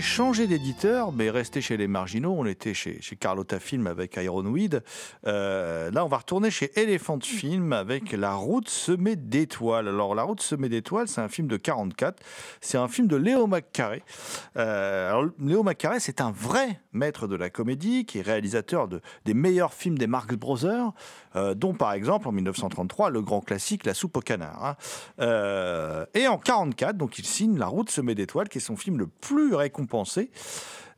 Vais 0.00 0.06
changer 0.06 0.46
d'éditeur, 0.46 1.12
mais 1.12 1.28
rester 1.28 1.60
chez 1.60 1.76
les 1.76 1.86
marginaux. 1.86 2.34
On 2.34 2.46
était 2.46 2.72
chez, 2.72 3.02
chez 3.02 3.16
Carlotta 3.16 3.60
Film 3.60 3.86
avec 3.86 4.16
Ironweed. 4.16 4.82
Euh, 5.26 5.90
là, 5.90 6.06
on 6.06 6.08
va 6.08 6.16
retourner 6.16 6.50
chez 6.50 6.70
Elephant 6.80 7.20
Film 7.20 7.74
avec 7.74 8.12
La 8.12 8.32
route 8.32 8.70
semée 8.70 9.16
d'étoiles. 9.16 9.88
Alors, 9.88 10.14
La 10.14 10.22
route 10.22 10.40
semée 10.40 10.70
d'étoiles, 10.70 11.06
c'est 11.06 11.20
un 11.20 11.28
film 11.28 11.48
de 11.48 11.58
44. 11.58 12.18
C'est 12.62 12.78
un 12.78 12.88
film 12.88 13.08
de 13.08 13.16
Léo 13.16 13.46
McCarré. 13.46 14.02
Euh, 14.56 15.10
alors, 15.10 15.26
Léo 15.38 15.62
McCarré, 15.62 16.00
c'est 16.00 16.22
un 16.22 16.30
vrai 16.30 16.80
maître 16.94 17.26
de 17.26 17.36
la 17.36 17.50
comédie 17.50 18.06
qui 18.06 18.20
est 18.20 18.22
réalisateur 18.22 18.88
de, 18.88 19.02
des 19.26 19.34
meilleurs 19.34 19.74
films 19.74 19.98
des 19.98 20.06
Marx 20.06 20.34
Brothers, 20.34 20.92
euh, 21.36 21.54
dont 21.54 21.74
par 21.74 21.92
exemple 21.92 22.26
en 22.26 22.32
1933 22.32 23.10
le 23.10 23.20
grand 23.20 23.42
classique 23.42 23.84
La 23.84 23.92
soupe 23.92 24.16
au 24.16 24.20
canard. 24.20 24.64
hein. 24.64 24.76
Euh, 25.20 26.06
et 26.14 26.26
en 26.26 26.38
44, 26.38 26.96
donc 26.96 27.18
il 27.18 27.26
signe 27.26 27.58
La 27.58 27.66
route 27.66 27.90
semée 27.90 28.14
d'étoiles, 28.14 28.48
qui 28.48 28.58
est 28.58 28.62
son 28.62 28.76
film 28.76 28.98
le 28.98 29.06
plus 29.06 29.54
récompensé. 29.54 29.89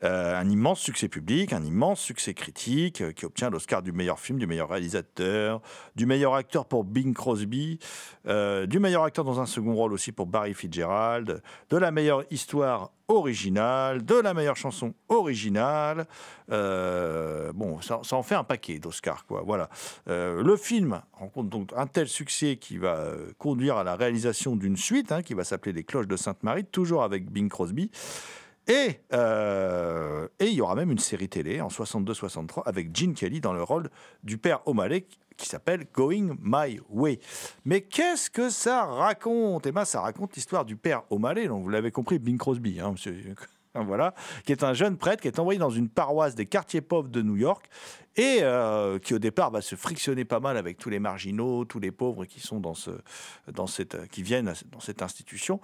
Euh, 0.05 0.37
un 0.37 0.48
immense 0.48 0.81
succès 0.81 1.07
public, 1.07 1.52
un 1.52 1.62
immense 1.62 2.00
succès 2.00 2.35
critique, 2.35 3.02
euh, 3.02 3.12
qui 3.12 3.24
obtient 3.24 3.50
l'Oscar 3.50 3.83
du 3.83 3.92
meilleur 3.92 4.18
film, 4.18 4.38
du 4.38 4.48
meilleur 4.48 4.68
réalisateur, 4.68 5.61
du 5.94 6.07
meilleur 6.07 6.35
acteur 6.35 6.66
pour 6.66 6.83
Bing 6.83 7.14
Crosby, 7.14 7.78
euh, 8.26 8.66
du 8.66 8.81
meilleur 8.81 9.05
acteur 9.05 9.24
dans 9.24 9.40
un 9.40 9.46
second 9.46 9.74
rôle 9.74 9.92
aussi 9.92 10.11
pour 10.11 10.26
Barry 10.26 10.55
Fitzgerald, 10.55 11.40
de 11.70 11.76
la 11.76 11.92
meilleure 11.92 12.24
histoire 12.33 12.90
originale, 13.07 14.05
de 14.05 14.16
la 14.16 14.35
meilleure 14.35 14.57
chanson 14.57 14.92
originale. 15.09 16.07
Bon, 16.48 17.81
ça, 17.81 18.00
en 18.12 18.22
fait 18.22 18.35
un 18.35 18.44
paquet 18.44 18.78
d'Oscars, 18.78 19.26
quoi. 19.26 19.42
Voilà. 19.44 19.68
Le 20.07 20.57
film 20.57 21.00
rencontre 21.12 21.50
donc 21.50 21.70
un 21.76 21.87
tel 21.87 22.09
succès 22.09 22.57
qui 22.57 22.78
va 22.78 23.12
conduire 23.38 23.76
à 23.76 23.85
la 23.85 23.96
réalisation 23.96 24.57
d'une 24.57 24.78
suite 24.78 25.12
hein, 25.12 25.22
qui 25.22 25.35
va 25.35 25.44
s'appeler 25.44 25.74
Les 25.74 25.85
Cloches 25.85 26.09
de 26.09 26.16
Sainte-Marie, 26.16 26.64
toujours 26.64 27.02
avec 27.02 27.31
Bing 27.31 27.50
Crosby. 27.50 27.90
Et, 28.68 29.01
euh, 29.12 30.29
et 30.38 30.46
il 30.46 30.55
y 30.55 30.61
aura 30.61 30.75
même 30.75 30.92
une 30.92 30.98
série 30.98 31.29
télé 31.29 31.61
en 31.61 31.68
62-63 31.68 32.62
avec 32.64 32.96
Gene 32.96 33.14
Kelly 33.14 33.40
dans 33.40 33.53
le 33.53 33.62
rôle 33.62 33.90
du 34.22 34.38
père 34.38 34.61
O'Malley 34.66 35.07
qui 35.37 35.48
s'appelle 35.48 35.87
Going 35.92 36.37
My 36.40 36.81
Way. 36.88 37.18
Mais 37.64 37.81
qu'est-ce 37.81 38.31
que 38.31 38.51
ça 38.51 38.85
raconte? 38.85 39.66
Eh 39.66 39.72
ben, 39.72 39.85
ça 39.85 40.01
raconte 40.01 40.37
l'histoire 40.37 40.64
du 40.64 40.77
père 40.77 41.03
O'Malley, 41.11 41.48
donc 41.48 41.64
vous 41.64 41.70
l'avez 41.70 41.90
compris, 41.90 42.18
Bing 42.18 42.38
Crosby, 42.38 42.81
hein. 42.81 42.94
Voilà, 43.75 44.12
qui 44.44 44.53
est 44.53 44.64
un 44.64 44.75
jeune 44.75 44.98
prêtre 44.98 45.22
qui 45.22 45.29
est 45.29 45.38
envoyé 45.38 45.59
dans 45.59 45.70
une 45.70 45.88
paroisse 45.88 46.35
des 46.35 46.44
quartiers 46.44 46.83
pauvres 46.83 47.09
de 47.09 47.22
New 47.22 47.37
York 47.37 47.70
et 48.16 48.40
euh, 48.42 48.98
qui 48.98 49.14
au 49.14 49.18
départ 49.18 49.51
va 49.51 49.62
se 49.62 49.77
frictionner 49.77 50.27
pas 50.27 50.40
mal 50.40 50.59
avec 50.59 50.77
tous 50.77 50.90
les 50.90 50.98
marginaux, 50.98 51.64
tous 51.64 51.81
les 51.81 51.90
pauvres 51.90 52.27
qui 52.27 52.40
sont 52.40 52.61
dans 52.61 52.75
ce, 52.75 52.90
dans 53.51 53.66
cette, 53.66 54.09
qui 54.11 54.22
viennent 54.22 54.53
dans 54.70 54.81
cette 54.81 55.01
institution 55.01 55.59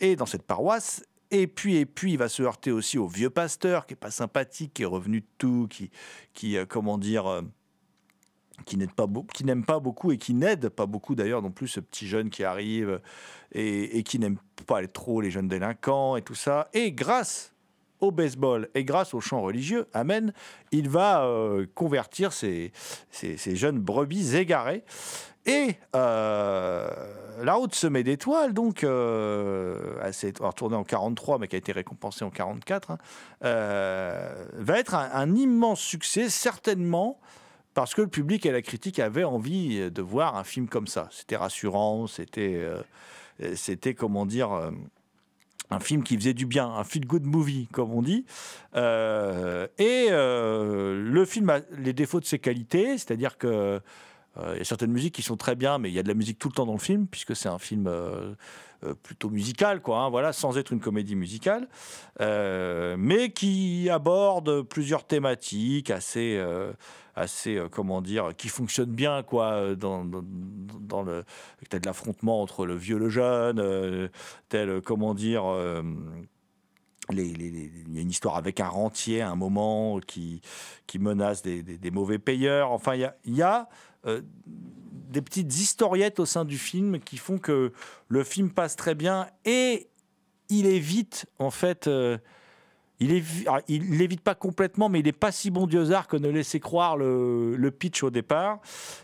et 0.00 0.16
dans 0.16 0.26
cette 0.26 0.42
paroisse. 0.42 1.04
Et 1.34 1.46
puis, 1.46 1.76
et 1.76 1.86
puis, 1.86 2.12
il 2.12 2.18
va 2.18 2.28
se 2.28 2.42
heurter 2.42 2.70
aussi 2.70 2.98
au 2.98 3.08
vieux 3.08 3.30
pasteur 3.30 3.86
qui 3.86 3.94
est 3.94 3.96
pas 3.96 4.10
sympathique, 4.10 4.74
qui 4.74 4.82
est 4.82 4.86
revenu 4.86 5.22
de 5.22 5.26
tout, 5.38 5.66
qui, 5.68 5.90
qui 6.34 6.58
euh, 6.58 6.66
comment 6.68 6.98
dire, 6.98 7.26
euh, 7.26 7.40
qui 8.66 8.76
qui 8.76 9.44
n'aime 9.44 9.64
pas 9.64 9.80
beaucoup 9.80 10.12
et 10.12 10.18
qui 10.18 10.34
n'aide 10.34 10.68
pas 10.68 10.84
beaucoup 10.84 11.14
d'ailleurs 11.14 11.40
non 11.40 11.50
plus 11.50 11.68
ce 11.68 11.80
petit 11.80 12.06
jeune 12.06 12.28
qui 12.28 12.44
arrive 12.44 13.00
et, 13.52 13.98
et 13.98 14.02
qui 14.02 14.18
n'aime 14.18 14.36
pas 14.66 14.86
trop 14.86 15.22
les 15.22 15.30
jeunes 15.30 15.48
délinquants 15.48 16.16
et 16.16 16.22
tout 16.22 16.34
ça. 16.34 16.68
Et 16.74 16.92
grâce 16.92 17.54
au 18.00 18.10
baseball 18.10 18.68
et 18.74 18.84
grâce 18.84 19.14
au 19.14 19.20
chant 19.20 19.40
religieux, 19.40 19.86
Amen, 19.94 20.34
il 20.70 20.90
va 20.90 21.24
euh, 21.24 21.66
convertir 21.74 22.34
ces, 22.34 22.72
ces, 23.10 23.38
ces 23.38 23.56
jeunes 23.56 23.78
brebis 23.78 24.36
égarées. 24.36 24.84
Et 25.46 25.74
euh, 25.96 26.88
la 27.42 27.54
route 27.54 27.74
semée 27.74 28.02
d'étoiles, 28.02 28.52
donc, 28.52 28.84
euh, 28.84 29.96
elle 30.02 30.14
s'est 30.14 30.34
alors, 30.38 30.54
tournée 30.54 30.76
en 30.76 30.84
43, 30.84 31.38
mais 31.38 31.48
qui 31.48 31.56
a 31.56 31.58
été 31.58 31.72
récompensée 31.72 32.24
en 32.24 32.30
44, 32.30 32.90
hein, 32.92 32.98
euh, 33.44 34.44
va 34.54 34.78
être 34.78 34.94
un, 34.94 35.34
immense 35.34 35.80
succès, 35.80 36.28
certainement 36.28 37.18
parce 37.74 37.94
que 37.94 38.02
le 38.02 38.08
public 38.08 38.44
et 38.44 38.52
la 38.52 38.60
critique 38.60 38.98
avaient 38.98 39.24
envie 39.24 39.90
de 39.90 40.02
voir 40.02 40.36
un 40.36 40.44
film 40.44 40.68
comme 40.68 40.86
ça. 40.86 41.08
C'était 41.10 41.36
rassurant, 41.36 42.06
c'était, 42.06 42.54
euh, 42.54 43.54
c'était 43.56 43.94
comment 43.94 44.26
dire, 44.26 44.70
un 45.70 45.80
film 45.80 46.02
qui 46.02 46.16
faisait 46.16 46.34
du 46.34 46.44
bien, 46.44 46.66
un 46.66 46.84
feel 46.84 47.06
good 47.06 47.24
movie, 47.24 47.68
comme 47.72 47.90
on 47.92 48.02
dit. 48.02 48.26
Et 48.74 50.08
le 50.10 51.24
film 51.26 51.48
a 51.48 51.60
les 51.78 51.94
défauts 51.94 52.20
de 52.20 52.26
ses 52.26 52.38
qualités, 52.38 52.98
c'est-à-dire 52.98 53.38
que 53.38 53.80
Il 54.52 54.58
y 54.58 54.60
a 54.60 54.64
certaines 54.64 54.92
musiques 54.92 55.14
qui 55.14 55.22
sont 55.22 55.36
très 55.36 55.54
bien, 55.56 55.76
mais 55.78 55.90
il 55.90 55.94
y 55.94 55.98
a 55.98 56.02
de 56.02 56.08
la 56.08 56.14
musique 56.14 56.38
tout 56.38 56.48
le 56.48 56.54
temps 56.54 56.64
dans 56.64 56.72
le 56.72 56.78
film, 56.78 57.06
puisque 57.06 57.36
c'est 57.36 57.50
un 57.50 57.58
film 57.58 57.86
euh, 57.86 58.34
euh, 58.84 58.94
plutôt 58.94 59.28
musical, 59.28 59.82
quoi, 59.82 59.98
hein, 60.00 60.08
voilà, 60.10 60.32
sans 60.32 60.56
être 60.56 60.72
une 60.72 60.80
comédie 60.80 61.16
musicale, 61.16 61.68
euh, 62.20 62.96
mais 62.98 63.30
qui 63.30 63.90
aborde 63.90 64.62
plusieurs 64.62 65.04
thématiques 65.06 65.90
assez, 65.90 66.36
euh, 66.38 66.72
assez 67.14 67.56
euh, 67.56 67.68
comment 67.70 68.00
dire, 68.00 68.30
qui 68.36 68.48
fonctionnent 68.48 68.94
bien, 68.94 69.22
quoi, 69.22 69.52
euh, 69.52 69.74
dans, 69.76 70.04
dans, 70.06 71.02
le, 71.02 71.24
l'affrontement 71.84 72.40
entre 72.40 72.64
le 72.64 72.74
vieux 72.74 72.96
et 72.96 73.00
le 73.00 73.08
jeune, 73.10 73.58
euh, 73.58 74.08
tel, 74.48 74.70
euh, 74.70 74.80
comment 74.80 75.12
dire. 75.14 75.44
euh, 75.44 75.82
il 77.10 77.94
y 77.94 77.98
a 77.98 78.00
une 78.00 78.10
histoire 78.10 78.36
avec 78.36 78.60
un 78.60 78.68
rentier 78.68 79.20
à 79.22 79.30
un 79.30 79.34
moment 79.34 79.98
qui, 80.06 80.40
qui 80.86 80.98
menace 81.00 81.42
des, 81.42 81.62
des- 81.62 81.90
mauvais 81.90 82.18
payeurs. 82.18 82.70
Enfin, 82.70 82.94
il 82.94 83.10
y 83.26 83.42
a, 83.42 83.58
euh, 83.58 83.64
des 84.04 85.22
petites 85.22 85.54
historiettes 85.58 86.18
au 86.20 86.26
sein 86.26 86.44
du 86.44 86.58
film 86.58 86.98
qui 86.98 87.18
font 87.18 87.38
que 87.38 87.72
le 88.08 88.24
film 88.24 88.50
passe 88.50 88.76
très 88.76 88.94
bien 88.94 89.28
et 89.44 89.88
il 90.48 90.66
évite, 90.66 91.26
en 91.38 91.50
fait, 91.50 91.86
euh, 91.86 92.18
il, 93.00 93.12
évi- 93.12 93.44
ah, 93.48 93.60
il 93.68 94.20
pas 94.20 94.34
complètement, 94.34 94.88
mais 94.88 95.00
il 95.00 95.06
n'est 95.06 95.12
pas 95.12 95.32
si 95.32 95.50
bon 95.50 95.66
diosard 95.66 96.06
que 96.08 96.16
ne 96.16 96.28
laissait 96.28 96.60
croire 96.60 96.96
le, 96.96 97.70
pitch 97.70 98.02
au 98.02 98.10
départ. 98.10 98.60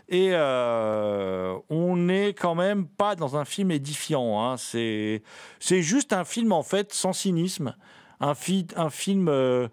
Et 0.07 0.29
euh, 0.31 1.57
on 1.69 1.95
n'est 1.97 2.33
quand 2.33 2.55
même 2.55 2.87
pas 2.87 3.15
dans 3.15 3.35
un 3.35 3.45
film 3.45 3.71
édifiant. 3.71 4.41
hein. 4.41 4.57
C'est, 4.57 5.23
c'est 5.59 5.81
juste 5.81 6.13
un 6.13 6.23
film, 6.23 6.51
en 6.51 6.63
fait, 6.63 6.93
sans 6.93 7.13
cynisme. 7.13 7.75
Un, 8.19 8.35
fi- 8.35 8.67
un 8.75 8.89
film. 8.89 9.27
euh, 9.27 9.67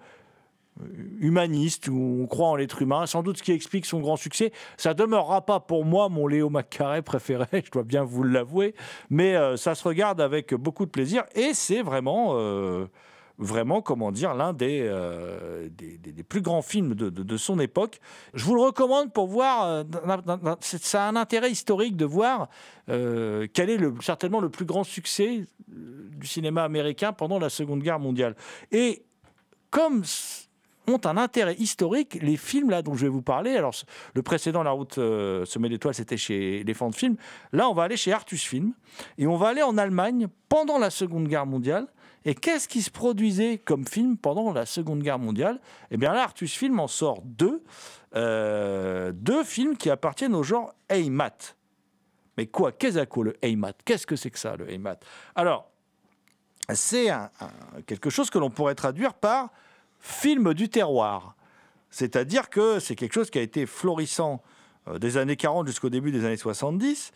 humaniste 1.21 1.89
où 1.89 2.21
on 2.23 2.27
croit 2.27 2.49
en 2.49 2.57
l'être 2.57 2.83
humain, 2.83 3.07
sans 3.07 3.23
doute 3.23 3.39
ce 3.39 3.43
qui 3.43 3.53
explique 3.53 3.87
son 3.87 4.01
grand 4.01 4.17
succès. 4.17 4.53
Ça 4.77 4.95
demeurera 4.95 5.45
pas 5.47 5.61
pour 5.61 5.85
moi 5.85 6.09
mon 6.09 6.27
Léo 6.27 6.51
Macaré 6.51 7.03
préféré, 7.03 7.47
je 7.65 7.71
dois 7.71 7.83
bien 7.85 8.05
vous 8.05 8.23
l'avouer, 8.23 8.75
mais 9.11 9.37
euh, 9.37 9.57
ça 9.57 9.75
se 9.75 9.87
regarde 9.87 10.21
avec 10.21 10.55
beaucoup 10.55 10.85
de 10.85 10.91
plaisir 10.91 11.25
et 11.35 11.55
c'est 11.55 11.81
vraiment, 11.83 12.33
euh, 12.35 12.87
vraiment 13.39 13.81
comment 13.81 14.13
dire, 14.13 14.35
l'un 14.35 14.53
des, 14.53 14.81
euh, 14.83 15.69
des, 15.71 15.97
des- 15.99 16.23
plus 16.23 16.43
grands 16.43 16.63
films 16.63 16.95
de, 16.95 17.09
de- 17.09 17.23
de 17.23 17.37
son 17.37 17.59
époque. 17.59 18.01
Je 18.35 18.45
vous 18.45 18.55
le 18.55 18.61
recommande 18.63 19.13
pour 19.13 19.29
voir, 19.29 19.85
ça 20.61 21.05
a 21.05 21.09
un 21.09 21.17
intérêt 21.17 21.51
historique 21.51 21.97
de 21.97 22.05
voir 22.05 22.49
quel 22.87 23.71
est 23.71 23.77
le, 23.79 23.95
certainement 24.01 24.41
le 24.41 24.49
plus 24.51 24.65
grand 24.67 24.85
succès 24.85 25.45
du 25.69 26.27
cinéma 26.27 26.65
américain 26.65 27.13
pendant 27.13 27.39
la 27.39 27.49
Seconde 27.51 27.83
Guerre 27.83 27.99
mondiale. 27.99 28.37
Et 28.73 29.05
comme 29.71 30.03
ont 30.89 31.01
un 31.05 31.17
intérêt 31.17 31.55
historique, 31.55 32.19
les 32.21 32.37
films 32.37 32.71
là 32.71 32.83
dont 32.83 32.95
je 32.95 33.07
vais 33.07 33.11
vous 33.11 33.23
parler, 33.23 33.57
alors 33.57 33.75
le 34.15 34.23
précédent, 34.23 34.63
La 34.63 34.71
route 34.71 34.99
euh, 34.99 35.45
semée 35.45 35.69
d'étoiles, 35.69 35.95
c'était 35.95 36.17
chez 36.17 36.61
Elephant 36.61 36.93
Film, 36.93 37.17
là 37.53 37.69
on 37.69 37.75
va 37.75 37.85
aller 37.85 37.97
chez 37.97 38.13
Artus 38.13 38.43
Film, 38.43 38.73
et 39.19 39.27
on 39.27 39.37
va 39.37 39.49
aller 39.49 39.63
en 39.63 39.79
Allemagne 39.79 40.29
pendant 40.49 40.79
la 40.79 40.91
Seconde 40.91 41.29
Guerre 41.29 41.47
mondiale, 41.47 41.87
et 42.25 42.35
qu'est-ce 42.35 42.67
qui 42.67 42.83
se 42.83 42.91
produisait 42.91 43.59
comme 43.59 43.87
film 43.87 44.17
pendant 44.17 44.53
la 44.53 44.67
Seconde 44.67 45.01
Guerre 45.01 45.21
mondiale? 45.21 45.61
Eh 45.93 45.97
bien 45.97 46.13
là, 46.13 46.25
Artus 46.25 46.53
Film 46.53 46.81
en 46.81 46.89
sort 46.89 47.23
deux, 47.25 47.63
euh, 48.17 49.13
deux 49.15 49.45
films 49.45 49.77
qui 49.77 49.91
appartiennent 49.91 50.35
au 50.35 50.43
genre 50.43 50.75
Heimat. 50.89 51.55
Mais 52.37 52.47
quoi? 52.47 52.73
Qu'est-ce 52.73 52.99
que 53.05 53.21
le 53.21 53.37
Heimat. 53.43 53.75
Qu'est-ce 53.85 54.07
que 54.07 54.17
c'est 54.17 54.31
que 54.31 54.39
ça, 54.39 54.57
le 54.57 54.71
Heimat? 54.71 54.99
Alors, 55.35 55.71
c'est 56.75 57.09
quelque 57.87 58.11
chose 58.11 58.29
que 58.29 58.39
l'on 58.39 58.51
pourrait 58.51 58.75
traduire 58.75 59.15
par 59.15 59.51
film 60.07 60.55
du 60.55 60.69
terroir. 60.69 61.35
C'est-à-dire 61.91 62.49
que 62.49 62.79
c'est 62.79 62.95
quelque 62.95 63.13
chose 63.13 63.31
qui 63.31 63.39
a 63.39 63.43
été 63.43 63.67
florissant 63.67 64.43
euh, 64.89 64.99
des 64.99 65.17
années 65.17 65.37
40 65.37 65.67
jusqu'au 65.67 65.89
début 65.91 66.13
des 66.13 66.25
années 66.25 66.37
70, 66.37 67.11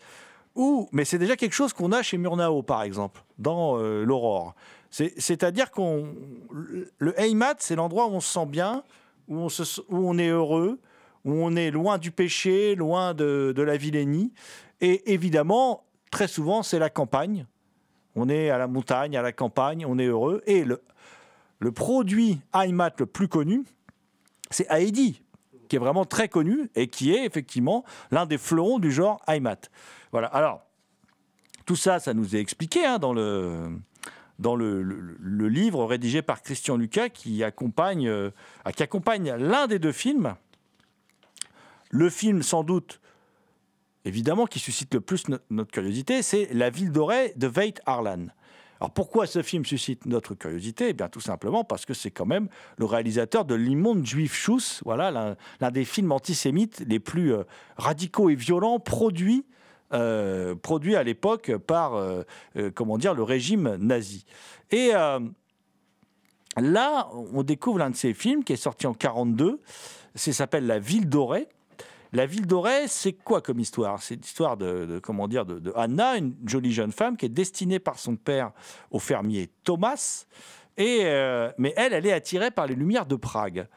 où, 0.55 0.89
mais 0.91 1.05
c'est 1.05 1.17
déjà 1.17 1.35
quelque 1.37 1.53
chose 1.53 1.71
qu'on 1.71 1.91
a 1.93 2.01
chez 2.01 2.17
Murnau, 2.17 2.61
par 2.63 2.83
exemple, 2.83 3.21
dans 3.37 3.77
euh, 3.77 4.03
l'Aurore. 4.03 4.53
C'est- 4.89 5.13
C'est-à-dire 5.19 5.71
qu'on 5.71 6.13
le 6.97 7.19
Heimat, 7.19 7.55
c'est 7.59 7.75
l'endroit 7.75 8.07
où 8.07 8.11
on 8.11 8.19
se 8.19 8.33
sent 8.33 8.45
bien, 8.45 8.83
où 9.29 9.37
on, 9.37 9.47
se, 9.49 9.79
où 9.87 9.97
on 10.09 10.17
est 10.17 10.27
heureux, 10.27 10.79
où 11.23 11.31
on 11.31 11.55
est 11.55 11.71
loin 11.71 11.97
du 11.97 12.11
péché, 12.11 12.75
loin 12.75 13.13
de, 13.13 13.53
de 13.55 13.61
la 13.61 13.77
vilainie. 13.77 14.33
Et 14.81 15.13
évidemment, 15.13 15.85
très 16.11 16.27
souvent, 16.27 16.63
c'est 16.63 16.79
la 16.79 16.89
campagne. 16.89 17.45
On 18.15 18.27
est 18.27 18.49
à 18.49 18.57
la 18.57 18.67
montagne, 18.67 19.15
à 19.15 19.21
la 19.21 19.31
campagne, 19.31 19.85
on 19.87 19.97
est 19.97 20.07
heureux. 20.07 20.41
Et 20.47 20.65
le, 20.65 20.81
le 21.61 21.71
produit 21.71 22.41
Heimat 22.53 22.91
le 22.97 23.05
plus 23.05 23.27
connu, 23.29 23.63
c'est 24.49 24.65
Heidi, 24.69 25.21
qui 25.69 25.77
est 25.77 25.79
vraiment 25.79 26.03
très 26.05 26.27
connu 26.27 26.69
et 26.75 26.87
qui 26.87 27.13
est 27.13 27.23
effectivement 27.25 27.85
l'un 28.09 28.25
des 28.25 28.37
fleurons 28.37 28.79
du 28.79 28.91
genre 28.91 29.21
Heimat. 29.27 29.69
Voilà. 30.11 30.27
Alors, 30.27 30.63
tout 31.65 31.75
ça, 31.77 31.99
ça 31.99 32.13
nous 32.13 32.35
est 32.35 32.39
expliqué 32.39 32.85
hein, 32.85 32.99
dans 32.99 33.13
le 33.13 33.79
livre 34.39 35.85
rédigé 35.85 36.21
par 36.21 36.41
Christian 36.41 36.75
Lucas 36.75 37.09
qui 37.09 37.43
accompagne, 37.43 38.07
euh, 38.09 38.31
qui 38.75 38.83
accompagne 38.83 39.31
l'un 39.35 39.67
des 39.67 39.79
deux 39.79 39.91
films. 39.93 40.35
Le 41.91 42.09
film, 42.09 42.41
sans 42.41 42.63
doute, 42.63 42.99
évidemment, 44.03 44.47
qui 44.47 44.57
suscite 44.59 44.93
le 44.95 45.01
plus 45.01 45.27
no- 45.29 45.37
notre 45.51 45.71
curiosité, 45.71 46.23
c'est 46.23 46.49
La 46.53 46.69
ville 46.71 46.91
dorée 46.91 47.33
de 47.35 47.47
Veit 47.47 47.75
Harlan. 47.85 48.27
Alors 48.81 48.89
pourquoi 48.89 49.27
ce 49.27 49.43
film 49.43 49.63
suscite 49.63 50.07
notre 50.07 50.33
curiosité? 50.33 50.89
Eh 50.89 50.93
bien 50.93 51.07
tout 51.07 51.21
simplement 51.21 51.63
parce 51.63 51.85
que 51.85 51.93
c'est 51.93 52.09
quand 52.09 52.25
même 52.25 52.49
le 52.77 52.85
réalisateur 52.85 53.45
de 53.45 53.53
L'immonde 53.53 54.03
juif 54.03 54.33
Schuss, 54.33 54.81
voilà 54.83 55.37
l'un 55.59 55.71
des 55.71 55.85
films 55.85 56.11
antisémites 56.11 56.83
les 56.87 56.99
plus 56.99 57.31
euh, 57.31 57.43
radicaux 57.77 58.31
et 58.31 58.35
violents 58.35 58.79
produits 58.79 59.45
euh, 59.93 60.55
à 60.97 61.03
l'époque 61.03 61.55
par 61.57 61.93
euh, 61.93 62.23
comment 62.73 62.97
le 62.97 63.21
régime 63.21 63.75
nazi. 63.75 64.25
Et 64.71 64.93
là, 66.57 67.09
on 67.33 67.43
découvre 67.43 67.77
l'un 67.77 67.91
de 67.91 67.95
ces 67.95 68.15
films 68.15 68.43
qui 68.43 68.53
est 68.53 68.55
sorti 68.55 68.87
en 68.87 68.95
42. 68.95 69.61
Ça 70.15 70.33
s'appelle 70.33 70.65
La 70.65 70.79
Ville 70.79 71.07
dorée. 71.07 71.47
La 72.13 72.25
Ville 72.25 72.45
dorée, 72.45 72.87
c'est 72.87 73.13
quoi 73.13 73.41
comme 73.41 73.59
histoire? 73.59 74.01
C'est 74.01 74.15
l'histoire 74.15 74.57
de, 74.57 74.99
comment 75.01 75.27
dire 75.27 75.45
de, 75.45 75.59
de 75.59 75.71
Anna, 75.75 76.17
une 76.17 76.35
jolie 76.45 76.73
jeune 76.73 76.91
femme 76.91 77.15
qui 77.15 77.25
est 77.25 77.29
destinée 77.29 77.79
par 77.79 77.99
son 77.99 78.17
père 78.17 78.51
au 78.89 78.99
fermier 78.99 79.49
Thomas. 79.63 80.25
Et 80.77 81.01
euh, 81.03 81.51
mais 81.57 81.73
elle, 81.77 81.93
elle 81.93 82.05
est 82.05 82.11
attirée 82.11 82.51
par 82.51 82.67
les 82.67 82.75
lumières 82.75 83.05
de 83.05 83.15
Prague. 83.15 83.67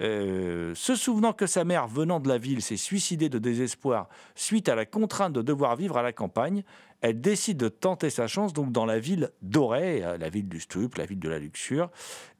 Euh, 0.00 0.74
se 0.74 0.96
souvenant 0.96 1.32
que 1.32 1.46
sa 1.46 1.64
mère, 1.64 1.86
venant 1.86 2.18
de 2.18 2.28
la 2.28 2.38
ville, 2.38 2.62
s'est 2.62 2.76
suicidée 2.76 3.28
de 3.28 3.38
désespoir 3.38 4.08
suite 4.34 4.68
à 4.68 4.74
la 4.74 4.86
contrainte 4.86 5.32
de 5.32 5.42
devoir 5.42 5.76
vivre 5.76 5.96
à 5.96 6.02
la 6.02 6.12
campagne, 6.12 6.64
elle 7.00 7.20
décide 7.20 7.58
de 7.58 7.68
tenter 7.68 8.10
sa 8.10 8.26
chance 8.26 8.52
donc 8.52 8.72
dans 8.72 8.86
la 8.86 8.98
ville 8.98 9.30
dorée, 9.42 10.02
euh, 10.02 10.18
la 10.18 10.30
ville 10.30 10.48
du 10.48 10.58
stup, 10.58 10.96
la 10.96 11.06
ville 11.06 11.20
de 11.20 11.28
la 11.28 11.38
luxure, 11.38 11.90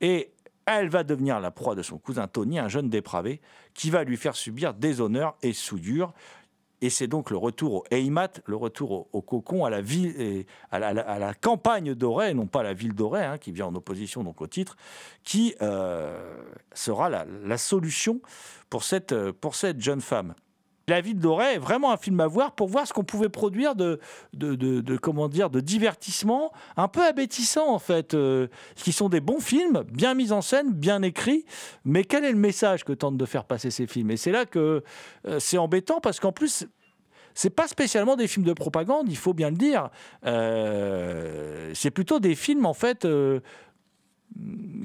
et 0.00 0.32
elle 0.66 0.88
va 0.88 1.04
devenir 1.04 1.40
la 1.40 1.50
proie 1.50 1.74
de 1.74 1.82
son 1.82 1.98
cousin 1.98 2.26
Tony, 2.26 2.58
un 2.58 2.68
jeune 2.68 2.88
dépravé, 2.88 3.40
qui 3.74 3.90
va 3.90 4.04
lui 4.04 4.16
faire 4.16 4.36
subir 4.36 4.74
déshonneur 4.74 5.36
et 5.42 5.52
souillure. 5.52 6.12
Et 6.80 6.90
c'est 6.90 7.06
donc 7.06 7.30
le 7.30 7.36
retour 7.36 7.74
au 7.74 7.84
Heimat, 7.90 8.28
le 8.46 8.56
retour 8.56 9.08
au, 9.12 9.22
cocon, 9.22 9.64
à 9.64 9.70
la, 9.70 9.80
ville, 9.80 10.44
à 10.70 10.78
la, 10.78 11.34
campagne 11.34 11.94
dorée, 11.94 12.34
non 12.34 12.46
pas 12.46 12.62
la 12.62 12.74
ville 12.74 12.94
dorée, 12.94 13.24
hein, 13.24 13.38
qui 13.38 13.52
vient 13.52 13.66
en 13.66 13.74
opposition 13.74 14.22
donc 14.22 14.42
au 14.42 14.46
titre, 14.46 14.76
qui 15.22 15.54
euh, 15.62 16.36
sera 16.74 17.08
la, 17.08 17.58
solution 17.58 18.20
pour 18.68 18.84
cette 18.84 19.14
jeune 19.78 20.02
femme. 20.02 20.34
La 20.86 21.00
ville 21.00 21.18
dorée 21.18 21.54
est 21.54 21.58
vraiment 21.58 21.92
un 21.92 21.96
film 21.96 22.20
à 22.20 22.26
voir 22.26 22.52
pour 22.52 22.68
voir 22.68 22.86
ce 22.86 22.92
qu'on 22.92 23.04
pouvait 23.04 23.28
produire 23.30 23.74
de, 23.74 24.00
de, 24.34 24.54
de- 24.54 24.80
de- 24.80 25.48
de 25.48 25.60
divertissement 25.60 26.52
un 26.76 26.88
peu 26.88 27.02
abétissant 27.04 27.68
en 27.68 27.78
fait, 27.78 28.14
euh, 28.14 28.48
qui 28.76 28.92
sont 28.92 29.08
des 29.08 29.20
bons 29.20 29.40
films, 29.40 29.84
bien 29.90 30.14
mis 30.14 30.32
en 30.32 30.42
scène, 30.42 30.72
bien 30.72 31.02
écrits, 31.02 31.44
mais 31.84 32.04
quel 32.04 32.24
est 32.24 32.32
le 32.32 32.38
message 32.38 32.84
que 32.84 32.92
tentent 32.92 33.16
de 33.16 33.24
faire 33.26 33.44
passer 33.44 33.70
ces 33.70 33.86
films? 33.86 34.10
Et 34.10 34.16
c'est 34.16 34.32
là 34.32 34.44
que 34.44 34.82
euh, 35.26 35.38
c'est 35.40 35.58
embêtant 35.58 36.00
parce 36.00 36.20
qu'en 36.20 36.32
plus, 36.32 36.66
c'est 37.34 37.50
pas 37.50 37.66
spécialement 37.66 38.16
des 38.16 38.28
films 38.28 38.44
de 38.44 38.52
propagande, 38.52 39.06
il 39.08 39.16
faut 39.16 39.34
bien 39.34 39.50
le 39.50 39.56
dire. 39.56 39.90
Euh, 40.24 41.72
c'est 41.74 41.90
plutôt 41.90 42.20
des 42.20 42.34
films 42.34 42.66
en 42.66 42.74
fait 42.74 43.04
euh, 43.04 43.40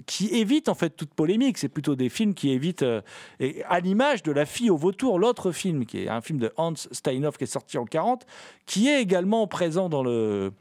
qui 0.05 0.27
évitent 0.27 0.69
en 0.69 0.75
fait 0.75 0.91
toute 0.91 1.13
polémique. 1.13 1.57
C'est 1.57 1.69
plutôt 1.69 1.95
des 1.95 2.09
films 2.09 2.33
qui 2.33 2.51
évitent, 2.51 2.83
euh, 2.83 3.01
et 3.39 3.63
à 3.63 3.79
l'image 3.79 4.23
de 4.23 4.31
La 4.31 4.45
fille 4.45 4.69
au 4.69 4.77
vautour, 4.77 5.19
l'autre 5.19 5.51
film 5.51 5.85
qui 5.85 6.03
est 6.03 6.09
un 6.09 6.21
film 6.21 6.39
de 6.39 6.51
Hans 6.57 6.75
Steinhoff 6.75 7.37
qui 7.37 7.45
est 7.45 7.47
sorti 7.47 7.77
en 7.77 7.85
40, 7.85 8.25
qui 8.65 8.87
est 8.87 9.01
également 9.01 9.47
présent 9.47 9.89
dans 9.89 10.03
le 10.03 10.51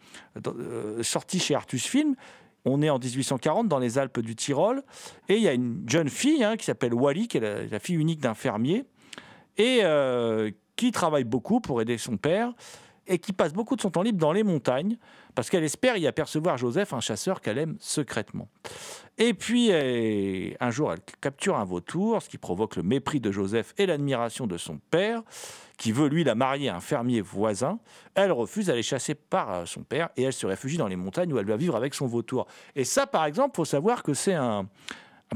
euh, 0.46 1.02
sorti 1.02 1.38
chez 1.38 1.54
Artus 1.54 1.86
Film. 1.86 2.14
On 2.64 2.82
est 2.82 2.90
en 2.90 2.98
1840 2.98 3.68
dans 3.68 3.78
les 3.78 3.98
Alpes 3.98 4.20
du 4.20 4.36
Tyrol 4.36 4.82
et 5.28 5.36
il 5.36 5.42
y 5.42 5.48
a 5.48 5.52
une 5.52 5.84
jeune 5.86 6.08
fille 6.08 6.42
hein, 6.44 6.56
qui 6.56 6.64
s'appelle 6.64 6.92
Wally, 6.92 7.28
qui 7.28 7.38
est 7.38 7.40
la, 7.40 7.64
la 7.64 7.78
fille 7.78 7.96
unique 7.96 8.20
d'un 8.20 8.34
fermier 8.34 8.84
et 9.58 9.80
euh, 9.82 10.50
qui 10.76 10.92
travaille 10.92 11.24
beaucoup 11.24 11.60
pour 11.60 11.82
aider 11.82 11.98
son 11.98 12.16
père. 12.16 12.52
Et 13.08 13.18
qui 13.18 13.32
passe 13.32 13.52
beaucoup 13.52 13.76
de 13.76 13.80
son 13.80 13.90
temps 13.90 14.02
libre 14.02 14.18
dans 14.18 14.32
les 14.32 14.42
montagnes, 14.42 14.96
parce 15.34 15.50
qu'elle 15.50 15.64
espère 15.64 15.96
y 15.96 16.06
apercevoir 16.06 16.56
Joseph, 16.56 16.92
un 16.92 17.00
chasseur 17.00 17.40
qu'elle 17.40 17.58
aime 17.58 17.76
secrètement. 17.80 18.48
Et 19.16 19.34
puis, 19.34 19.70
eh, 19.70 20.56
un 20.60 20.70
jour, 20.70 20.92
elle 20.92 21.00
capture 21.20 21.56
un 21.56 21.64
vautour, 21.64 22.22
ce 22.22 22.28
qui 22.28 22.38
provoque 22.38 22.76
le 22.76 22.84
mépris 22.84 23.18
de 23.18 23.32
Joseph 23.32 23.74
et 23.76 23.86
l'admiration 23.86 24.46
de 24.46 24.56
son 24.56 24.78
père, 24.90 25.22
qui 25.76 25.90
veut, 25.90 26.08
lui, 26.08 26.22
la 26.22 26.34
marier 26.34 26.68
à 26.68 26.76
un 26.76 26.80
fermier 26.80 27.20
voisin. 27.20 27.78
Elle 28.14 28.32
refuse, 28.32 28.68
elle 28.68 28.78
est 28.78 28.82
chassée 28.82 29.14
par 29.14 29.52
euh, 29.52 29.64
son 29.64 29.82
père, 29.82 30.10
et 30.16 30.22
elle 30.22 30.32
se 30.32 30.46
réfugie 30.46 30.76
dans 30.76 30.88
les 30.88 30.96
montagnes 30.96 31.32
où 31.32 31.38
elle 31.38 31.46
va 31.46 31.56
vivre 31.56 31.76
avec 31.76 31.94
son 31.94 32.06
vautour. 32.06 32.46
Et 32.76 32.84
ça, 32.84 33.06
par 33.06 33.24
exemple, 33.24 33.56
faut 33.56 33.64
savoir 33.64 34.02
que 34.02 34.14
c'est 34.14 34.34
un, 34.34 34.68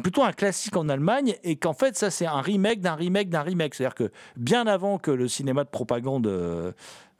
plutôt 0.00 0.22
un 0.22 0.32
classique 0.32 0.76
en 0.76 0.88
Allemagne 0.88 1.36
et 1.44 1.56
qu'en 1.56 1.74
fait 1.74 1.96
ça 1.96 2.10
c'est 2.10 2.26
un 2.26 2.40
remake 2.40 2.80
d'un 2.80 2.94
remake 2.94 3.28
d'un 3.28 3.42
remake. 3.42 3.74
C'est-à-dire 3.74 3.94
que 3.94 4.10
bien 4.36 4.66
avant 4.66 4.98
que 4.98 5.10
le 5.10 5.28
cinéma 5.28 5.64
de 5.64 5.68
propagande 5.68 6.26
euh, 6.26 6.72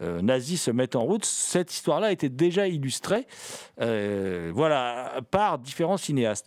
euh, 0.02 0.22
nazi 0.22 0.56
se 0.56 0.70
mette 0.70 0.96
en 0.96 1.02
route, 1.02 1.24
cette 1.24 1.72
histoire-là 1.72 2.12
était 2.12 2.28
déjà 2.28 2.66
illustrée 2.68 3.26
euh, 3.80 4.50
voilà, 4.54 5.20
par 5.30 5.58
différents 5.58 5.96
cinéastes. 5.96 6.46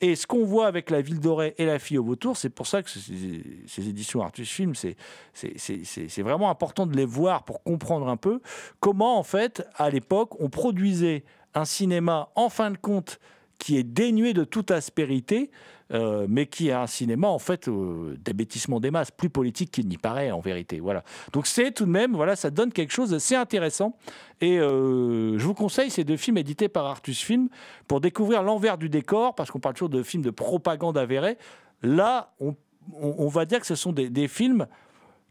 Et 0.00 0.14
ce 0.14 0.26
qu'on 0.26 0.44
voit 0.44 0.66
avec 0.66 0.90
La 0.90 1.00
Ville 1.00 1.20
dorée 1.20 1.54
et 1.56 1.64
La 1.64 1.78
Fille 1.78 1.96
au 1.96 2.04
vautour, 2.04 2.36
c'est 2.36 2.50
pour 2.50 2.66
ça 2.66 2.82
que 2.82 2.90
ces, 2.90 3.88
éditions 3.88 4.22
Artus 4.22 4.50
Film, 4.50 4.74
c'est 4.74 6.22
vraiment 6.22 6.50
important 6.50 6.86
de 6.86 6.94
les 6.94 7.06
voir 7.06 7.44
pour 7.44 7.62
comprendre 7.62 8.08
un 8.08 8.18
peu 8.18 8.42
comment, 8.80 9.18
en 9.18 9.22
fait, 9.22 9.66
à 9.76 9.88
l'époque, 9.88 10.38
on 10.38 10.50
produisait 10.50 11.24
un 11.54 11.64
cinéma, 11.64 12.28
en 12.34 12.50
fin 12.50 12.70
de 12.70 12.76
compte, 12.76 13.18
qui 13.58 13.76
est 13.76 13.82
dénué 13.82 14.32
de 14.34 14.44
toute 14.44 14.70
aspérité, 14.70 15.50
euh, 15.92 16.26
mais 16.28 16.46
qui 16.46 16.68
est 16.68 16.72
un 16.72 16.88
cinéma 16.88 17.28
en 17.28 17.38
fait 17.38 17.68
euh, 17.68 18.16
d'abêtissement 18.24 18.80
des 18.80 18.90
masses, 18.90 19.12
plus 19.12 19.30
politique 19.30 19.70
qu'il 19.70 19.86
n'y 19.86 19.98
paraît 19.98 20.32
en 20.32 20.40
vérité. 20.40 20.80
Voilà. 20.80 21.04
Donc 21.32 21.46
c'est 21.46 21.70
tout 21.70 21.84
de 21.84 21.90
même, 21.90 22.14
voilà, 22.14 22.34
ça 22.34 22.50
donne 22.50 22.72
quelque 22.72 22.92
chose 22.92 23.10
d'assez 23.10 23.36
intéressant. 23.36 23.96
Et 24.40 24.58
euh, 24.58 25.38
je 25.38 25.46
vous 25.46 25.54
conseille 25.54 25.90
ces 25.90 26.02
deux 26.02 26.16
films 26.16 26.38
édités 26.38 26.68
par 26.68 26.86
Artus 26.86 27.22
Film 27.22 27.48
pour 27.86 28.00
découvrir 28.00 28.42
l'envers 28.42 28.78
du 28.78 28.88
décor, 28.88 29.34
parce 29.36 29.50
qu'on 29.50 29.60
parle 29.60 29.74
toujours 29.74 29.88
de 29.88 30.02
films 30.02 30.24
de 30.24 30.30
propagande 30.30 30.98
avérée. 30.98 31.38
Là, 31.82 32.34
on, 32.40 33.28
va 33.28 33.44
dire 33.44 33.60
que 33.60 33.66
ce 33.66 33.74
sont 33.74 33.92
des, 33.92 34.10
des 34.10 34.28
films 34.28 34.66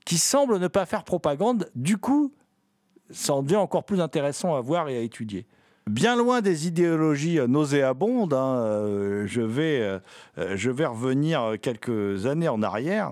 qui 0.06 0.18
semblent 0.18 0.60
ne 0.60 0.68
pas 0.68 0.86
faire 0.86 1.04
propagande. 1.04 1.70
Du 1.76 1.98
coup, 1.98 2.32
ça 3.10 3.34
en 3.34 3.44
devient 3.44 3.56
encore 3.58 3.84
plus 3.84 4.00
intéressant 4.00 4.56
à 4.56 4.62
voir 4.62 4.88
et 4.88 4.98
à 4.98 5.02
étudier. 5.02 5.48
Bien 5.90 6.16
loin 6.16 6.42
des 6.42 6.66
idéologies 6.66 7.38
nauséabondes, 7.48 8.34
hein, 8.34 8.56
euh, 8.58 9.28
je, 9.28 9.42
vais, 9.42 9.82
euh, 9.82 10.00
euh, 10.40 10.58
je 10.58 10.72
vais 10.72 10.88
revenir 10.88 11.58
quelques 11.62 12.26
années 12.26 12.50
en 12.50 12.64
arrière. 12.64 13.12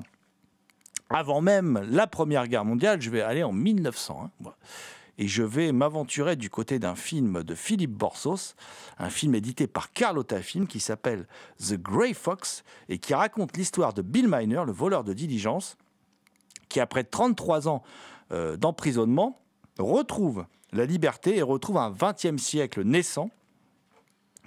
Avant 1.11 1.39
même 1.39 1.87
la 1.91 2.07
Première 2.07 2.47
Guerre 2.47 2.65
mondiale, 2.65 2.99
je 2.99 3.11
vais 3.11 3.21
aller 3.21 3.43
en 3.43 3.51
1900. 3.51 4.31
Hein, 4.43 4.49
et 5.19 5.27
je 5.27 5.43
vais 5.43 5.71
m'aventurer 5.71 6.35
du 6.35 6.49
côté 6.49 6.79
d'un 6.79 6.95
film 6.95 7.43
de 7.43 7.53
Philippe 7.53 7.91
Borsos, 7.91 8.55
un 8.97 9.11
film 9.11 9.35
édité 9.35 9.67
par 9.67 9.93
Carlotta 9.93 10.41
Film 10.41 10.65
qui 10.65 10.79
s'appelle 10.79 11.27
The 11.59 11.75
Grey 11.75 12.15
Fox 12.15 12.63
et 12.89 12.97
qui 12.97 13.13
raconte 13.13 13.55
l'histoire 13.55 13.93
de 13.93 14.01
Bill 14.01 14.27
Miner, 14.27 14.63
le 14.65 14.71
voleur 14.71 15.03
de 15.03 15.13
diligence, 15.13 15.77
qui 16.69 16.79
après 16.79 17.03
33 17.03 17.67
ans 17.67 17.83
d'emprisonnement 18.57 19.39
retrouve 19.77 20.45
la 20.73 20.85
liberté 20.85 21.37
et 21.37 21.41
retrouve 21.41 21.77
un 21.77 21.91
20e 21.91 22.37
siècle 22.37 22.83
naissant. 22.83 23.29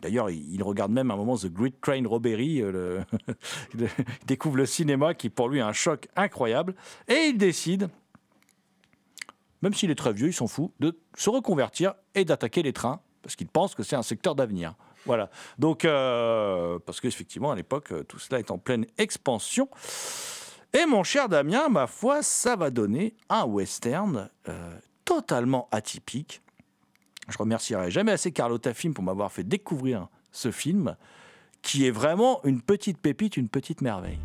D'ailleurs, 0.02 0.28
il 0.30 0.62
regarde 0.62 0.92
même 0.92 1.10
à 1.10 1.14
un 1.14 1.16
moment 1.16 1.36
The 1.36 1.46
Great 1.46 1.80
Train 1.80 2.06
Robbery, 2.06 2.60
euh, 2.60 3.00
il 3.74 3.88
découvre 4.26 4.56
le 4.56 4.66
cinéma 4.66 5.14
qui 5.14 5.30
pour 5.30 5.48
lui 5.48 5.58
est 5.58 5.62
un 5.62 5.72
choc 5.72 6.08
incroyable, 6.16 6.74
et 7.08 7.28
il 7.28 7.38
décide, 7.38 7.88
même 9.62 9.72
s'il 9.72 9.90
est 9.90 9.96
très 9.96 10.12
vieux, 10.12 10.28
il 10.28 10.34
s'en 10.34 10.48
fout, 10.48 10.70
de 10.80 10.98
se 11.16 11.30
reconvertir 11.30 11.94
et 12.14 12.24
d'attaquer 12.26 12.62
les 12.62 12.74
trains, 12.74 13.00
parce 13.22 13.36
qu'il 13.36 13.48
pense 13.48 13.74
que 13.74 13.82
c'est 13.82 13.96
un 13.96 14.02
secteur 14.02 14.34
d'avenir. 14.34 14.74
Voilà. 15.06 15.30
Donc, 15.58 15.84
euh, 15.84 16.78
parce 16.84 17.00
qu'effectivement, 17.00 17.52
à 17.52 17.54
l'époque, 17.54 17.92
tout 18.06 18.18
cela 18.18 18.38
est 18.38 18.50
en 18.50 18.58
pleine 18.58 18.86
expansion. 18.98 19.68
Et 20.72 20.84
mon 20.84 21.04
cher 21.04 21.28
Damien, 21.28 21.68
ma 21.68 21.86
foi, 21.86 22.22
ça 22.22 22.54
va 22.54 22.70
donner 22.70 23.14
un 23.30 23.44
western 23.44 24.28
euh, 24.48 24.78
totalement 25.06 25.68
atypique. 25.72 26.42
Je 27.28 27.38
remercierai 27.38 27.90
jamais 27.90 28.12
assez 28.12 28.30
Carlotta 28.32 28.74
Film 28.74 28.92
pour 28.92 29.04
m'avoir 29.04 29.32
fait 29.32 29.44
découvrir 29.44 30.08
ce 30.32 30.50
film, 30.50 30.96
qui 31.62 31.86
est 31.86 31.90
vraiment 31.90 32.44
une 32.44 32.60
petite 32.60 32.98
pépite, 32.98 33.38
une 33.38 33.48
petite 33.48 33.80
merveille. 33.80 34.18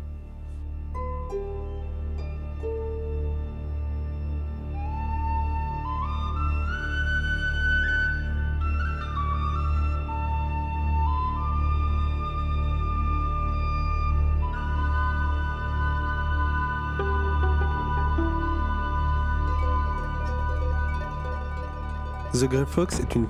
The 22.42 22.46
Grey 22.46 22.66
Fox 22.66 22.98
est 22.98 23.14
une 23.14 23.28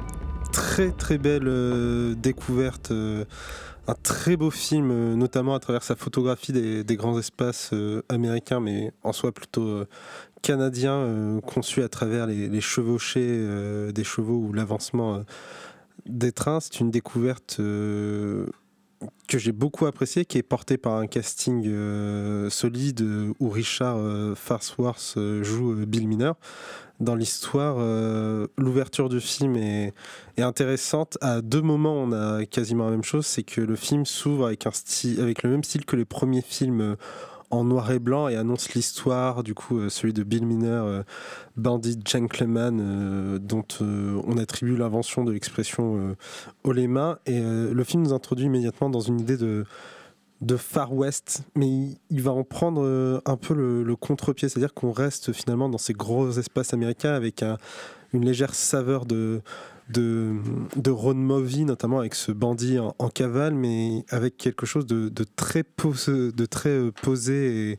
très 0.55 0.91
très 0.91 1.19
belle 1.19 1.47
euh, 1.47 2.15
découverte, 2.15 2.93
euh, 2.93 3.27
un 3.87 3.93
très 3.93 4.39
beau 4.39 4.51
film, 4.51 4.91
euh, 4.91 5.15
notamment 5.17 5.55
à 5.55 5.61
travers 5.61 5.83
sa 5.83 5.97
photographie 5.97 6.51
des, 6.51 6.97
grands 6.97 7.19
espaces 7.19 7.75
américains, 8.09 8.61
mais 8.61 8.91
en 9.03 9.13
soi 9.13 9.31
plutôt 9.31 9.85
canadiens, 10.41 11.41
conçu 11.45 11.83
à 11.83 11.91
travers 11.91 12.27
les, 12.27 12.49
les 12.49 12.61
chevauchés 12.63 13.93
des 13.93 14.05
chevaux 14.05 14.47
ou 14.49 14.55
l'avancement 14.55 15.23
des 16.07 16.33
trains. 16.33 16.61
C'est 16.61 16.81
une 16.81 16.91
découverte 16.91 17.61
que 19.29 19.39
j'ai 19.39 19.53
beaucoup 19.53 19.87
appréciée, 19.87 20.25
qui 20.25 20.39
est 20.39 20.43
portée 20.43 20.77
par 20.77 20.95
un 20.95 21.07
casting 21.07 21.63
solide 22.51 23.03
où 23.41 23.49
Richard 23.49 23.99
Farnsworth 24.37 25.19
joue 25.43 25.75
Bill 25.87 26.07
Miner 26.07 26.33
dans 27.03 27.15
l'histoire, 27.15 27.77
euh, 27.79 28.47
l'ouverture 28.57 29.09
du 29.09 29.21
film 29.21 29.57
est, 29.57 29.93
intéressante. 30.39 31.19
À 31.21 31.41
deux 31.41 31.61
moments, 31.61 31.95
on 31.95 32.13
a 32.13 32.45
quasiment 32.47 32.87
la 32.87 32.93
même 32.93 33.05
chose, 33.05 33.27
c'est 33.27 33.43
que 33.43 33.61
le 33.61 33.77
film 33.77 34.07
s'ouvre 34.07 34.47
avec 34.47 34.67
avec 34.67 35.43
le 35.43 35.51
même 35.51 35.63
style 35.63 35.85
que 35.85 35.95
les 35.95 36.05
premiers 36.05 36.43
films 36.43 36.81
euh, 36.81 36.97
en 37.53 37.65
noir 37.65 37.93
et 37.93 38.01
blanc 38.01 38.29
et 38.29 38.37
annonce 38.37 38.75
l'histoire, 38.75 39.45
du 39.45 39.55
coup, 39.55 39.79
euh, 39.79 39.89
celui 39.89 40.13
de 40.13 40.25
Bill 40.25 40.45
Miner, 40.45 41.03
bandit 41.57 41.99
gentleman, 42.05 43.39
dont 43.39 43.67
on 43.81 44.37
attribue 44.39 44.77
l'invention 44.77 45.23
de 45.25 45.33
l'expression 45.33 46.17
mains. 46.65 47.19
Et 47.27 47.41
le 47.41 47.85
film 47.85 48.03
nous 48.03 48.13
introduit 48.13 48.47
immédiatement 48.47 48.91
dans 48.91 49.01
une 49.01 49.21
idée 49.21 49.37
de 49.37 49.65
de 50.43 50.57
Far 50.57 50.93
West, 50.93 51.45
mais 51.55 51.69
il, 52.11 52.23
va 52.23 52.33
en 52.33 52.43
prendre 52.43 52.83
euh, 52.85 53.21
un 53.25 53.37
peu 53.37 53.55
le, 53.55 53.97
contre-pied, 53.97 54.49
c'est-à-dire 54.49 54.75
qu'on 54.75 54.91
reste 54.91 55.33
finalement 55.33 55.69
dans 55.69 55.79
ces 55.79 55.93
gros 55.93 56.31
espaces 56.33 56.75
américains 56.75 57.15
avec 57.15 57.45
une 58.13 58.25
légère 58.25 58.55
saveur 58.55 59.07
de, 59.07 59.41
de, 59.93 60.35
de 60.77 60.91
road 60.91 61.17
movie, 61.17 61.65
notamment 61.65 62.01
avec 62.01 62.15
ce 62.15 62.33
bandit 62.33 62.79
en, 62.79 63.09
cavale, 63.09 63.55
mais 63.55 64.05
avec 64.09 64.37
quelque 64.37 64.67
chose 64.67 64.87
de, 64.87 65.25
très, 65.37 65.63
posé, 65.63 66.33
de 66.33 66.47
très 66.47 66.71
euh, 66.71 66.91
posé 67.03 67.71
et 67.73 67.79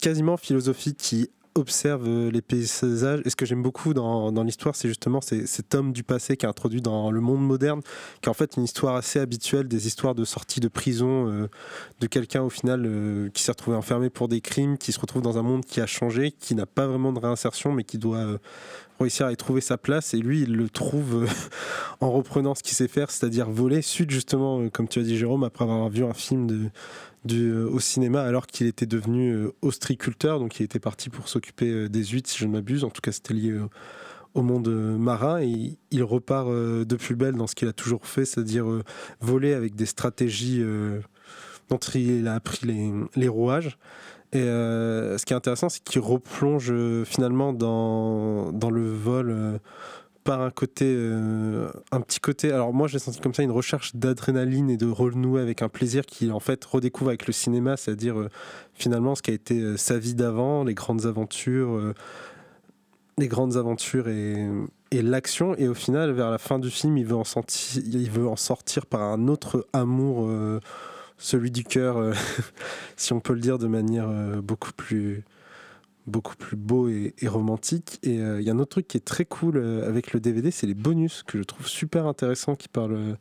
quasiment 0.00 0.36
philosophique 0.36 0.96
qui 0.98 1.30
observe 1.58 2.04
euh, 2.06 2.30
les 2.30 2.40
paysages. 2.42 3.20
Et 3.24 3.30
ce 3.30 3.36
que 3.36 3.46
j'aime 3.46 3.62
beaucoup 3.62 3.94
dans, 3.94 4.32
dans 4.32 4.42
l'histoire, 4.42 4.74
c'est 4.74 4.88
justement 4.88 5.20
cet 5.20 5.74
homme 5.74 5.92
du 5.92 6.02
passé 6.02 6.36
qui 6.36 6.46
est 6.46 6.48
introduit 6.48 6.80
dans 6.80 7.10
le 7.10 7.20
monde 7.20 7.44
moderne, 7.46 7.80
qui 8.20 8.28
est 8.28 8.30
en 8.30 8.34
fait 8.34 8.56
une 8.56 8.64
histoire 8.64 8.96
assez 8.96 9.18
habituelle 9.18 9.68
des 9.68 9.86
histoires 9.86 10.14
de 10.14 10.24
sortie 10.24 10.60
de 10.60 10.68
prison, 10.68 11.30
euh, 11.30 11.48
de 12.00 12.06
quelqu'un 12.06 12.42
au 12.42 12.50
final 12.50 12.84
euh, 12.86 13.28
qui 13.30 13.42
s'est 13.42 13.52
retrouvé 13.52 13.76
enfermé 13.76 14.10
pour 14.10 14.28
des 14.28 14.40
crimes, 14.40 14.78
qui 14.78 14.92
se 14.92 15.00
retrouve 15.00 15.22
dans 15.22 15.38
un 15.38 15.42
monde 15.42 15.64
qui 15.64 15.80
a 15.80 15.86
changé, 15.86 16.32
qui 16.32 16.54
n'a 16.54 16.66
pas 16.66 16.86
vraiment 16.86 17.12
de 17.12 17.18
réinsertion, 17.18 17.72
mais 17.72 17.84
qui 17.84 17.98
doit 17.98 18.38
réussir 19.00 19.26
à 19.26 19.32
y 19.32 19.36
trouver 19.36 19.60
sa 19.60 19.76
place. 19.76 20.14
Et 20.14 20.18
lui, 20.18 20.42
il 20.42 20.54
le 20.54 20.68
trouve 20.68 21.26
en 22.00 22.10
reprenant 22.10 22.54
ce 22.54 22.62
qu'il 22.62 22.74
sait 22.74 22.88
faire, 22.88 23.10
c'est-à-dire 23.10 23.50
voler, 23.50 23.82
suite 23.82 24.10
justement, 24.10 24.68
comme 24.70 24.88
tu 24.88 24.98
as 24.98 25.02
dit 25.02 25.16
Jérôme, 25.16 25.44
après 25.44 25.64
avoir 25.64 25.88
vu 25.88 26.04
un 26.04 26.14
film 26.14 26.46
de 26.46 26.70
euh, 27.30 27.68
au 27.70 27.80
cinéma 27.80 28.22
alors 28.22 28.46
qu'il 28.46 28.66
était 28.66 28.86
devenu 28.86 29.32
euh, 29.32 29.52
ostriculteur, 29.62 30.38
donc 30.38 30.60
il 30.60 30.62
était 30.62 30.78
parti 30.78 31.10
pour 31.10 31.28
s'occuper 31.28 31.68
euh, 31.68 31.88
des 31.88 32.04
huîtres, 32.04 32.30
si 32.30 32.38
je 32.38 32.46
ne 32.46 32.52
m'abuse. 32.52 32.84
En 32.84 32.90
tout 32.90 33.00
cas, 33.00 33.12
c'était 33.12 33.34
lié 33.34 33.58
au 34.34 34.42
monde 34.42 34.68
marin 34.68 35.40
et 35.40 35.78
il 35.90 36.02
repart 36.02 36.48
de 36.50 36.96
plus 36.96 37.16
belle 37.16 37.34
dans 37.34 37.46
ce 37.46 37.54
qu'il 37.54 37.66
a 37.66 37.72
toujours 37.72 38.06
fait, 38.06 38.24
c'est-à-dire 38.24 38.66
voler 39.20 39.54
avec 39.54 39.74
des 39.74 39.86
stratégies 39.86 40.62
dont 41.68 41.78
il 41.94 42.28
a 42.28 42.34
appris 42.34 42.66
les, 43.16 43.28
rouages. 43.28 43.78
Et 44.32 44.42
ce 44.42 45.24
qui 45.24 45.32
est 45.32 45.36
intéressant, 45.36 45.70
c'est 45.70 45.82
qu'il 45.82 46.02
replonge 46.02 46.72
finalement 47.04 47.52
dans, 47.52 48.52
dans 48.52 48.70
le 48.70 48.92
vol 48.92 49.58
par 50.28 50.42
un 50.42 50.50
côté, 50.50 50.84
euh, 50.86 51.70
un 51.90 52.02
petit 52.02 52.20
côté. 52.20 52.52
Alors 52.52 52.74
moi, 52.74 52.86
j'ai 52.86 52.98
senti 52.98 53.18
comme 53.18 53.32
ça 53.32 53.42
une 53.42 53.50
recherche 53.50 53.96
d'adrénaline 53.96 54.68
et 54.68 54.76
de 54.76 54.84
renouer 54.84 55.40
avec 55.40 55.62
un 55.62 55.70
plaisir 55.70 56.04
qu'il 56.04 56.32
en 56.32 56.38
fait 56.38 56.62
redécouvre 56.66 57.08
avec 57.08 57.26
le 57.26 57.32
cinéma, 57.32 57.78
c'est-à-dire 57.78 58.18
euh, 58.18 58.28
finalement 58.74 59.14
ce 59.14 59.22
qui 59.22 59.30
a 59.30 59.34
été 59.34 59.58
euh, 59.58 59.78
sa 59.78 59.98
vie 59.98 60.14
d'avant, 60.14 60.64
les 60.64 60.74
grandes 60.74 61.06
aventures, 61.06 61.94
les 63.16 63.26
grandes 63.26 63.56
aventures 63.56 64.08
et, 64.08 64.50
l'action. 64.92 65.54
Et 65.56 65.66
au 65.66 65.72
final, 65.72 66.10
vers 66.10 66.30
la 66.30 66.36
fin 66.36 66.58
du 66.58 66.68
film, 66.68 66.98
il 66.98 67.06
veut 67.06 67.16
en, 67.16 67.24
sortir, 67.24 67.82
il 67.86 68.10
veut 68.10 68.28
en 68.28 68.36
sortir 68.36 68.84
par 68.84 69.00
un 69.00 69.28
autre 69.28 69.66
amour, 69.72 70.30
celui 71.16 71.50
du 71.50 71.64
cœur, 71.64 72.12
si 72.98 73.14
on 73.14 73.20
peut 73.20 73.32
le 73.32 73.40
dire 73.40 73.56
de 73.56 73.66
manière 73.66 74.10
beaucoup 74.42 74.72
plus 74.76 75.24
beaucoup 76.08 76.36
plus 76.36 76.56
beau 76.56 76.88
et, 76.88 77.14
romantique. 77.26 77.98
Et 78.02 78.20
euh, 78.20 78.40
il 78.40 78.46
y 78.46 78.50
a 78.50 78.52
un 78.52 78.58
autre 78.58 78.70
truc 78.70 78.88
qui 78.88 78.96
est 78.96 79.04
très 79.04 79.24
cool 79.24 79.56
euh, 79.56 79.88
avec 79.88 80.12
le 80.12 80.20
DVD, 80.20 80.50
c'est 80.50 80.66
les 80.66 80.74
bonus 80.74 81.22
que 81.22 81.38
je 81.38 81.44
trouve 81.44 81.68
super 81.68 82.06
intéressants, 82.06 82.54
qui 82.54 82.68
parlent 82.68 82.94
euh, 82.94 83.14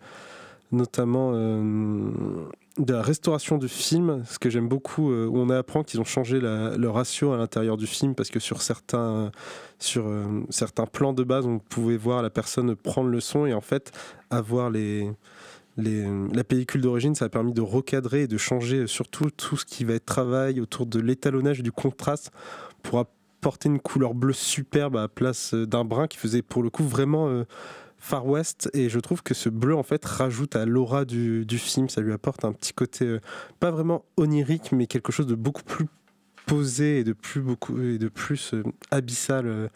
notamment 0.72 1.32
euh, 1.34 2.12
de 2.78 2.94
la 2.94 3.02
restauration 3.02 3.58
du 3.58 3.68
film, 3.68 4.24
ce 4.26 4.38
que 4.38 4.50
j'aime 4.50 4.68
beaucoup, 4.68 5.12
euh, 5.12 5.26
où 5.26 5.38
on 5.38 5.50
apprend 5.50 5.84
qu'ils 5.84 6.02
ont 6.02 6.06
changé 6.06 6.40
le 6.42 6.88
ratio 6.88 7.32
à 7.32 7.38
l'intérieur 7.38 7.78
du 7.78 7.88
film, 7.88 8.16
parce 8.16 8.30
que 8.30 8.40
sur 8.40 8.62
certains, 8.62 9.32
sur, 9.80 10.08
euh, 10.08 10.44
certains 10.50 10.86
plans 10.86 11.14
de 11.14 11.24
base, 11.24 11.46
on 11.46 11.60
pouvait 11.60 11.98
voir 11.98 12.22
la 12.22 12.30
personne 12.30 12.76
prendre 12.76 13.10
le 13.10 13.20
son 13.20 13.46
et 13.46 13.54
en 13.54 13.62
fait 13.62 13.92
avoir. 14.30 14.70
Les, 14.70 15.12
la 15.80 16.44
pellicule 16.44 16.82
d'origine, 16.82 17.14
ça 17.14 17.26
a 17.26 17.30
permis 17.30 17.54
de 17.54 17.62
recadrer 17.62 18.24
et 18.24 18.28
de 18.28 18.38
changer 18.40 18.88
surtout 18.88 19.30
tout 19.30 19.58
ce 19.58 19.64
qui 19.64 19.84
va 19.84 19.94
être 19.94 20.08
travail 20.08 20.60
autour 20.60 20.88
de 20.88 21.00
l'étalonnage, 21.00 21.62
du 21.62 21.72
contraste, 21.72 22.32
pour 22.88 23.00
apporter 23.00 23.68
une 23.68 23.82
couleur 23.82 24.14
bleue 24.14 24.32
superbe 24.32 24.96
à 24.96 25.02
la 25.02 25.08
place 25.10 25.54
euh, 25.54 25.68
d'un 25.68 25.84
brun 25.84 26.08
qui 26.08 26.18
faisait 26.18 26.42
pour 26.42 26.64
le 26.64 26.70
coup 26.70 26.84
vraiment 26.88 27.28
euh, 27.28 27.44
Far 27.98 28.26
West. 28.26 28.70
Et 28.74 28.88
je 28.88 28.98
trouve 29.00 29.24
que 29.24 29.34
ce 29.34 29.50
bleu 29.50 29.76
en 29.76 29.84
fait 29.84 30.06
rajoute 30.06 30.56
à 30.56 30.66
l'aura 30.66 31.04
du, 31.04 31.46
film. 31.58 31.90
Ça 31.90 32.00
lui 32.00 32.14
apporte 32.14 32.46
un 32.46 32.54
petit 32.54 32.72
côté 32.72 33.06
euh, 33.06 33.20
pas 33.60 33.72
vraiment 33.72 34.06
onirique, 34.16 34.72
mais 34.72 34.88
quelque 34.88 35.12
chose 35.12 35.28
de 35.28 35.36
beaucoup 35.36 35.64
plus 35.64 35.88
posé 36.46 37.00
et 37.00 37.04
de 37.04 37.12
plus 37.12 37.42
beaucoup 37.42 37.78
et 37.82 37.98
de 37.98 38.08
plus 38.08 38.56
abyssal 38.90 39.70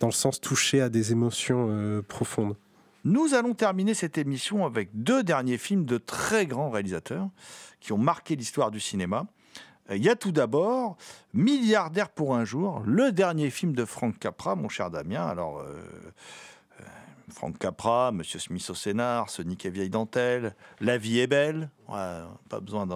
dans 0.00 0.06
le 0.06 0.12
sens 0.12 0.40
touché 0.40 0.80
à 0.80 0.88
des 0.88 1.12
émotions 1.12 2.02
profondes. 2.08 2.56
Nous 3.04 3.34
allons 3.34 3.52
terminer 3.52 3.92
cette 3.92 4.16
émission 4.16 4.64
avec 4.64 4.88
deux 4.94 5.22
derniers 5.22 5.58
films 5.58 5.84
de 5.84 5.98
très 5.98 6.46
grands 6.46 6.70
réalisateurs 6.70 7.28
qui 7.80 7.92
ont 7.92 7.98
marqué 7.98 8.36
l'histoire 8.36 8.70
du 8.70 8.80
cinéma. 8.80 9.26
Euh, 9.90 9.96
Il 9.96 10.04
y 10.04 10.08
a 10.08 10.16
tout 10.16 10.32
d'abord 10.32 10.96
Milliardaire 11.32 12.10
pour 12.10 12.34
un 12.34 12.44
jour, 12.44 12.82
le 12.86 13.12
dernier 13.12 13.50
film 13.50 13.74
de 13.74 13.84
Frank 13.84 14.18
Capra, 14.18 14.54
mon 14.54 14.68
cher 14.68 14.90
Damien. 14.90 15.26
Alors, 15.26 15.58
euh, 15.58 15.64
euh, 16.80 16.84
Frank 17.28 17.58
Capra, 17.58 18.12
Monsieur 18.12 18.38
Smith 18.38 18.68
au 18.70 18.74
scénar, 18.74 19.30
Sonic 19.30 19.66
et 19.66 19.70
vieille 19.70 19.90
dentelle, 19.90 20.54
La 20.80 20.98
vie 20.98 21.18
est 21.18 21.26
belle, 21.26 21.70
pas 21.86 22.60
besoin 22.60 22.86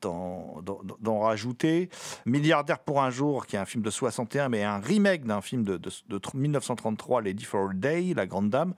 d'en 0.00 1.18
rajouter. 1.18 1.88
Milliardaire 2.26 2.78
pour 2.78 3.02
un 3.02 3.10
jour, 3.10 3.46
qui 3.46 3.56
est 3.56 3.58
un 3.58 3.64
film 3.64 3.82
de 3.82 3.90
61, 3.90 4.48
mais 4.50 4.62
un 4.62 4.78
remake 4.78 5.24
d'un 5.24 5.40
film 5.40 5.64
de 5.64 5.80
1933, 6.34 7.22
Lady 7.22 7.44
for 7.44 7.70
a 7.70 7.74
Day, 7.74 8.12
La 8.14 8.26
Grande 8.26 8.50
Dame, 8.50 8.74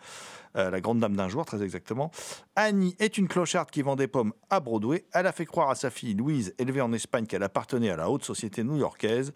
euh, 0.57 0.71
La 0.71 0.81
Grande 0.81 1.01
Dame 1.01 1.17
d'un 1.17 1.29
jour, 1.29 1.45
très 1.45 1.63
exactement. 1.63 2.11
Annie 2.55 2.97
est 2.99 3.19
une 3.19 3.29
clocharde 3.29 3.71
qui 3.71 3.83
vend 3.83 3.97
des 3.97 4.09
pommes 4.09 4.33
à 4.51 4.61
Broadway. 4.61 5.05
Elle 5.13 5.27
a 5.27 5.33
fait 5.33 5.47
croire 5.47 5.71
à 5.71 5.75
sa 5.75 5.91
fille 5.91 6.15
Louise, 6.15 6.55
élevée 6.59 6.81
en 6.81 6.93
Espagne, 6.93 7.27
qu'elle 7.27 7.43
appartenait 7.43 7.91
à 7.91 7.97
la 7.97 8.11
haute 8.11 8.25
société 8.25 8.65
new-yorkaise. 8.65 9.33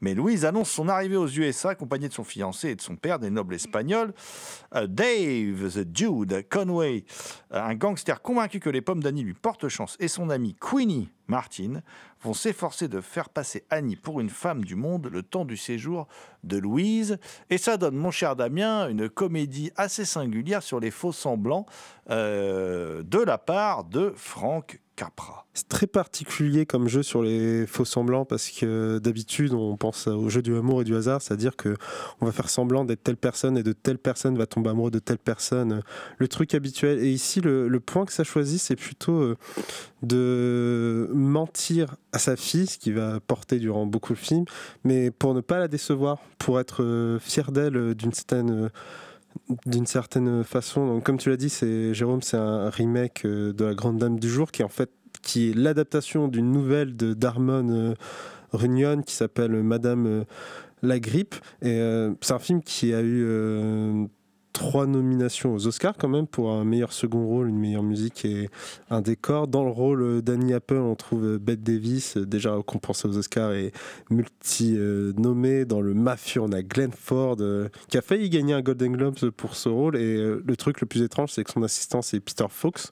Mais 0.00 0.14
Louise 0.14 0.44
annonce 0.44 0.70
son 0.70 0.88
arrivée 0.88 1.16
aux 1.16 1.28
USA, 1.28 1.70
accompagnée 1.70 2.08
de 2.08 2.12
son 2.12 2.24
fiancé 2.24 2.70
et 2.70 2.74
de 2.74 2.80
son 2.80 2.96
père, 2.96 3.18
des 3.18 3.30
nobles 3.30 3.54
espagnols. 3.54 4.12
Euh, 4.74 4.86
Dave, 4.86 5.72
the 5.72 5.80
Dude 5.80 6.46
Conway, 6.48 7.04
euh, 7.52 7.62
un 7.62 7.74
gangster 7.74 8.20
convaincu 8.22 8.60
que 8.60 8.70
les 8.70 8.80
pommes 8.80 9.02
d'Annie 9.02 9.22
lui 9.22 9.34
portent 9.34 9.68
chance, 9.68 9.96
et 10.00 10.08
son 10.08 10.30
ami 10.30 10.56
Queenie 10.60 11.10
Martin 11.28 11.82
vont 12.20 12.34
s'efforcer 12.34 12.88
de 12.88 13.00
faire 13.00 13.28
passer 13.28 13.64
Annie 13.70 13.96
pour 13.96 14.20
une 14.20 14.28
femme 14.28 14.64
du 14.64 14.76
monde 14.76 15.08
le 15.10 15.22
temps 15.22 15.44
du 15.44 15.56
séjour 15.56 16.08
de 16.44 16.58
Louise. 16.58 17.18
Et 17.50 17.58
ça 17.58 17.76
donne, 17.76 17.96
mon 17.96 18.10
cher 18.10 18.36
Damien, 18.36 18.88
une 18.88 19.08
comédie 19.08 19.70
assez 19.76 20.04
singulière 20.04 20.62
sur 20.62 20.80
les 20.80 20.90
faux 20.90 21.12
semblants 21.12 21.66
euh, 22.10 23.02
de 23.02 23.18
la 23.18 23.38
part 23.38 23.84
de 23.84 24.12
Frank 24.16 24.80
C'est 25.54 25.68
très 25.68 25.86
particulier 25.86 26.64
comme 26.64 26.88
jeu 26.88 27.02
sur 27.02 27.22
les 27.22 27.66
faux 27.66 27.84
semblants 27.84 28.24
parce 28.24 28.48
que 28.48 28.98
d'habitude 28.98 29.52
on 29.52 29.76
pense 29.76 30.06
au 30.06 30.30
jeu 30.30 30.40
du 30.40 30.56
amour 30.56 30.80
et 30.80 30.84
du 30.84 30.96
hasard, 30.96 31.20
c'est-à-dire 31.20 31.56
que 31.56 31.76
on 32.22 32.26
va 32.26 32.32
faire 32.32 32.48
semblant 32.48 32.86
d'être 32.86 33.02
telle 33.02 33.18
personne 33.18 33.58
et 33.58 33.62
de 33.62 33.72
telle 33.72 33.98
personne 33.98 34.38
va 34.38 34.46
tomber 34.46 34.70
amoureux 34.70 34.90
de 34.90 34.98
telle 34.98 35.18
personne. 35.18 35.82
Le 36.16 36.28
truc 36.28 36.54
habituel. 36.54 37.00
Et 37.00 37.10
ici 37.10 37.42
le, 37.42 37.68
le 37.68 37.80
point 37.80 38.06
que 38.06 38.14
ça 38.14 38.24
choisit 38.24 38.60
c'est 38.60 38.76
plutôt 38.76 39.20
euh, 39.20 39.36
de 40.02 41.10
mentir 41.12 41.96
à 42.12 42.18
sa 42.18 42.36
fille, 42.36 42.66
ce 42.66 42.78
qui 42.78 42.92
va 42.92 43.20
porter 43.20 43.58
durant 43.58 43.84
beaucoup 43.84 44.14
de 44.14 44.18
films, 44.18 44.44
mais 44.84 45.10
pour 45.10 45.34
ne 45.34 45.40
pas 45.40 45.58
la 45.58 45.68
décevoir, 45.68 46.18
pour 46.38 46.60
être 46.60 46.82
euh, 46.82 47.18
fier 47.18 47.52
d'elle 47.52 47.76
euh, 47.76 47.94
d'une 47.94 48.12
certaine 48.12 48.70
d'une 49.66 49.86
certaine 49.86 50.44
façon. 50.44 51.00
Comme 51.00 51.18
tu 51.18 51.30
l'as 51.30 51.36
dit, 51.36 51.50
c'est 51.50 51.94
Jérôme, 51.94 52.22
c'est 52.22 52.36
un 52.36 52.70
remake 52.70 53.24
euh, 53.24 53.52
de 53.52 53.64
La 53.64 53.74
Grande 53.74 53.98
Dame 53.98 54.18
du 54.18 54.28
jour, 54.28 54.50
qui 54.50 54.62
est 54.62 54.64
en 54.64 54.68
fait 54.68 54.90
qui 55.22 55.50
est 55.50 55.54
l'adaptation 55.54 56.26
d'une 56.26 56.50
nouvelle 56.50 56.96
de 56.96 57.14
Darmon 57.14 57.68
euh, 57.70 57.94
Runyon 58.52 59.02
qui 59.02 59.14
s'appelle 59.14 59.62
Madame 59.62 60.06
euh, 60.06 60.24
la 60.82 60.98
grippe. 60.98 61.36
Et 61.62 61.80
c'est 62.20 62.32
un 62.32 62.40
film 62.40 62.60
qui 62.60 62.92
a 62.92 63.02
eu 63.02 64.08
trois 64.52 64.86
nominations 64.86 65.54
aux 65.54 65.66
Oscars 65.66 65.94
quand 65.98 66.08
même 66.08 66.26
pour 66.26 66.52
un 66.52 66.64
meilleur 66.64 66.92
second 66.92 67.26
rôle, 67.26 67.48
une 67.48 67.58
meilleure 67.58 67.82
musique 67.82 68.24
et 68.24 68.50
un 68.90 69.00
décor. 69.00 69.48
Dans 69.48 69.64
le 69.64 69.70
rôle 69.70 70.02
euh, 70.02 70.22
d'Annie 70.22 70.52
Apple, 70.52 70.76
on 70.76 70.94
trouve 70.94 71.24
euh, 71.24 71.38
Bette 71.38 71.62
Davis, 71.62 72.16
euh, 72.16 72.26
déjà 72.26 72.54
récompensée 72.54 73.08
aux 73.08 73.16
Oscars 73.16 73.52
et 73.52 73.72
multi-nommée. 74.10 75.64
Dans 75.64 75.80
le 75.80 75.94
mafieux, 75.94 76.40
on 76.40 76.52
a 76.52 76.62
Glenn 76.62 76.92
Ford, 76.92 77.36
qui 77.88 77.98
a 77.98 78.02
failli 78.02 78.30
gagner 78.30 78.54
un 78.54 78.62
Golden 78.62 78.92
Globes 78.92 79.30
pour 79.30 79.56
ce 79.56 79.68
rôle. 79.68 79.96
Et 79.96 80.16
le 80.16 80.56
truc 80.56 80.80
le 80.80 80.86
plus 80.86 81.02
étrange, 81.02 81.30
c'est 81.32 81.44
que 81.44 81.50
son 81.50 81.62
assistant, 81.62 82.02
c'est 82.02 82.20
Peter 82.20 82.46
Fox. 82.48 82.90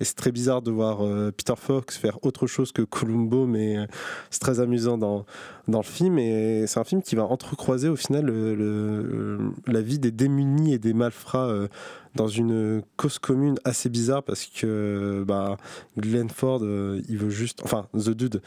Et 0.00 0.04
c'est 0.04 0.14
très 0.14 0.32
bizarre 0.32 0.60
de 0.62 0.70
voir 0.70 1.04
euh, 1.04 1.32
Peter 1.36 1.54
Fox 1.56 1.96
faire 1.96 2.18
autre 2.24 2.46
chose 2.46 2.72
que 2.72 2.82
Columbo, 2.82 3.46
mais 3.46 3.78
euh, 3.78 3.86
c'est 4.30 4.40
très 4.40 4.60
amusant 4.60 4.98
dans, 4.98 5.24
dans 5.68 5.78
le 5.78 5.84
film. 5.84 6.18
Et 6.18 6.66
c'est 6.66 6.78
un 6.80 6.84
film 6.84 7.02
qui 7.02 7.16
va 7.16 7.24
entrecroiser 7.24 7.88
au 7.88 7.96
final 7.96 8.26
le- 8.26 9.38
la 9.66 9.80
vie 9.80 9.98
des 9.98 10.10
démunis 10.10 10.74
et 10.74 10.78
des 10.78 10.92
malfrats 10.92 11.46
euh, 11.48 11.68
dans 12.14 12.28
une 12.28 12.82
cause 12.96 13.18
commune 13.18 13.56
assez 13.64 13.88
bizarre 13.88 14.22
parce 14.22 14.46
que 14.46 15.24
bah, 15.26 15.56
Glenn 15.98 16.30
Ford, 16.30 16.60
euh, 16.62 17.00
il 17.08 17.18
veut 17.18 17.30
juste. 17.30 17.60
Enfin, 17.64 17.86
The 17.94 18.10
Dude. 18.10 18.42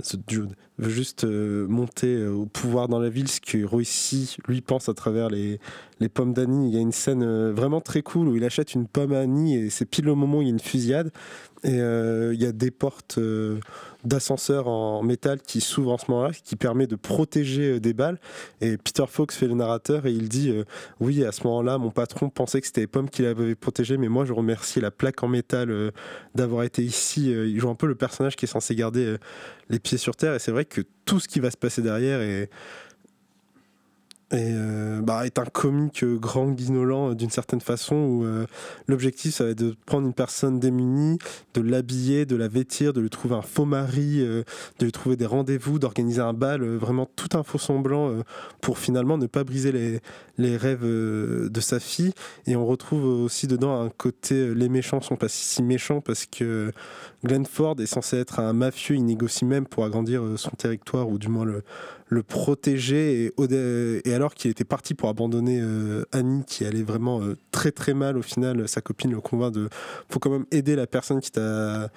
The 0.00 0.16
Dude 0.26 0.54
veut 0.78 0.90
juste 0.90 1.24
euh, 1.24 1.66
monter 1.68 2.14
euh, 2.16 2.30
au 2.32 2.46
pouvoir 2.46 2.88
dans 2.88 2.98
la 2.98 3.08
ville, 3.08 3.28
ce 3.28 3.40
que 3.40 3.64
Roissy, 3.64 4.36
lui, 4.48 4.60
pense 4.60 4.88
à 4.88 4.94
travers 4.94 5.28
les, 5.28 5.58
pommes 6.12 6.32
d'Annie. 6.32 6.68
Il 6.68 6.74
y 6.74 6.78
a 6.78 6.80
une 6.80 6.92
scène 6.92 7.22
euh, 7.22 7.52
vraiment 7.52 7.80
très 7.80 8.02
cool 8.02 8.28
où 8.28 8.36
il 8.36 8.44
achète 8.44 8.74
une 8.74 8.86
pomme 8.86 9.12
à 9.12 9.20
Annie 9.20 9.56
et 9.56 9.70
c'est 9.70 9.84
pile 9.84 10.08
au 10.08 10.14
moment 10.14 10.38
où 10.38 10.42
il 10.42 10.46
y 10.46 10.50
a 10.50 10.52
une 10.52 10.60
fusillade. 10.60 11.12
Et 11.62 11.80
euh, 11.80 12.32
il 12.32 12.40
y 12.40 12.46
a 12.46 12.52
des 12.52 12.70
portes 12.70 13.18
euh, 13.18 13.60
d'ascenseur 14.04 14.66
en 14.66 15.02
métal 15.02 15.40
qui 15.42 15.60
s'ouvrent 15.60 15.92
en 15.92 15.98
ce 15.98 16.10
moment-là, 16.10 16.32
qui 16.32 16.56
permet 16.56 16.86
de 16.86 16.96
protéger 16.96 17.72
euh, 17.72 17.80
des 17.80 17.92
balles. 17.92 18.18
Et 18.60 18.78
Peter 18.78 19.04
Fox 19.06 19.36
fait 19.36 19.46
le 19.46 19.54
narrateur 19.54 20.06
et 20.06 20.12
il 20.12 20.28
dit 20.28 20.50
euh, 20.50 20.64
Oui, 21.00 21.24
à 21.24 21.32
ce 21.32 21.44
moment-là, 21.44 21.76
mon 21.76 21.90
patron 21.90 22.30
pensait 22.30 22.60
que 22.60 22.66
c'était 22.66 22.82
les 22.82 22.86
pommes 22.86 23.10
qui 23.10 23.22
l'avaient 23.22 23.54
protégé, 23.54 23.98
mais 23.98 24.08
moi 24.08 24.24
je 24.24 24.32
remercie 24.32 24.80
la 24.80 24.90
plaque 24.90 25.22
en 25.22 25.28
métal 25.28 25.92
d'avoir 26.34 26.64
été 26.64 26.82
ici. 26.82 27.30
Il 27.30 27.58
joue 27.60 27.68
un 27.68 27.74
peu 27.74 27.86
le 27.86 27.94
personnage 27.94 28.36
qui 28.36 28.46
est 28.46 28.48
censé 28.48 28.74
garder 28.74 29.16
les 29.68 29.78
pieds 29.78 29.98
sur 29.98 30.16
terre. 30.16 30.34
Et 30.34 30.38
c'est 30.38 30.52
vrai 30.52 30.64
que 30.64 30.80
tout 31.04 31.20
ce 31.20 31.28
qui 31.28 31.40
va 31.40 31.50
se 31.50 31.56
passer 31.56 31.82
derrière 31.82 32.20
est 32.20 32.50
et 34.32 34.52
euh, 34.52 35.00
bah, 35.02 35.26
est 35.26 35.40
un 35.40 35.44
comique 35.44 36.04
euh, 36.04 36.16
grand 36.16 36.50
guignolant 36.50 37.10
euh, 37.10 37.14
d'une 37.16 37.30
certaine 37.30 37.60
façon 37.60 37.96
où 37.96 38.26
l'objectif 38.86 39.34
ça 39.34 39.44
va 39.44 39.50
être 39.50 39.58
de 39.58 39.74
prendre 39.86 40.06
une 40.06 40.14
personne 40.14 40.60
démunie, 40.60 41.18
de 41.54 41.60
l'habiller, 41.60 42.26
de 42.26 42.36
la 42.36 42.46
vêtir, 42.48 42.92
de 42.92 43.00
lui 43.00 43.10
trouver 43.10 43.34
un 43.34 43.42
faux 43.42 43.64
mari, 43.64 44.20
de 44.20 44.44
lui 44.80 44.92
trouver 44.92 45.16
des 45.16 45.26
rendez-vous, 45.26 45.78
d'organiser 45.78 46.20
un 46.20 46.32
bal, 46.32 46.62
vraiment 46.76 47.08
tout 47.16 47.36
un 47.36 47.42
faux 47.42 47.58
semblant 47.58 48.22
pour 48.60 48.78
finalement 48.78 49.18
ne 49.18 49.26
pas 49.26 49.44
briser 49.44 49.72
les, 49.72 50.00
les 50.38 50.56
rêves 50.56 50.84
de 50.84 51.60
sa 51.60 51.80
fille. 51.80 52.12
Et 52.46 52.56
on 52.56 52.66
retrouve 52.66 53.04
aussi 53.04 53.46
dedans 53.46 53.80
un 53.80 53.90
côté 53.90 54.54
les 54.54 54.68
méchants 54.68 55.00
sont 55.00 55.16
pas 55.16 55.28
si, 55.28 55.62
méchants 55.62 56.00
parce 56.00 56.26
que 56.26 56.72
Glenn 57.24 57.46
Ford 57.46 57.76
est 57.80 57.86
censé 57.86 58.18
être 58.18 58.40
un 58.40 58.52
mafieux, 58.52 58.96
il 58.96 59.04
négocie 59.04 59.44
même 59.44 59.66
pour 59.66 59.84
agrandir 59.84 60.22
son 60.36 60.50
territoire 60.50 61.08
ou 61.08 61.18
du 61.18 61.28
moins 61.28 61.44
le, 61.44 61.62
le 62.10 62.24
protéger 62.24 63.32
et, 64.04 64.14
alors 64.14 64.34
qu'il 64.34 64.50
était 64.50 64.64
parti 64.64 64.94
pour 64.94 65.08
abandonner 65.08 65.60
euh, 65.60 66.04
Annie 66.10 66.44
qui 66.44 66.64
allait 66.64 66.82
vraiment 66.82 67.22
euh, 67.22 67.36
très 67.52 67.70
très 67.70 67.94
mal 67.94 68.18
au 68.18 68.22
final 68.22 68.68
sa 68.68 68.80
copine 68.80 69.12
le 69.12 69.20
convainc 69.20 69.54
de 69.54 69.68
faut 70.08 70.18
quand 70.18 70.30
même 70.30 70.46
aider 70.50 70.74
la 70.74 70.88
personne 70.88 71.20
qui 71.20 71.30
t'a 71.30 71.88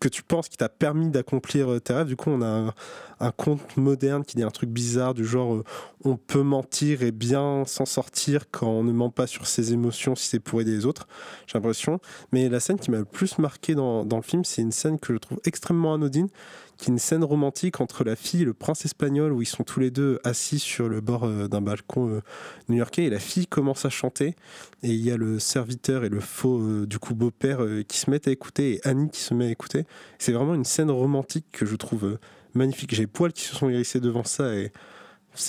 que 0.00 0.08
tu 0.08 0.22
penses 0.22 0.48
qui 0.48 0.56
t'a 0.56 0.70
permis 0.70 1.10
d'accomplir 1.10 1.70
euh, 1.70 1.80
tes 1.80 1.92
rêves. 1.92 2.06
Du 2.06 2.16
coup 2.16 2.30
on 2.30 2.40
a 2.40 2.74
un, 3.20 3.30
conte 3.30 3.76
moderne 3.76 4.24
qui 4.24 4.36
dit 4.36 4.42
un 4.42 4.50
truc 4.50 4.70
bizarre 4.70 5.12
du 5.12 5.24
genre 5.26 5.62
on 6.04 6.16
peut 6.16 6.42
mentir 6.42 7.02
et 7.02 7.12
bien 7.12 7.64
s'en 7.66 7.84
sortir 7.84 8.50
quand 8.50 8.68
on 8.68 8.84
ne 8.84 8.92
ment 8.92 9.10
pas 9.10 9.26
sur 9.26 9.46
ses 9.46 9.74
émotions 9.74 10.14
si 10.14 10.28
c'est 10.28 10.40
pour 10.40 10.62
aider 10.62 10.72
les 10.72 10.86
autres 10.86 11.06
j'ai 11.46 11.58
l'impression. 11.58 12.00
Mais 12.32 12.48
la 12.48 12.60
scène 12.60 12.78
qui 12.78 12.90
m'a 12.90 12.98
le 12.98 13.04
plus 13.04 13.38
marqué 13.38 13.74
dans, 13.74 14.06
dans 14.06 14.16
le 14.16 14.22
film 14.22 14.44
c'est 14.44 14.62
une 14.62 14.72
scène 14.72 14.98
que 14.98 15.12
je 15.12 15.18
trouve 15.18 15.40
extrêmement 15.44 15.92
anodine 15.92 16.28
qui 16.76 16.90
est 16.90 16.92
une 16.92 16.98
scène 16.98 17.24
romantique 17.24 17.80
entre 17.80 18.04
la 18.04 18.16
fille 18.16 18.42
et 18.42 18.44
le 18.44 18.54
prince 18.54 18.84
espagnol 18.84 19.32
où 19.32 19.42
ils 19.42 19.46
sont 19.46 19.64
tous 19.64 19.80
les 19.80 19.90
deux 19.90 20.18
assis 20.24 20.58
sur 20.58 20.88
le 20.88 21.00
bord 21.00 21.24
euh, 21.24 21.48
d'un 21.48 21.60
balcon 21.60 22.08
euh, 22.08 22.20
new-yorkais 22.68 23.04
et 23.04 23.10
la 23.10 23.18
fille 23.18 23.46
commence 23.46 23.84
à 23.84 23.90
chanter 23.90 24.36
et 24.82 24.88
il 24.88 25.00
y 25.00 25.10
a 25.10 25.16
le 25.16 25.38
serviteur 25.38 26.04
et 26.04 26.08
le 26.08 26.20
faux 26.20 26.60
euh, 26.60 26.86
du 26.86 26.98
beau-père 26.98 27.60
qui 27.88 27.98
se 27.98 28.10
mettent 28.10 28.28
à 28.28 28.30
écouter 28.30 28.74
et 28.74 28.88
Annie 28.88 29.10
qui 29.10 29.20
se 29.20 29.32
met 29.32 29.46
à 29.46 29.50
écouter. 29.50 29.84
C'est 30.18 30.32
vraiment 30.32 30.54
une 30.54 30.64
scène 30.64 30.90
romantique 30.90 31.46
que 31.52 31.64
je 31.64 31.76
trouve 31.76 32.18
magnifique. 32.54 32.94
J'ai 32.94 33.06
poils 33.06 33.32
qui 33.32 33.44
se 33.44 33.54
sont 33.54 33.68
hérissés 33.68 34.00
devant 34.00 34.24
ça 34.24 34.50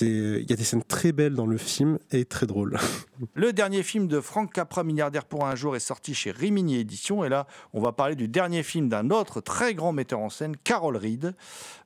il 0.00 0.48
y 0.48 0.52
a 0.52 0.56
des 0.56 0.64
scènes 0.64 0.82
très 0.82 1.12
belles 1.12 1.34
dans 1.34 1.46
le 1.46 1.56
film 1.56 1.98
et 2.10 2.24
très 2.24 2.46
drôles. 2.46 2.78
Le 3.34 3.52
dernier 3.52 3.82
film 3.82 4.06
de 4.06 4.20
Frank 4.20 4.52
Capra, 4.52 4.84
milliardaire 4.84 5.24
pour 5.24 5.46
un 5.46 5.54
jour, 5.54 5.74
est 5.76 5.80
sorti 5.80 6.14
chez 6.14 6.30
Rimini 6.30 6.76
Éditions. 6.76 7.24
Et 7.24 7.28
là, 7.28 7.46
on 7.72 7.80
va 7.80 7.92
parler 7.92 8.14
du 8.14 8.28
dernier 8.28 8.62
film 8.62 8.88
d'un 8.88 9.10
autre 9.10 9.40
très 9.40 9.74
grand 9.74 9.92
metteur 9.92 10.20
en 10.20 10.30
scène, 10.30 10.56
Carol 10.56 10.96
Reed, 10.96 11.34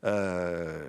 euh, 0.05 0.85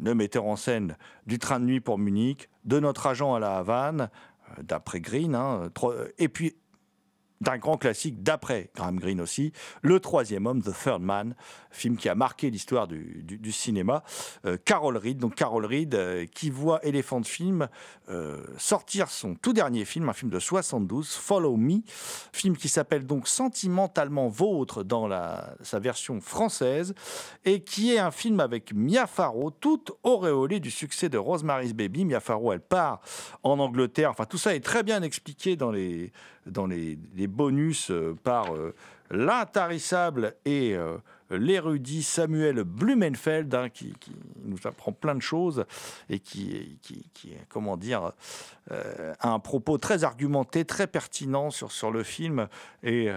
le 0.00 0.14
metteur 0.14 0.44
en 0.46 0.56
scène 0.56 0.96
du 1.26 1.38
Train 1.38 1.60
de 1.60 1.64
nuit 1.64 1.80
pour 1.80 1.98
Munich, 1.98 2.48
de 2.64 2.78
Notre 2.80 3.06
agent 3.06 3.34
à 3.34 3.40
la 3.40 3.56
Havane, 3.56 4.02
euh, 4.50 4.62
d'après 4.62 5.00
Green, 5.00 5.34
hein, 5.34 5.70
et 6.18 6.28
puis 6.28 6.54
d'un 7.40 7.58
grand 7.58 7.76
classique 7.76 8.22
d'après 8.22 8.70
Graham 8.74 8.98
Greene 8.98 9.20
aussi, 9.20 9.52
Le 9.82 10.00
Troisième 10.00 10.46
Homme, 10.46 10.62
The 10.62 10.72
Third 10.72 11.02
Man, 11.02 11.34
film 11.70 11.96
qui 11.96 12.08
a 12.08 12.14
marqué 12.14 12.50
l'histoire 12.50 12.88
du, 12.88 13.52
cinéma. 13.52 14.02
Euh, 14.44 14.56
Carol 14.64 14.96
Reed, 14.96 15.18
donc 15.18 15.34
Carol 15.34 15.64
Reed, 15.64 15.94
euh, 15.94 16.26
qui 16.26 16.50
voit 16.50 16.84
Elephant 16.84 17.22
Film 17.22 17.68
euh, 18.10 18.42
sortir 18.56 19.08
son 19.08 19.34
tout 19.34 19.52
dernier 19.52 19.84
film, 19.84 20.08
un 20.08 20.12
film 20.12 20.30
de 20.30 20.38
72, 20.38 21.14
Follow 21.14 21.56
Me, 21.56 21.80
film 22.32 22.56
qui 22.56 22.68
s'appelle 22.68 23.06
donc 23.06 23.28
Sentimentalement 23.28 24.28
Vôtre 24.28 24.82
dans 24.82 25.06
la, 25.06 25.54
sa 25.62 25.78
version 25.78 26.20
française, 26.20 26.94
et 27.44 27.60
qui 27.60 27.94
est 27.94 27.98
un 27.98 28.10
film 28.10 28.40
avec 28.40 28.72
Mia 28.74 29.06
Farrow, 29.06 29.50
toute 29.50 29.92
auréolée 30.02 30.60
du 30.60 30.70
succès 30.70 31.08
de 31.08 31.18
Rosemary's 31.18 31.72
Baby. 31.72 32.04
Mia 32.04 32.20
Farrow, 32.20 32.52
elle 32.52 32.60
part 32.60 33.00
en 33.42 33.58
Angleterre. 33.58 34.10
Enfin, 34.10 34.24
tout 34.24 34.38
ça 34.38 34.54
est 34.54 34.64
très 34.64 34.82
bien 34.82 35.02
expliqué 35.02 35.56
dans 35.56 35.70
les, 35.70 36.12
dans 36.46 36.66
les 36.66 36.98
bonus 37.28 37.90
euh, 37.90 38.16
par 38.24 38.54
euh, 38.54 38.74
l'intarissable 39.10 40.34
et 40.44 40.74
euh, 40.74 40.98
l'érudit 41.30 42.02
Samuel 42.02 42.64
Blumenfeld, 42.64 43.54
hein, 43.54 43.68
qui, 43.68 43.94
nous 44.44 44.58
apprend 44.64 44.92
plein 44.92 45.14
de 45.14 45.22
choses 45.22 45.64
et 46.08 46.18
qui, 46.20 46.78
comment 47.50 47.76
dire, 47.76 48.12
a 48.70 49.28
un 49.30 49.38
propos 49.38 49.76
très 49.76 50.04
argumenté, 50.04 50.64
très 50.64 50.86
pertinent 50.86 51.50
sur, 51.50 51.70
sur 51.70 51.90
le 51.90 52.02
film 52.02 52.48
et 52.82 53.10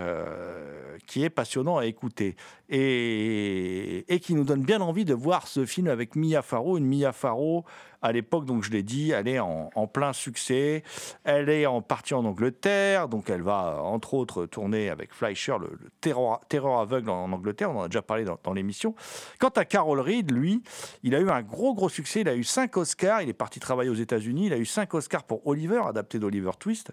qui 1.08 1.24
est 1.24 1.30
passionnant 1.30 1.78
à 1.78 1.86
écouter. 1.86 2.36
Et, 2.74 4.20
qui 4.22 4.34
nous 4.34 4.46
donne 4.46 4.62
bien 4.62 4.80
envie 4.80 5.04
de 5.04 5.14
voir 5.14 5.48
ce 5.48 5.66
film 5.66 5.88
avec 5.88 6.16
Mia 6.16 6.42
Farrow, 6.42 6.78
une 6.78 6.86
Mia 6.86 7.12
Farrow 7.12 7.66
à 8.02 8.12
l'époque, 8.12 8.46
donc 8.46 8.64
je 8.64 8.72
l'ai 8.72 8.82
dit, 8.82 9.12
elle 9.12 9.28
est 9.28 9.40
en, 9.40 9.70
plein 9.88 10.14
succès. 10.14 10.84
Elle 11.24 11.50
est 11.50 11.66
en 11.66 11.82
partie 11.82 12.14
en 12.14 12.26
Angleterre, 12.26 13.08
donc 13.10 13.30
elle 13.30 13.42
va 13.42 13.82
entre 13.84 14.14
autres 14.14 14.46
tourner 14.46 14.90
avec 14.90 15.14
Fleischer, 15.14 15.58
le, 15.60 15.78
le 15.80 15.90
terror, 16.00 16.80
aveugle 16.80 17.10
en, 17.10 17.32
Angleterre. 17.32 17.72
On 17.72 17.80
en 17.80 17.84
a 17.84 17.88
déjà 17.88 18.02
parlé 18.02 18.26
dans, 18.26 18.54
l'émission. 18.54 18.96
Quant 19.40 19.50
à 19.50 19.66
Carol 19.66 20.00
Reed, 20.00 20.32
lui, 20.32 20.64
il 21.04 21.14
a 21.14 21.20
eu 21.20 21.30
un 21.30 21.42
gros 21.42 21.74
gros 21.74 21.90
succès. 21.90 22.22
Il 22.22 22.30
a 22.30 22.36
eu 22.36 22.44
cinq 22.44 22.78
Oscars. 22.78 23.22
Il 23.22 23.30
est 23.30 23.34
parti 23.34 23.60
travailler 23.60 23.90
aux 23.90 23.96
États-Unis. 23.96 24.48
Il 24.48 24.54
a 24.54 24.58
eu 24.58 24.66
cinq 24.66 24.94
Oscars 24.94 25.24
pour 25.24 25.46
Oliver, 25.46 25.82
adapté 25.86 26.20
d'Oliver 26.20 26.52
Twist. 26.58 26.92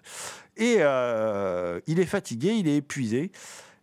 Et 0.57 0.77
euh, 0.79 1.79
il 1.87 1.99
est 1.99 2.05
fatigué, 2.05 2.53
il 2.53 2.67
est 2.67 2.77
épuisé. 2.77 3.31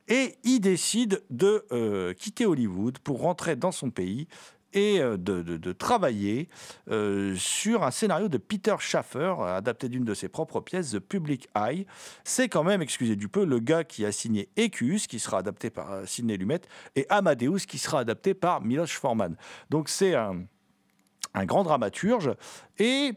Et 0.09 0.37
il 0.45 0.61
décide 0.61 1.23
de 1.31 1.65
euh, 1.73 2.15
quitter 2.15 2.47
Hollywood 2.47 2.99
pour 2.99 3.21
rentrer 3.21 3.57
dans 3.57 3.73
son 3.73 3.91
pays 3.91 4.29
et 4.73 5.01
euh, 5.01 5.17
de, 5.17 5.73
travailler 5.73 6.49
euh, 6.91 7.35
sur 7.37 7.83
un 7.83 7.91
scénario 7.91 8.29
de 8.29 8.39
Peter 8.39 8.77
Schaffer, 8.79 9.35
adapté 9.41 9.89
d'une 9.89 10.05
de 10.05 10.15
ses 10.15 10.29
propres 10.29 10.61
pièces, 10.61 10.93
The 10.93 10.99
Public 10.99 11.49
Eye. 11.57 11.87
C'est 12.25 12.49
quand 12.49 12.63
même, 12.63 12.83
excusez 12.83 13.17
du 13.17 13.29
peu, 13.29 13.45
le 13.45 13.59
gars 13.59 13.85
qui 13.85 14.05
a 14.05 14.13
signé 14.13 14.49
Ecus, 14.59 15.07
qui 15.07 15.19
sera 15.19 15.39
adapté 15.39 15.71
par 15.71 16.07
Sidney 16.07 16.37
Lumet, 16.37 16.61
et 16.95 17.07
Amadeus, 17.09 17.61
qui 17.67 17.79
sera 17.79 18.01
adapté 18.01 18.35
par 18.35 18.63
Milos 18.63 18.87
Forman. 18.87 19.37
Donc 19.71 19.89
c'est 19.89 20.15
un, 20.15 20.45
un 21.35 21.45
grand 21.45 21.65
dramaturge. 21.65 22.33
Et 22.79 23.13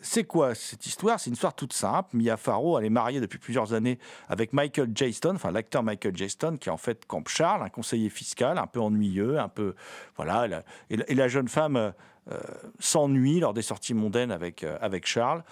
c'est 0.00 0.24
quoi 0.24 0.54
cette 0.54 0.86
histoire? 0.86 1.18
C'est 1.18 1.30
une 1.30 1.34
histoire 1.34 1.54
toute 1.54 1.72
simple. 1.72 2.16
Mia 2.16 2.36
Farrow, 2.36 2.78
elle 2.78 2.84
est 2.84 2.90
mariée 2.90 3.20
depuis 3.20 3.38
plusieurs 3.38 3.72
années 3.72 3.98
avec 4.28 4.52
Michael 4.52 4.90
J. 4.94 5.12
Stone, 5.12 5.36
enfin 5.36 5.50
l'acteur 5.50 5.82
Michael 5.82 6.16
J. 6.16 6.30
Stone, 6.30 6.58
qui 6.58 6.68
est 6.68 6.72
en 6.72 6.76
fait 6.76 7.06
Camp 7.06 7.26
Charles, 7.28 7.62
un 7.62 7.68
conseiller 7.68 8.08
fiscal 8.08 8.58
un 8.58 8.66
peu 8.66 8.80
ennuyeux, 8.80 9.38
un 9.38 9.48
peu. 9.48 9.74
Voilà. 10.16 10.62
Et 10.90 11.14
la, 11.14 11.28
jeune 11.28 11.48
femme 11.48 11.76
euh, 11.76 11.90
euh, 12.30 12.38
s'ennuie 12.78 13.40
lors 13.40 13.54
des 13.54 13.62
sorties 13.62 13.94
mondaines 13.94 14.30
avec, 14.30 14.64
euh, 14.64 14.78
avec 14.80 15.06
Charles. 15.06 15.42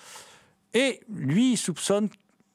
Et 0.74 1.01
lui, 1.09 1.53
il 1.53 1.57
soupçonne 1.57 2.09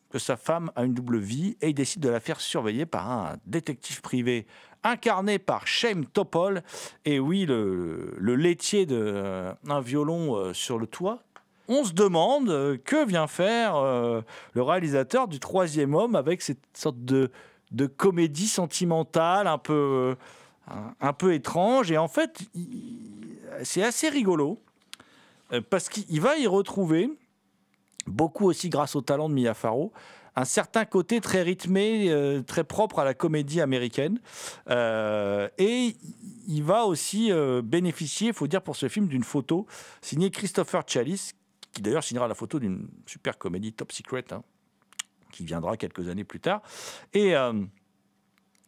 que 0.09 0.19
sa 0.19 0.37
femme 0.37 0.71
a 0.75 0.83
une 0.83 0.93
double 0.93 1.17
vie 1.17 1.57
et 1.61 1.69
il 1.69 1.73
décide 1.73 2.01
de 2.01 2.09
la 2.09 2.19
faire 2.19 2.41
surveiller 2.41 2.85
par 2.85 3.09
un 3.09 3.37
détective 3.45 4.01
privé 4.01 4.45
incarné 4.83 5.39
par 5.39 5.67
Shane 5.67 6.05
Topol. 6.05 6.63
Et 7.05 7.19
oui, 7.19 7.45
le, 7.45 8.13
le 8.17 8.35
laitier 8.35 8.85
d'un 8.85 9.81
violon 9.81 10.53
sur 10.53 10.77
le 10.77 10.87
toit. 10.87 11.23
On 11.67 11.83
se 11.83 11.93
demande 11.93 12.49
euh, 12.49 12.77
que 12.83 13.05
vient 13.05 13.27
faire 13.27 13.75
euh, 13.75 14.21
le 14.53 14.61
réalisateur 14.61 15.27
du 15.27 15.39
troisième 15.39 15.93
homme 15.93 16.15
avec 16.15 16.41
cette 16.41 16.59
sorte 16.73 17.03
de, 17.03 17.29
comédie 17.97 18.47
sentimentale 18.47 19.47
un 19.47 19.57
peu, 19.57 20.15
euh, 20.69 20.75
un, 20.99 21.13
peu 21.13 21.33
étrange. 21.33 21.91
Et 21.91 21.97
en 21.97 22.07
fait, 22.07 22.39
c'est 23.63 23.83
assez 23.83 24.09
rigolo 24.09 24.61
parce 25.69 25.89
qu'il 25.89 26.21
va 26.21 26.37
y 26.37 26.47
retrouver, 26.47 27.09
beaucoup 28.07 28.45
aussi 28.45 28.69
grâce 28.69 28.95
au 28.95 29.01
talent 29.01 29.29
de 29.29 29.33
Mia 29.33 29.53
Farrow, 29.53 29.91
un 30.35 30.45
certain 30.45 30.85
côté 30.85 31.19
très 31.19 31.41
rythmé, 31.41 32.41
très 32.47 32.63
propre 32.63 32.99
à 32.99 33.05
la 33.05 33.13
comédie 33.13 33.59
américaine. 33.59 34.19
Et 34.69 35.95
il 36.47 36.63
va 36.63 36.85
aussi 36.85 37.31
bénéficier, 37.63 38.29
il 38.29 38.33
faut 38.33 38.47
dire 38.47 38.61
pour 38.61 38.77
ce 38.77 38.87
film, 38.87 39.07
d'une 39.07 39.25
photo 39.25 39.65
signée 40.01 40.31
Christopher 40.31 40.83
Chalice, 40.87 41.33
qui 41.73 41.81
d'ailleurs 41.81 42.03
signera 42.03 42.27
la 42.27 42.35
photo 42.35 42.59
d'une 42.59 42.87
super 43.05 43.37
comédie 43.37 43.73
Top 43.73 43.91
Secret, 43.91 44.25
hein, 44.31 44.43
qui 45.31 45.45
viendra 45.45 45.77
quelques 45.77 46.09
années 46.09 46.23
plus 46.25 46.39
tard. 46.39 46.61
Et 47.13 47.35
euh, 47.35 47.53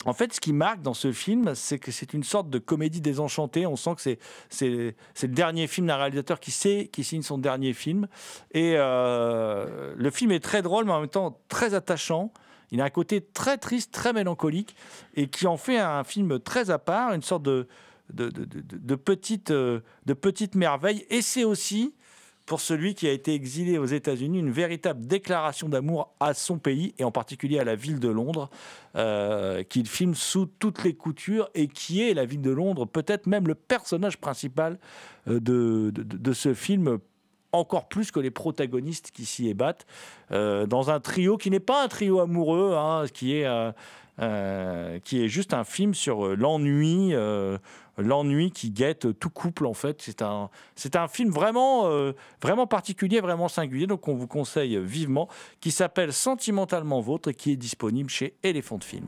en 0.05 0.13
fait, 0.13 0.33
ce 0.33 0.41
qui 0.41 0.51
marque 0.53 0.81
dans 0.81 0.93
ce 0.93 1.11
film, 1.11 1.55
c'est 1.55 1.79
que 1.79 1.91
c'est 1.91 2.13
une 2.13 2.23
sorte 2.23 2.49
de 2.49 2.59
comédie 2.59 3.01
désenchantée. 3.01 3.65
On 3.65 3.75
sent 3.77 3.95
que 3.95 4.01
c'est, 4.01 4.19
c'est, 4.49 4.67
le 4.69 5.27
dernier 5.33 5.67
film 5.67 5.87
d'un 5.87 5.95
réalisateur 5.95 6.39
qui 6.39 6.51
sait 6.51 6.89
qui 6.91 7.03
signe 7.03 7.21
son 7.21 7.37
dernier 7.37 7.73
film. 7.73 8.07
Et 8.51 8.73
euh, 8.75 9.93
le 9.97 10.09
film 10.11 10.31
est 10.31 10.41
très 10.41 10.61
drôle, 10.61 10.85
mais 10.85 10.91
en 10.91 10.99
même 10.99 11.09
temps 11.09 11.39
très 11.47 11.73
attachant. 11.73 12.33
Il 12.71 12.81
a 12.81 12.85
un 12.85 12.89
côté 12.89 13.21
très 13.21 13.57
triste, 13.57 13.93
très 13.93 14.13
mélancolique, 14.13 14.75
et 15.15 15.27
qui 15.27 15.45
en 15.47 15.57
fait 15.57 15.77
un 15.77 16.03
film 16.03 16.39
très 16.39 16.69
à 16.69 16.79
part, 16.79 17.13
une 17.13 17.21
sorte 17.21 17.43
de, 17.43 17.67
de, 18.11 18.29
de, 18.29 18.45
de- 18.45 18.61
de 18.61 18.95
petite, 18.95 19.51
euh, 19.51 19.81
de 20.05 20.13
petite 20.13 20.55
merveille. 20.55 21.05
Et 21.09 21.21
c'est 21.21 21.43
aussi, 21.43 21.93
pour 22.45 22.59
celui 22.59 22.93
qui 22.93 23.07
a 23.07 23.11
été 23.11 23.33
exilé 23.33 23.77
aux 23.77 23.85
États-Unis, 23.85 24.39
une 24.39 24.51
véritable 24.51 25.05
déclaration 25.05 25.69
d'amour 25.69 26.13
à 26.19 26.33
son 26.33 26.57
pays, 26.57 26.93
et 26.97 27.03
en 27.03 27.11
particulier 27.11 27.59
à 27.59 27.63
la 27.63 27.75
ville 27.75 27.99
de 27.99 28.09
Londres, 28.09 28.49
euh, 28.95 29.63
qu'il 29.63 29.87
filme 29.87 30.13
sous 30.13 30.45
toutes 30.45 30.83
les 30.83 30.93
coutures, 30.93 31.49
et 31.55 31.67
qui 31.67 32.01
est 32.01 32.13
la 32.13 32.25
ville 32.25 32.41
de 32.41 32.51
Londres, 32.51 32.85
peut-être 32.85 33.27
même 33.27 33.47
le 33.47 33.55
personnage 33.55 34.17
principal 34.17 34.77
euh, 35.29 35.39
de, 35.39 36.33
ce 36.33 36.53
film 36.53 36.99
encore 37.53 37.87
plus 37.87 38.11
que 38.11 38.19
les 38.19 38.31
protagonistes 38.31 39.11
qui 39.11 39.25
s'y 39.25 39.47
ébattent, 39.47 39.85
euh, 40.31 40.65
dans 40.65 40.89
un 40.89 40.99
trio 40.99 41.37
qui 41.37 41.49
n'est 41.49 41.59
pas 41.61 41.83
un 41.83 41.87
trio 41.87 42.19
amoureux, 42.19 42.73
hein, 42.75 43.05
qui, 43.13 43.33
est, 43.35 43.47
juste 45.27 45.53
un 45.53 45.63
film 45.63 45.93
sur 45.93 46.35
l'ennui, 46.35 47.13
l'ennui 47.97 48.51
qui 48.51 48.71
guette 48.71 49.19
tout 49.19 49.29
couple 49.29 49.65
en 49.65 49.73
fait. 49.73 50.01
C'est 50.01 50.21
un, 50.21 50.49
c'est 50.75 50.95
un 50.95 51.07
film 51.07 51.31
vraiment, 51.31 51.87
euh, 51.87 52.13
vraiment 52.41 52.67
particulier, 52.67 53.19
vraiment 53.19 53.47
singulier, 53.47 53.87
donc 53.87 54.07
on 54.07 54.15
vous 54.15 54.27
conseille 54.27 54.77
vivement, 54.77 55.27
qui 55.59 55.71
s'appelle 55.71 56.13
Sentimentalement 56.13 57.01
Vôtre 57.01 57.29
et 57.29 57.33
qui 57.33 57.51
est 57.51 57.57
disponible 57.57 58.09
chez 58.09 58.35
Elephant 58.43 58.79
Film. 58.79 59.07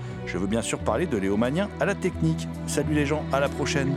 je 0.25 0.37
veux 0.37 0.47
bien 0.47 0.61
sûr 0.61 0.79
parler 0.79 1.05
de 1.05 1.17
Léo 1.17 1.37
Magnien 1.37 1.69
à 1.79 1.85
la 1.85 1.95
technique. 1.95 2.47
Salut 2.67 2.93
les 2.93 3.05
gens, 3.05 3.23
à 3.31 3.39
la 3.39 3.49
prochaine 3.49 3.95